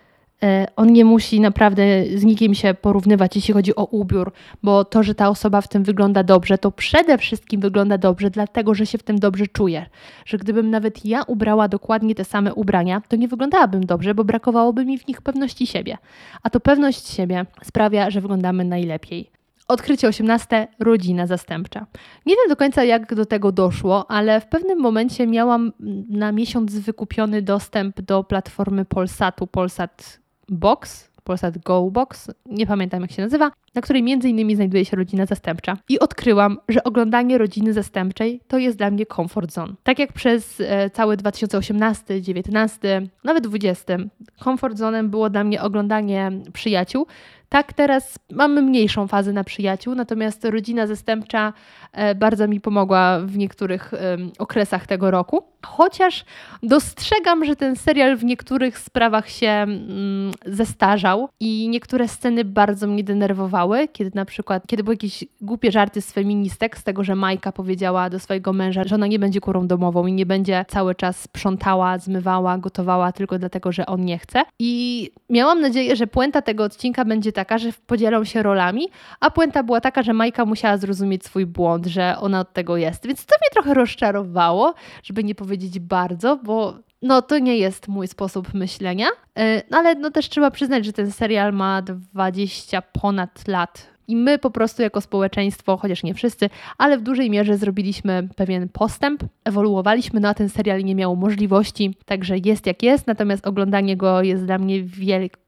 on 0.77 0.93
nie 0.93 1.05
musi 1.05 1.41
naprawdę 1.41 1.83
z 2.15 2.25
nikim 2.25 2.55
się 2.55 2.75
porównywać, 2.75 3.37
jeśli 3.37 3.55
chodzi 3.55 3.77
o 3.77 3.85
ubiór, 3.85 4.33
bo 4.63 4.85
to, 4.85 5.03
że 5.03 5.15
ta 5.15 5.29
osoba 5.29 5.61
w 5.61 5.69
tym 5.69 5.83
wygląda 5.83 6.23
dobrze, 6.23 6.59
to 6.59 6.71
przede 6.71 7.19
wszystkim 7.19 7.61
wygląda 7.61 7.99
dobrze, 7.99 8.31
dlatego 8.31 8.75
że 8.75 8.87
się 8.87 8.99
w 8.99 9.03
tym 9.03 9.19
dobrze 9.19 9.47
czuje. 9.47 9.87
Że 10.27 10.39
gdybym 10.39 10.71
nawet 10.71 11.05
ja 11.05 11.23
ubrała 11.23 11.69
dokładnie 11.69 12.15
te 12.15 12.25
same 12.25 12.55
ubrania, 12.55 13.03
to 13.09 13.17
nie 13.17 13.29
wyglądałabym 13.29 13.87
dobrze, 13.87 14.15
bo 14.15 14.25
brakowałoby 14.25 14.85
mi 14.85 14.99
w 14.99 15.09
nich 15.09 15.23
pewności 15.23 15.67
siebie. 15.67 15.99
A 16.43 16.51
to 16.51 16.61
pewność 16.61 17.09
siebie 17.09 17.47
sprawia, 17.65 18.11
że 18.11 18.21
wyglądamy 18.21 18.65
najlepiej. 18.65 19.31
Odkrycie 19.69 20.09
18. 20.09 20.69
Rodzina 20.79 21.27
zastępcza. 21.27 21.87
Nie 22.27 22.35
wiem 22.35 22.49
do 22.49 22.57
końca, 22.57 22.85
jak 22.85 23.15
do 23.15 23.27
tego 23.27 23.53
doszło, 23.53 24.11
ale 24.11 24.41
w 24.41 24.47
pewnym 24.47 24.81
momencie 24.81 25.27
miałam 25.27 25.73
na 26.09 26.33
miesiąc 26.33 26.79
wykupiony 26.79 27.43
dostęp 27.43 28.01
do 28.01 28.25
platformy 28.25 28.85
Polsatu, 28.85 29.47
Polsat 29.47 30.24
Box, 30.49 31.11
Polsat 31.25 31.59
Go 31.59 31.91
Box, 31.91 32.31
nie 32.47 32.67
pamiętam 32.67 33.03
jak 33.03 33.13
się 33.13 33.23
nazywa, 33.23 33.51
na 33.75 33.83
której 33.83 34.03
między 34.03 34.29
innymi 34.29 34.57
znajduje 34.57 34.85
się 34.85 34.97
rodzina 34.97 35.27
zastępcza. 35.27 35.77
I 35.89 35.99
odkryłam, 35.99 36.59
że 36.69 36.85
oglądanie 36.85 37.39
rodziny 37.39 37.73
zastępczej 37.73 38.41
to 38.49 38.59
jest 38.59 38.79
dla 38.79 38.91
mnie 38.91 39.07
comfort 39.07 39.53
zone. 39.53 39.73
Tak 39.83 39.99
jak 39.99 40.13
przez 40.13 40.61
e, 40.61 40.91
cały 40.91 41.17
2018, 41.17 42.05
2019, 42.05 43.09
nawet 43.25 43.45
2020, 43.45 43.97
comfort 44.45 44.77
zonem 44.77 45.11
było 45.11 45.31
dla 45.31 45.45
mnie 45.45 45.63
oglądanie 45.63 46.33
przyjaciół, 46.53 47.07
tak, 47.55 47.73
teraz 47.73 48.19
mamy 48.33 48.63
mniejszą 48.63 49.07
fazę 49.07 49.33
na 49.33 49.45
przyjaciół, 49.45 49.95
natomiast 49.95 50.45
rodzina 50.45 50.87
zastępcza 50.87 51.53
e, 51.93 52.15
bardzo 52.15 52.49
mi 52.49 52.61
pomogła 52.61 53.21
w 53.21 53.37
niektórych 53.37 53.93
okresach 54.39 54.87
tego 54.87 55.11
roku. 55.11 55.45
Chociaż 55.65 56.25
dostrzegam, 56.63 57.45
że 57.45 57.57
ten 57.57 57.77
serial 57.77 58.17
w 58.17 58.25
niektórych 58.25 58.79
sprawach 58.79 59.29
się 59.31 59.49
mm, 59.49 60.33
zestarzał 60.47 61.29
i 61.41 61.69
niektóre 61.69 62.09
sceny 62.09 62.45
bardzo 62.45 62.87
mnie 62.87 63.05
denerwowały, 63.05 63.89
kiedy 63.89 64.11
na 64.15 64.25
przykład, 64.25 64.67
kiedy 64.67 64.85
były 64.85 64.95
jakieś 64.95 65.25
głupie 65.41 65.73
żarty 65.73 66.01
z 66.01 66.13
feministek, 66.13 66.79
z 66.79 66.85
tego, 66.85 67.05
że 67.05 67.15
Majka 67.15 67.53
powiedziała 67.53 68.11
do 68.11 68.19
swojego 68.19 68.53
męża, 68.53 68.85
że 68.85 68.95
ona 68.95 69.07
nie 69.07 69.19
będzie 69.19 69.41
kurą 69.41 69.67
domową 69.67 70.07
i 70.07 70.13
nie 70.13 70.27
będzie 70.27 70.65
cały 70.69 70.95
czas 70.95 71.21
sprzątała, 71.21 71.99
zmywała, 71.99 72.59
gotowała 72.59 73.13
tylko 73.13 73.39
dlatego, 73.39 73.73
że 73.73 73.87
on 73.87 74.05
nie 74.05 74.19
chce. 74.19 74.43
I 74.59 75.11
miałam 75.31 75.61
nadzieję, 75.61 75.97
że 75.97 76.07
puenta 76.07 76.43
tego 76.43 76.65
odcinka 76.65 77.05
będzie 77.05 77.33
taka, 77.45 77.59
że 77.59 77.69
podzielą 77.87 78.25
się 78.25 78.43
rolami, 78.43 78.89
a 79.21 79.31
puenta 79.31 79.63
była 79.63 79.81
taka, 79.81 80.03
że 80.03 80.13
Majka 80.13 80.45
musiała 80.45 80.77
zrozumieć 80.77 81.25
swój 81.25 81.47
błąd, 81.47 81.87
że 81.87 82.17
ona 82.21 82.41
od 82.41 82.53
tego 82.53 82.77
jest. 82.77 83.07
Więc 83.07 83.27
to 83.27 83.35
mnie 83.41 83.51
trochę 83.53 83.75
rozczarowało, 83.75 84.75
żeby 85.03 85.25
nie 85.25 85.35
powiedzieć 85.35 85.79
bardzo, 85.79 86.37
bo 86.37 86.75
no 87.03 87.23
to 87.23 87.39
nie 87.39 87.57
jest 87.57 87.89
mój 87.89 88.09
sposób 88.09 88.55
myślenia. 88.55 89.07
E, 89.39 89.63
no 89.71 89.79
ale 89.79 89.95
no 89.95 90.11
też 90.11 90.29
trzeba 90.29 90.51
przyznać, 90.51 90.85
że 90.85 90.93
ten 90.93 91.13
serial 91.13 91.53
ma 91.53 91.83
20 91.83 92.83
ponad 92.83 93.49
lat. 93.49 93.95
I 94.09 94.17
my 94.17 94.39
po 94.39 94.51
prostu 94.51 94.83
jako 94.83 95.01
społeczeństwo, 95.01 95.77
chociaż 95.77 96.03
nie 96.03 96.15
wszyscy, 96.15 96.51
ale 96.79 96.99
w 96.99 97.03
dużej 97.03 97.31
mierze 97.31 97.57
zrobiliśmy 97.57 98.29
pewien 98.37 98.69
postęp, 98.69 99.25
ewoluowaliśmy, 99.45 100.21
no 100.21 100.29
a 100.29 100.35
ten 100.35 100.49
serial 100.49 100.85
nie 100.85 100.95
miał 100.95 101.17
możliwości, 101.17 101.97
także 102.05 102.39
jest 102.39 102.67
jak 102.67 102.83
jest, 102.83 103.07
natomiast 103.07 103.47
oglądanie 103.47 103.97
go 103.97 104.23
jest 104.23 104.45
dla 104.45 104.59
mnie 104.59 104.83
wielkim 104.83 105.44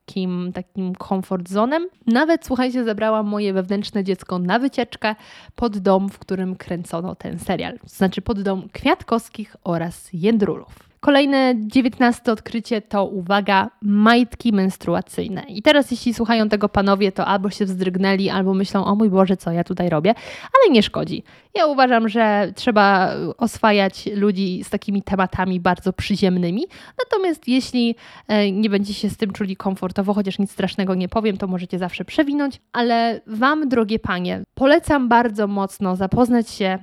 takim 0.54 0.94
comfort 1.08 1.48
zonem. 1.48 1.88
Nawet, 2.06 2.46
słuchajcie, 2.46 2.84
zabrałam 2.84 3.26
moje 3.26 3.52
wewnętrzne 3.52 4.04
dziecko 4.04 4.38
na 4.38 4.58
wycieczkę 4.58 5.14
pod 5.54 5.78
dom, 5.78 6.08
w 6.08 6.18
którym 6.18 6.56
kręcono 6.56 7.14
ten 7.14 7.38
serial. 7.38 7.78
To 7.78 7.88
znaczy 7.88 8.22
pod 8.22 8.42
dom 8.42 8.68
Kwiatkowskich 8.72 9.56
oraz 9.64 10.08
Jędrulów. 10.12 10.86
Kolejne 11.06 11.54
dziewiętnaste 11.58 12.32
odkrycie 12.32 12.82
to, 12.82 13.04
uwaga, 13.04 13.70
majtki 13.82 14.52
menstruacyjne. 14.52 15.42
I 15.48 15.62
teraz, 15.62 15.90
jeśli 15.90 16.14
słuchają 16.14 16.48
tego 16.48 16.68
panowie, 16.68 17.12
to 17.12 17.26
albo 17.26 17.50
się 17.50 17.64
wzdrygnęli, 17.64 18.30
albo 18.30 18.54
myślą, 18.54 18.84
o 18.84 18.94
mój 18.94 19.10
Boże, 19.10 19.36
co 19.36 19.52
ja 19.52 19.64
tutaj 19.64 19.88
robię, 19.88 20.14
ale 20.42 20.74
nie 20.74 20.82
szkodzi. 20.82 21.22
Ja 21.54 21.66
uważam, 21.66 22.08
że 22.08 22.52
trzeba 22.54 23.10
oswajać 23.38 24.08
ludzi 24.14 24.64
z 24.64 24.70
takimi 24.70 25.02
tematami 25.02 25.60
bardzo 25.60 25.92
przyziemnymi. 25.92 26.66
Natomiast 27.04 27.48
jeśli 27.48 27.94
e, 28.28 28.52
nie 28.52 28.70
będziecie 28.70 29.00
się 29.00 29.10
z 29.10 29.16
tym 29.16 29.32
czuli 29.32 29.56
komfortowo, 29.56 30.14
chociaż 30.14 30.38
nic 30.38 30.50
strasznego 30.50 30.94
nie 30.94 31.08
powiem, 31.08 31.36
to 31.36 31.46
możecie 31.46 31.78
zawsze 31.78 32.04
przewinąć. 32.04 32.60
Ale 32.72 33.20
Wam, 33.26 33.68
drogie 33.68 33.98
panie, 33.98 34.42
polecam 34.54 35.08
bardzo 35.08 35.46
mocno 35.46 35.96
zapoznać 35.96 36.50
się 36.50 36.78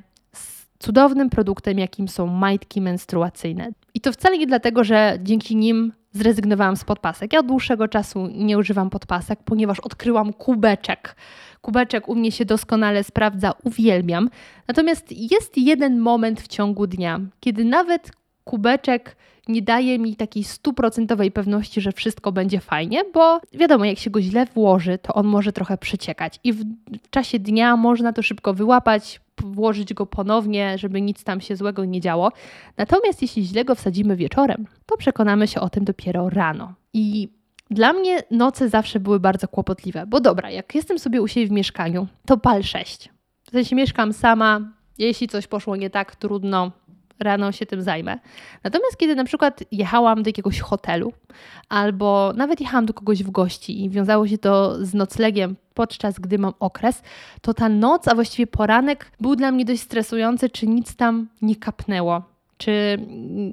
cudownym 0.84 1.30
produktem, 1.30 1.80
jakim 1.80 2.08
są 2.08 2.28
majtki 2.28 2.82
menstruacyjne. 2.82 3.72
I 3.94 4.02
to 4.02 4.12
wcale 4.12 4.38
nie 4.38 4.48
dlatego, 4.48 4.84
że 4.84 5.18
dzięki 5.22 5.56
nim 5.56 5.94
zrezygnowałam 6.12 6.76
z 6.76 6.84
podpasek. 6.84 7.34
Ja 7.34 7.40
od 7.40 7.46
dłuższego 7.46 7.88
czasu 7.88 8.28
nie 8.28 8.58
używam 8.58 8.90
podpasek, 8.90 9.40
ponieważ 9.46 9.80
odkryłam 9.80 10.34
kubeczek. 10.34 11.16
Kubeczek 11.62 12.10
u 12.10 12.16
mnie 12.16 12.32
się 12.32 12.46
doskonale 12.46 13.04
sprawdza, 13.04 13.54
uwielbiam. 13.64 14.30
Natomiast 14.68 15.12
jest 15.12 15.58
jeden 15.58 16.00
moment 16.00 16.42
w 16.42 16.48
ciągu 16.48 16.88
dnia, 16.88 17.20
kiedy 17.40 17.66
nawet 17.66 18.12
kubeczek 18.44 19.16
nie 19.48 19.62
daje 19.62 20.00
mi 20.00 20.16
takiej 20.16 20.44
stuprocentowej 20.44 21.32
pewności, 21.32 21.82
że 21.82 21.92
wszystko 21.92 22.32
będzie 22.32 22.60
fajnie, 22.60 23.04
bo 23.14 23.40
wiadomo, 23.54 23.86
jak 23.86 24.00
się 24.00 24.10
go 24.10 24.22
źle 24.22 24.46
włoży, 24.46 24.98
to 24.98 25.14
on 25.14 25.28
może 25.28 25.54
trochę 25.54 25.78
przeciekać 25.78 26.40
i 26.44 26.54
w 26.54 26.64
czasie 27.10 27.40
dnia 27.40 27.78
można 27.78 28.14
to 28.14 28.22
szybko 28.22 28.54
wyłapać, 28.54 29.22
włożyć 29.44 29.94
go 29.94 30.06
ponownie, 30.06 30.78
żeby 30.78 31.02
nic 31.02 31.24
tam 31.24 31.42
się 31.42 31.56
złego 31.56 31.86
nie 31.86 32.02
działo. 32.02 32.32
Natomiast 32.78 33.22
jeśli 33.22 33.46
źle 33.46 33.66
go 33.66 33.76
wsadzimy 33.76 34.16
wieczorem, 34.16 34.68
to 34.86 34.98
przekonamy 34.98 35.48
się 35.48 35.62
o 35.62 35.70
tym 35.70 35.84
dopiero 35.84 36.30
rano. 36.30 36.74
I 36.94 37.30
dla 37.72 37.94
mnie 37.94 38.24
noce 38.32 38.70
zawsze 38.70 39.00
były 39.00 39.20
bardzo 39.20 39.48
kłopotliwe, 39.48 40.06
bo 40.08 40.20
dobra, 40.20 40.52
jak 40.52 40.76
jestem 40.76 41.00
sobie 41.00 41.22
u 41.22 41.28
siebie 41.28 41.48
w 41.48 41.52
mieszkaniu, 41.52 42.08
to 42.26 42.38
pal 42.38 42.64
6. 42.64 43.10
sensie 43.52 43.76
mieszkam 43.76 44.14
sama, 44.14 44.62
jeśli 44.98 45.28
coś 45.28 45.48
poszło 45.48 45.76
nie 45.76 45.90
tak, 45.90 46.16
trudno, 46.16 46.72
rano 47.20 47.52
się 47.52 47.66
tym 47.66 47.82
zajmę. 47.82 48.20
Natomiast 48.64 48.98
kiedy 48.98 49.16
na 49.16 49.24
przykład 49.24 49.64
jechałam 49.72 50.24
do 50.24 50.30
jakiegoś 50.30 50.60
hotelu 50.60 51.14
albo 51.70 52.34
nawet 52.36 52.62
jechałam 52.62 52.86
do 52.86 52.94
kogoś 52.94 53.24
w 53.24 53.32
gości 53.32 53.84
i 53.84 53.90
wiązało 53.90 54.28
się 54.28 54.38
to 54.38 54.86
z 54.86 54.94
noclegiem 54.94 55.56
podczas 55.74 56.20
gdy 56.20 56.38
mam 56.38 56.54
okres, 56.60 57.02
to 57.42 57.54
ta 57.54 57.70
noc, 57.70 58.08
a 58.08 58.16
właściwie 58.16 58.48
poranek 58.48 59.12
był 59.20 59.36
dla 59.36 59.52
mnie 59.52 59.66
dość 59.66 59.82
stresujący, 59.82 60.50
czy 60.50 60.68
nic 60.68 60.96
tam 60.96 61.28
nie 61.42 61.56
kapnęło 61.56 62.33
czy 62.58 62.98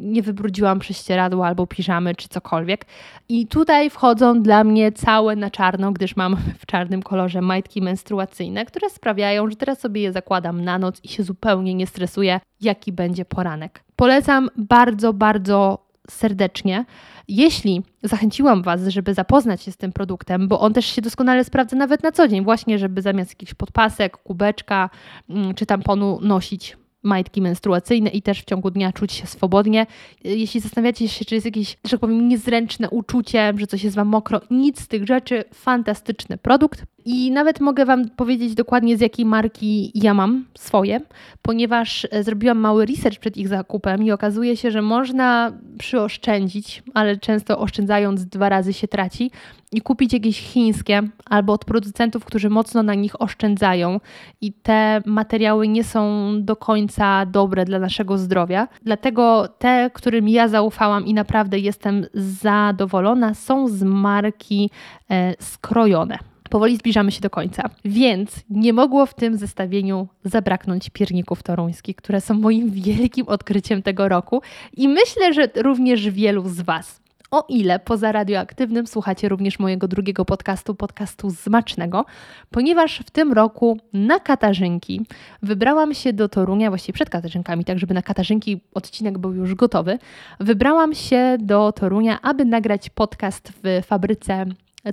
nie 0.01 0.23
wybrudziłam 0.23 0.79
prześcieradła 0.79 1.47
albo 1.47 1.67
piżamy, 1.67 2.15
czy 2.15 2.29
cokolwiek. 2.29 2.87
I 3.29 3.47
tutaj 3.47 3.91
wchodzą 3.91 4.43
dla 4.43 4.65
mnie 4.65 4.93
całe 4.93 5.37
na 5.37 5.51
czarno, 5.51 5.93
gdyż 5.93 6.17
mam 6.17 6.37
w 6.61 6.67
czarnym 6.67 7.03
kolorze 7.03 7.41
majtki 7.41 7.83
menstruacyjne, 7.83 8.65
które 8.65 8.91
sprawiają, 8.91 9.51
że 9.51 9.57
teraz 9.57 9.81
sobie 9.81 10.03
je 10.03 10.13
zakładam 10.13 10.65
na 10.65 10.79
noc 10.79 11.05
i 11.05 11.09
się 11.09 11.23
zupełnie 11.23 11.75
nie 11.75 11.87
stresuję, 11.87 12.41
jaki 12.61 12.93
będzie 12.93 13.25
poranek. 13.25 13.85
Polecam 13.97 14.51
bardzo, 14.57 15.13
bardzo 15.13 15.91
serdecznie. 16.11 16.85
Jeśli 17.29 17.83
zachęciłam 18.03 18.63
Was, 18.63 18.87
żeby 18.89 19.15
zapoznać 19.15 19.63
się 19.63 19.73
z 19.73 19.77
tym 19.77 19.93
produktem, 19.93 20.49
bo 20.49 20.61
on 20.61 20.73
też 20.73 20.87
się 20.87 21.03
doskonale 21.03 21.45
sprawdza 21.45 21.77
nawet 21.77 22.03
na 22.03 22.13
co 22.13 22.29
dzień, 22.29 22.45
właśnie 22.45 22.79
żeby 22.79 23.03
zamiast 23.03 23.31
jakichś 23.31 23.55
podpasek, 23.55 24.17
kubeczka 24.17 24.91
mm, 25.29 25.55
czy 25.55 25.67
tamponu 25.67 26.19
nosić 26.23 26.77
majtki 27.03 27.43
menstruacyjne 27.43 28.11
i 28.11 28.23
też 28.23 28.41
w 28.41 28.45
ciągu 28.45 28.71
dnia 28.71 28.93
czuć 28.93 29.13
się 29.13 29.27
swobodnie. 29.27 29.87
Jeśli 30.25 30.61
zastanawiacie 30.61 31.09
się, 31.09 31.25
czy 31.25 31.35
jest 31.35 31.45
jakieś, 31.45 31.77
że 31.85 31.91
tak 31.91 32.01
powiem, 32.01 32.29
niezręczne 32.29 32.91
uczucie, 32.91 33.53
że 33.57 33.67
coś 33.67 33.85
jest 33.85 33.97
Wam 33.97 34.09
mokro, 34.09 34.41
nic 34.51 34.81
z 34.81 34.89
tych 34.89 35.07
rzeczy, 35.07 35.45
fantastyczny 35.55 36.39
produkt. 36.39 36.85
I 37.05 37.31
nawet 37.31 37.61
mogę 37.61 37.85
Wam 37.85 38.09
powiedzieć 38.09 38.55
dokładnie 38.55 38.97
z 38.97 39.01
jakiej 39.01 39.25
marki 39.25 39.91
ja 39.95 40.15
mam 40.15 40.45
swoje, 40.59 41.01
ponieważ 41.43 42.07
e, 42.11 42.23
zrobiłam 42.23 42.59
mały 42.59 42.87
research 42.87 43.19
przed 43.19 43.37
ich 43.37 43.49
zakupem 43.49 44.03
i 44.03 44.11
okazuje 44.11 44.57
się, 44.57 44.71
że 44.71 44.83
można 44.83 45.53
przyoszczędzić, 45.79 46.83
ale 46.95 47.17
często 47.17 47.59
oszczędzając 47.59 48.27
dwa 48.27 48.49
razy 48.49 48.73
się 48.73 48.89
traci 48.89 49.31
i 49.73 49.81
kupić 49.81 50.13
jakieś 50.13 50.41
chińskie 50.41 51.03
albo 51.25 51.53
od 51.53 51.65
producentów, 51.65 52.25
którzy 52.25 52.51
mocno 52.51 52.83
na 52.83 52.95
nich 52.95 53.23
oszczędzają 53.23 54.01
i 54.41 54.53
te 54.53 55.03
materiały 55.07 55.69
nie 55.69 55.85
są 55.85 56.33
do 56.41 56.57
końca 56.57 56.90
dobre 57.27 57.65
dla 57.65 57.79
naszego 57.79 58.19
zdrowia. 58.19 58.69
Dlatego 58.83 59.49
te, 59.59 59.91
którym 59.95 60.29
ja 60.29 60.49
zaufałam 60.49 61.07
i 61.07 61.15
naprawdę 61.15 61.59
jestem 61.59 62.07
zadowolona, 62.15 63.35
są 63.35 63.69
z 63.69 63.83
marki 63.83 64.71
e, 65.11 65.35
skrojone. 65.41 66.19
Powoli 66.51 66.77
zbliżamy 66.77 67.13
się 67.13 67.21
do 67.21 67.31
końca, 67.31 67.71
więc 67.85 68.45
nie 68.51 68.73
mogło 68.73 69.07
w 69.07 69.15
tym 69.15 69.37
zestawieniu 69.37 70.09
zabraknąć 70.25 70.91
pierników 70.91 71.43
toruńskich, 71.43 71.97
które 71.97 72.21
są 72.21 72.35
moim 72.35 72.71
wielkim 72.71 73.29
odkryciem 73.29 73.83
tego 73.83 74.09
roku 74.09 74.43
i 74.77 74.89
myślę, 74.89 75.35
że 75.35 75.49
również 75.57 76.11
wielu 76.11 76.49
z 76.49 76.61
Was. 76.61 77.01
O 77.31 77.47
ile 77.49 77.79
poza 77.79 78.13
radioaktywnym 78.13 78.87
słuchacie 78.87 79.29
również 79.29 79.59
mojego 79.59 79.89
drugiego 79.89 80.25
podcastu, 80.25 80.75
podcastu 80.75 81.31
Zmacznego, 81.31 82.05
ponieważ 82.51 82.99
w 82.99 83.11
tym 83.11 83.33
roku 83.33 83.79
na 83.93 84.21
Katarzynki 84.21 85.07
wybrałam 85.43 85.95
się 85.95 86.13
do 86.13 86.29
Torunia, 86.29 86.69
właściwie 86.71 86.95
przed 86.95 87.11
Katarzynkami, 87.11 87.65
tak 87.65 87.79
żeby 87.79 87.95
na 87.95 88.03
Katarzynki 88.03 88.61
odcinek 88.75 89.19
był 89.19 89.33
już 89.33 89.55
gotowy. 89.55 89.99
Wybrałam 90.41 90.95
się 90.95 91.37
do 91.41 91.73
Torunia, 91.73 92.19
aby 92.23 92.45
nagrać 92.45 92.91
podcast 92.91 93.53
w 93.63 93.87
fabryce 93.87 94.47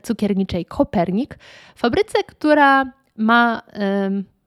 cukierniczej 0.04 0.66
Kopernik, 0.66 1.40
fabryce, 1.76 2.24
która 2.28 2.92
ma 3.18 3.62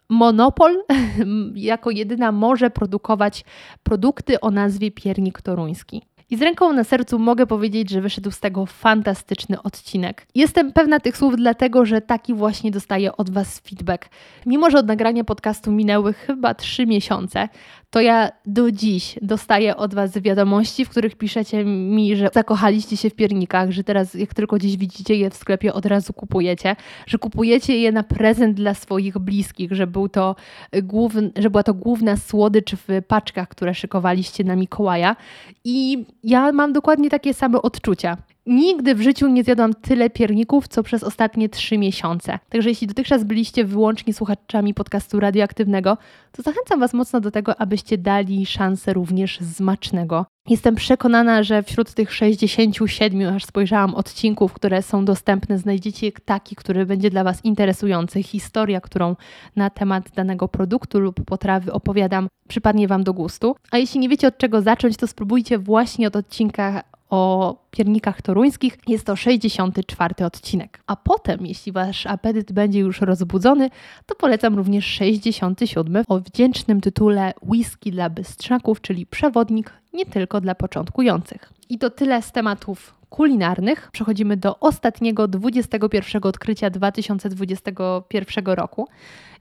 monopol, 0.09 0.85
jako 1.55 1.91
jedyna 1.91 2.33
może 2.33 2.71
produkować 2.71 3.45
produkty 3.83 4.41
o 4.41 4.51
nazwie 4.51 4.91
piernik 4.91 5.43
toruński. 5.43 6.03
I 6.31 6.37
z 6.37 6.43
ręką 6.43 6.73
na 6.73 6.85
sercu 6.85 7.19
mogę 7.19 7.47
powiedzieć, 7.47 7.91
że 7.91 8.01
wyszedł 8.01 8.31
z 8.31 8.41
tego 8.41 8.67
fantastyczny 8.67 9.63
odcinek. 9.63 10.27
Jestem 10.35 10.73
pewna 10.73 11.01
tych 11.01 11.17
słów, 11.17 11.37
dlatego 11.37 11.85
że 11.87 12.01
taki 12.01 12.35
właśnie 12.35 12.71
dostaję 12.71 13.17
od 13.17 13.31
Was 13.31 13.59
feedback. 13.59 14.09
Mimo, 14.47 14.71
że 14.71 14.79
od 14.79 14.87
nagrania 14.87 15.25
podcastu 15.25 15.73
minęły 15.73 16.13
chyba 16.13 16.55
trzy 16.55 16.87
miesiące, 16.87 17.49
to 17.91 18.01
ja 18.01 18.33
do 18.47 18.73
dziś 18.73 19.19
dostaję 19.23 19.77
od 19.77 19.95
Was 19.95 20.19
wiadomości, 20.19 20.85
w 20.85 20.89
których 20.89 21.17
piszecie 21.17 21.65
mi, 21.65 22.17
że 22.17 22.31
zakochaliście 22.35 22.97
się 22.97 23.11
w 23.11 23.15
piernikach, 23.15 23.71
że 23.71 23.85
teraz 23.85 24.15
jak 24.15 24.35
tylko 24.35 24.57
gdzieś 24.57 24.77
widzicie 24.77 25.15
je 25.15 25.31
w 25.31 25.37
sklepie, 25.37 25.75
od 25.75 25.87
razu 25.87 26.13
kupujecie, 26.13 26.77
że 27.07 27.19
kupujecie 27.19 27.79
je 27.79 27.93
na 27.93 28.03
prezent 28.03 28.57
dla 28.57 28.75
swoich 28.75 29.19
bliskich, 29.19 29.73
że, 29.73 29.87
był 29.87 30.09
to 30.09 30.37
główny, 30.83 31.31
że 31.37 31.51
była 31.51 31.63
to 31.63 31.75
główna 31.75 32.17
słodycz 32.17 32.75
w 32.75 33.03
paczkach, 33.09 33.49
które 33.49 33.75
szykowaliście 33.75 34.45
na 34.45 34.57
Mikołaja. 34.57 35.17
I 35.65 36.05
ja 36.25 36.53
mam 36.53 36.73
dokładnie 36.73 37.11
takie 37.11 37.35
same 37.35 37.63
odczucia. 37.63 38.17
Nigdy 38.51 38.95
w 38.95 39.01
życiu 39.01 39.29
nie 39.29 39.45
zjadłam 39.45 39.75
tyle 39.75 40.11
pierników, 40.11 40.69
co 40.69 40.83
przez 40.83 41.03
ostatnie 41.03 41.49
trzy 41.49 41.79
miesiące. 41.79 42.39
Także 42.49 42.69
jeśli 42.69 42.87
dotychczas 42.87 43.25
byliście 43.25 43.65
wyłącznie 43.65 44.15
słuchaczami 44.15 44.75
podcastu 44.75 45.21
radioaktywnego, 45.21 45.99
to 46.33 46.43
zachęcam 46.43 46.81
Was 46.81 46.95
mocno 46.95 47.21
do 47.21 47.31
tego, 47.31 47.61
abyście 47.61 47.99
dali 47.99 48.47
szansę 48.47 48.93
również 48.93 49.39
smacznego. 49.55 50.27
Jestem 50.49 50.75
przekonana, 50.75 51.43
że 51.43 51.63
wśród 51.63 51.95
tych 51.95 52.15
67, 52.15 53.35
aż 53.35 53.45
spojrzałam, 53.45 53.95
odcinków, 53.95 54.53
które 54.53 54.83
są 54.83 55.05
dostępne, 55.05 55.59
znajdziecie 55.59 56.13
taki, 56.25 56.57
który 56.57 56.87
będzie 56.87 57.11
dla 57.11 57.25
Was 57.25 57.45
interesujący. 57.45 58.23
Historia, 58.23 58.81
którą 58.81 59.17
na 59.57 59.71
temat 59.71 60.11
danego 60.15 60.49
produktu 60.49 61.01
lub 61.01 61.25
potrawy 61.25 61.73
opowiadam, 61.73 62.29
przypadnie 62.49 62.89
Wam 62.89 63.05
do 63.05 63.13
gustu. 63.13 63.57
A 63.71 63.79
jeśli 63.79 64.01
nie 64.01 64.09
wiecie 64.09 64.29
od 64.29 64.39
czego 64.39 64.63
zacząć, 64.63 64.97
to 64.97 65.07
spróbujcie 65.07 65.59
właśnie 65.59 66.07
od 66.09 66.17
odcinka 66.17 66.83
o 67.11 67.57
piernikach 67.71 68.23
toruńskich. 68.23 68.79
Jest 68.89 69.07
to 69.07 69.17
64 69.17 70.15
odcinek. 70.27 70.81
A 70.87 70.97
potem, 70.97 71.47
jeśli 71.47 71.73
Wasz 71.73 72.07
apetyt 72.07 72.53
będzie 72.53 72.81
już 72.81 73.01
rozbudzony, 73.01 73.71
to 74.07 74.15
polecam 74.15 74.57
również 74.57 74.87
67 74.87 76.05
o 76.09 76.21
wdzięcznym 76.21 76.81
tytule 76.81 77.35
Whisky 77.43 77.91
dla 77.91 78.11
bystrzaków, 78.11 78.81
czyli 78.81 79.07
przewodnik 79.07 79.73
nie 79.93 80.07
tylko 80.07 80.41
dla 80.41 80.55
początkujących. 80.55 81.53
I 81.69 81.79
to 81.79 81.91
tyle 81.91 82.23
z 82.23 82.33
tematów 82.33 82.95
kulinarnych. 83.11 83.89
Przechodzimy 83.93 84.37
do 84.37 84.61
ostatniego, 84.61 85.29
21 85.29 86.23
odkrycia 86.23 86.71
2021 86.71 88.45
roku. 88.47 88.89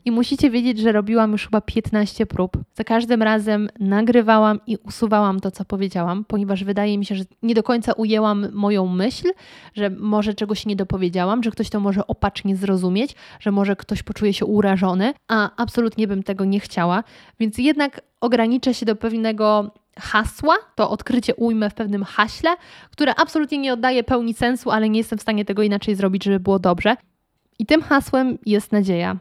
I 0.06 0.12
musicie 0.12 0.50
wiedzieć, 0.50 0.80
że 0.80 0.92
robiłam 0.92 1.32
już 1.32 1.46
chyba 1.46 1.62
15 1.62 2.26
prób. 2.26 2.58
Za 2.74 2.84
każdym 2.84 3.24
razem 3.24 3.70
nagrywałam 3.80 4.60
i 4.68 4.78
usuwałam 4.78 5.40
to, 5.40 5.52
co 5.52 5.66
powiedziałam, 5.66 6.26
ponieważ 6.26 6.64
wydaje 6.64 6.98
mi 6.98 7.06
się, 7.06 7.16
że 7.16 7.24
nie 7.44 7.56
do 7.56 7.64
końca 7.64 7.94
ujęłam 7.94 8.48
moją 8.54 8.88
myśl, 8.88 9.32
że 9.74 9.90
może 9.90 10.34
czegoś 10.34 10.66
nie 10.66 10.76
dopowiedziałam, 10.76 11.44
że 11.44 11.52
ktoś 11.52 11.70
to 11.70 11.80
może 11.80 12.08
opacznie 12.08 12.56
zrozumieć, 12.56 13.16
że 13.40 13.52
może 13.52 13.76
ktoś 13.76 14.04
poczuje 14.04 14.34
się 14.34 14.46
urażony, 14.46 15.14
a 15.28 15.50
absolutnie 15.58 16.08
bym 16.08 16.24
tego 16.24 16.46
nie 16.46 16.60
chciała. 16.60 17.04
Więc 17.40 17.58
jednak 17.58 18.02
ograniczę 18.22 18.74
się 18.74 18.86
do 18.86 18.96
pewnego 18.96 19.72
hasła, 20.00 20.56
to 20.76 20.90
odkrycie 20.90 21.36
ujmę 21.36 21.70
w 21.70 21.74
pewnym 21.74 22.04
haśle, 22.04 22.50
które 22.92 23.16
absolutnie 23.16 23.58
nie 23.58 23.74
oddaje 23.74 24.04
pełni 24.04 24.34
sensu, 24.34 24.72
ale 24.72 24.90
nie 24.90 25.00
jestem 25.00 25.20
w 25.20 25.22
stanie 25.22 25.46
tego 25.46 25.64
inaczej 25.64 25.96
zrobić, 25.96 26.24
żeby 26.24 26.40
było 26.40 26.60
dobrze. 26.60 26.96
I 27.60 27.66
tym 27.66 27.82
hasłem 27.82 28.38
jest 28.46 28.72
nadzieja. 28.72 29.18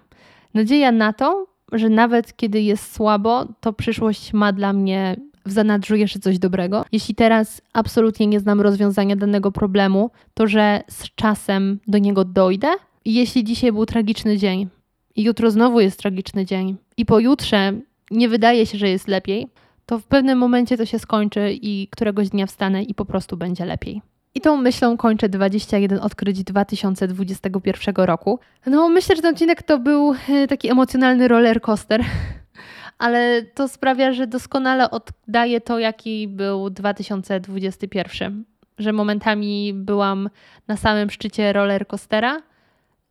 Nadzieja 0.55 0.93
na 0.93 1.13
to, 1.13 1.47
że 1.73 1.89
nawet 1.89 2.37
kiedy 2.37 2.61
jest 2.61 2.95
słabo, 2.95 3.47
to 3.61 3.73
przyszłość 3.73 4.33
ma 4.33 4.53
dla 4.53 4.73
mnie 4.73 5.17
w 5.47 5.53
zanadrzu 5.53 5.97
jeszcze 5.97 6.19
coś 6.19 6.39
dobrego. 6.39 6.85
Jeśli 6.93 7.15
teraz 7.15 7.63
absolutnie 7.73 8.27
nie 8.27 8.41
znam 8.41 8.61
rozwiązania 8.61 9.17
danego 9.17 9.53
problemu, 9.53 10.11
to 10.35 10.47
że 10.47 10.83
z 10.89 11.15
czasem 11.15 11.79
do 11.87 11.99
niego 11.99 12.25
dojdę. 12.25 12.69
Jeśli 13.05 13.45
dzisiaj 13.45 13.73
był 13.73 13.87
tragiczny 13.87 14.39
dzień, 14.39 14.69
i 15.17 15.23
jutro 15.23 15.51
znowu 15.51 15.81
jest 15.81 15.99
tragiczny 15.99 16.45
dzień, 16.45 16.77
i 16.97 17.07
pojutrze 17.07 17.73
nie 18.11 18.29
wydaje 18.29 18.67
się, 18.67 18.79
że 18.79 18.89
jest 18.89 19.09
lepiej, 19.09 19.49
to 19.87 19.99
w 19.99 20.05
pewnym 20.05 20.39
momencie 20.39 20.77
to 20.77 20.87
się 20.87 20.99
skończy 20.99 21.53
i 21.63 21.89
któregoś 21.91 22.29
dnia 22.29 22.47
wstanę 22.47 22.83
i 22.83 22.95
po 22.95 23.05
prostu 23.05 23.37
będzie 23.37 23.65
lepiej. 23.65 24.03
I 24.35 24.41
tą 24.41 24.57
myślą 24.57 24.97
kończę 24.97 25.29
21 25.29 25.99
odkryć 25.99 26.45
2021 26.45 27.95
roku. 27.95 28.39
No, 28.67 28.89
myślę, 28.89 29.17
że 29.17 29.23
ten 29.23 29.35
odcinek 29.35 29.63
to 29.63 29.79
był 29.79 30.15
e, 30.29 30.47
taki 30.47 30.71
emocjonalny 30.71 31.29
roller 31.29 31.61
coaster, 31.61 32.05
ale 32.99 33.43
to 33.43 33.69
sprawia, 33.69 34.13
że 34.13 34.27
doskonale 34.27 34.91
oddaje 34.91 35.61
to, 35.61 35.79
jaki 35.79 36.29
był 36.29 36.71
2021. 36.71 38.45
Że 38.79 38.93
momentami 38.93 39.75
byłam 39.75 40.31
na 40.69 40.77
samym 40.77 41.11
szczycie 41.11 41.53
roller 41.53 41.87
coastera, 41.87 42.43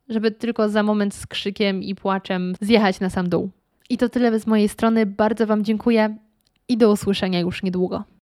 żeby 0.10 0.32
tylko 0.32 0.70
za 0.70 0.84
moment 0.84 1.14
z 1.14 1.28
krzykiem 1.28 1.84
i 1.84 1.96
płaczem 1.96 2.54
zjechać 2.62 3.00
na 3.00 3.10
sam 3.10 3.30
dół. 3.30 3.50
I 3.90 3.98
to 3.98 4.10
tyle 4.10 4.40
z 4.40 4.48
mojej 4.48 4.70
strony. 4.70 5.06
Bardzo 5.06 5.48
Wam 5.48 5.64
dziękuję 5.64 6.18
i 6.68 6.78
do 6.78 6.92
usłyszenia 6.92 7.40
już 7.40 7.64
niedługo. 7.64 8.04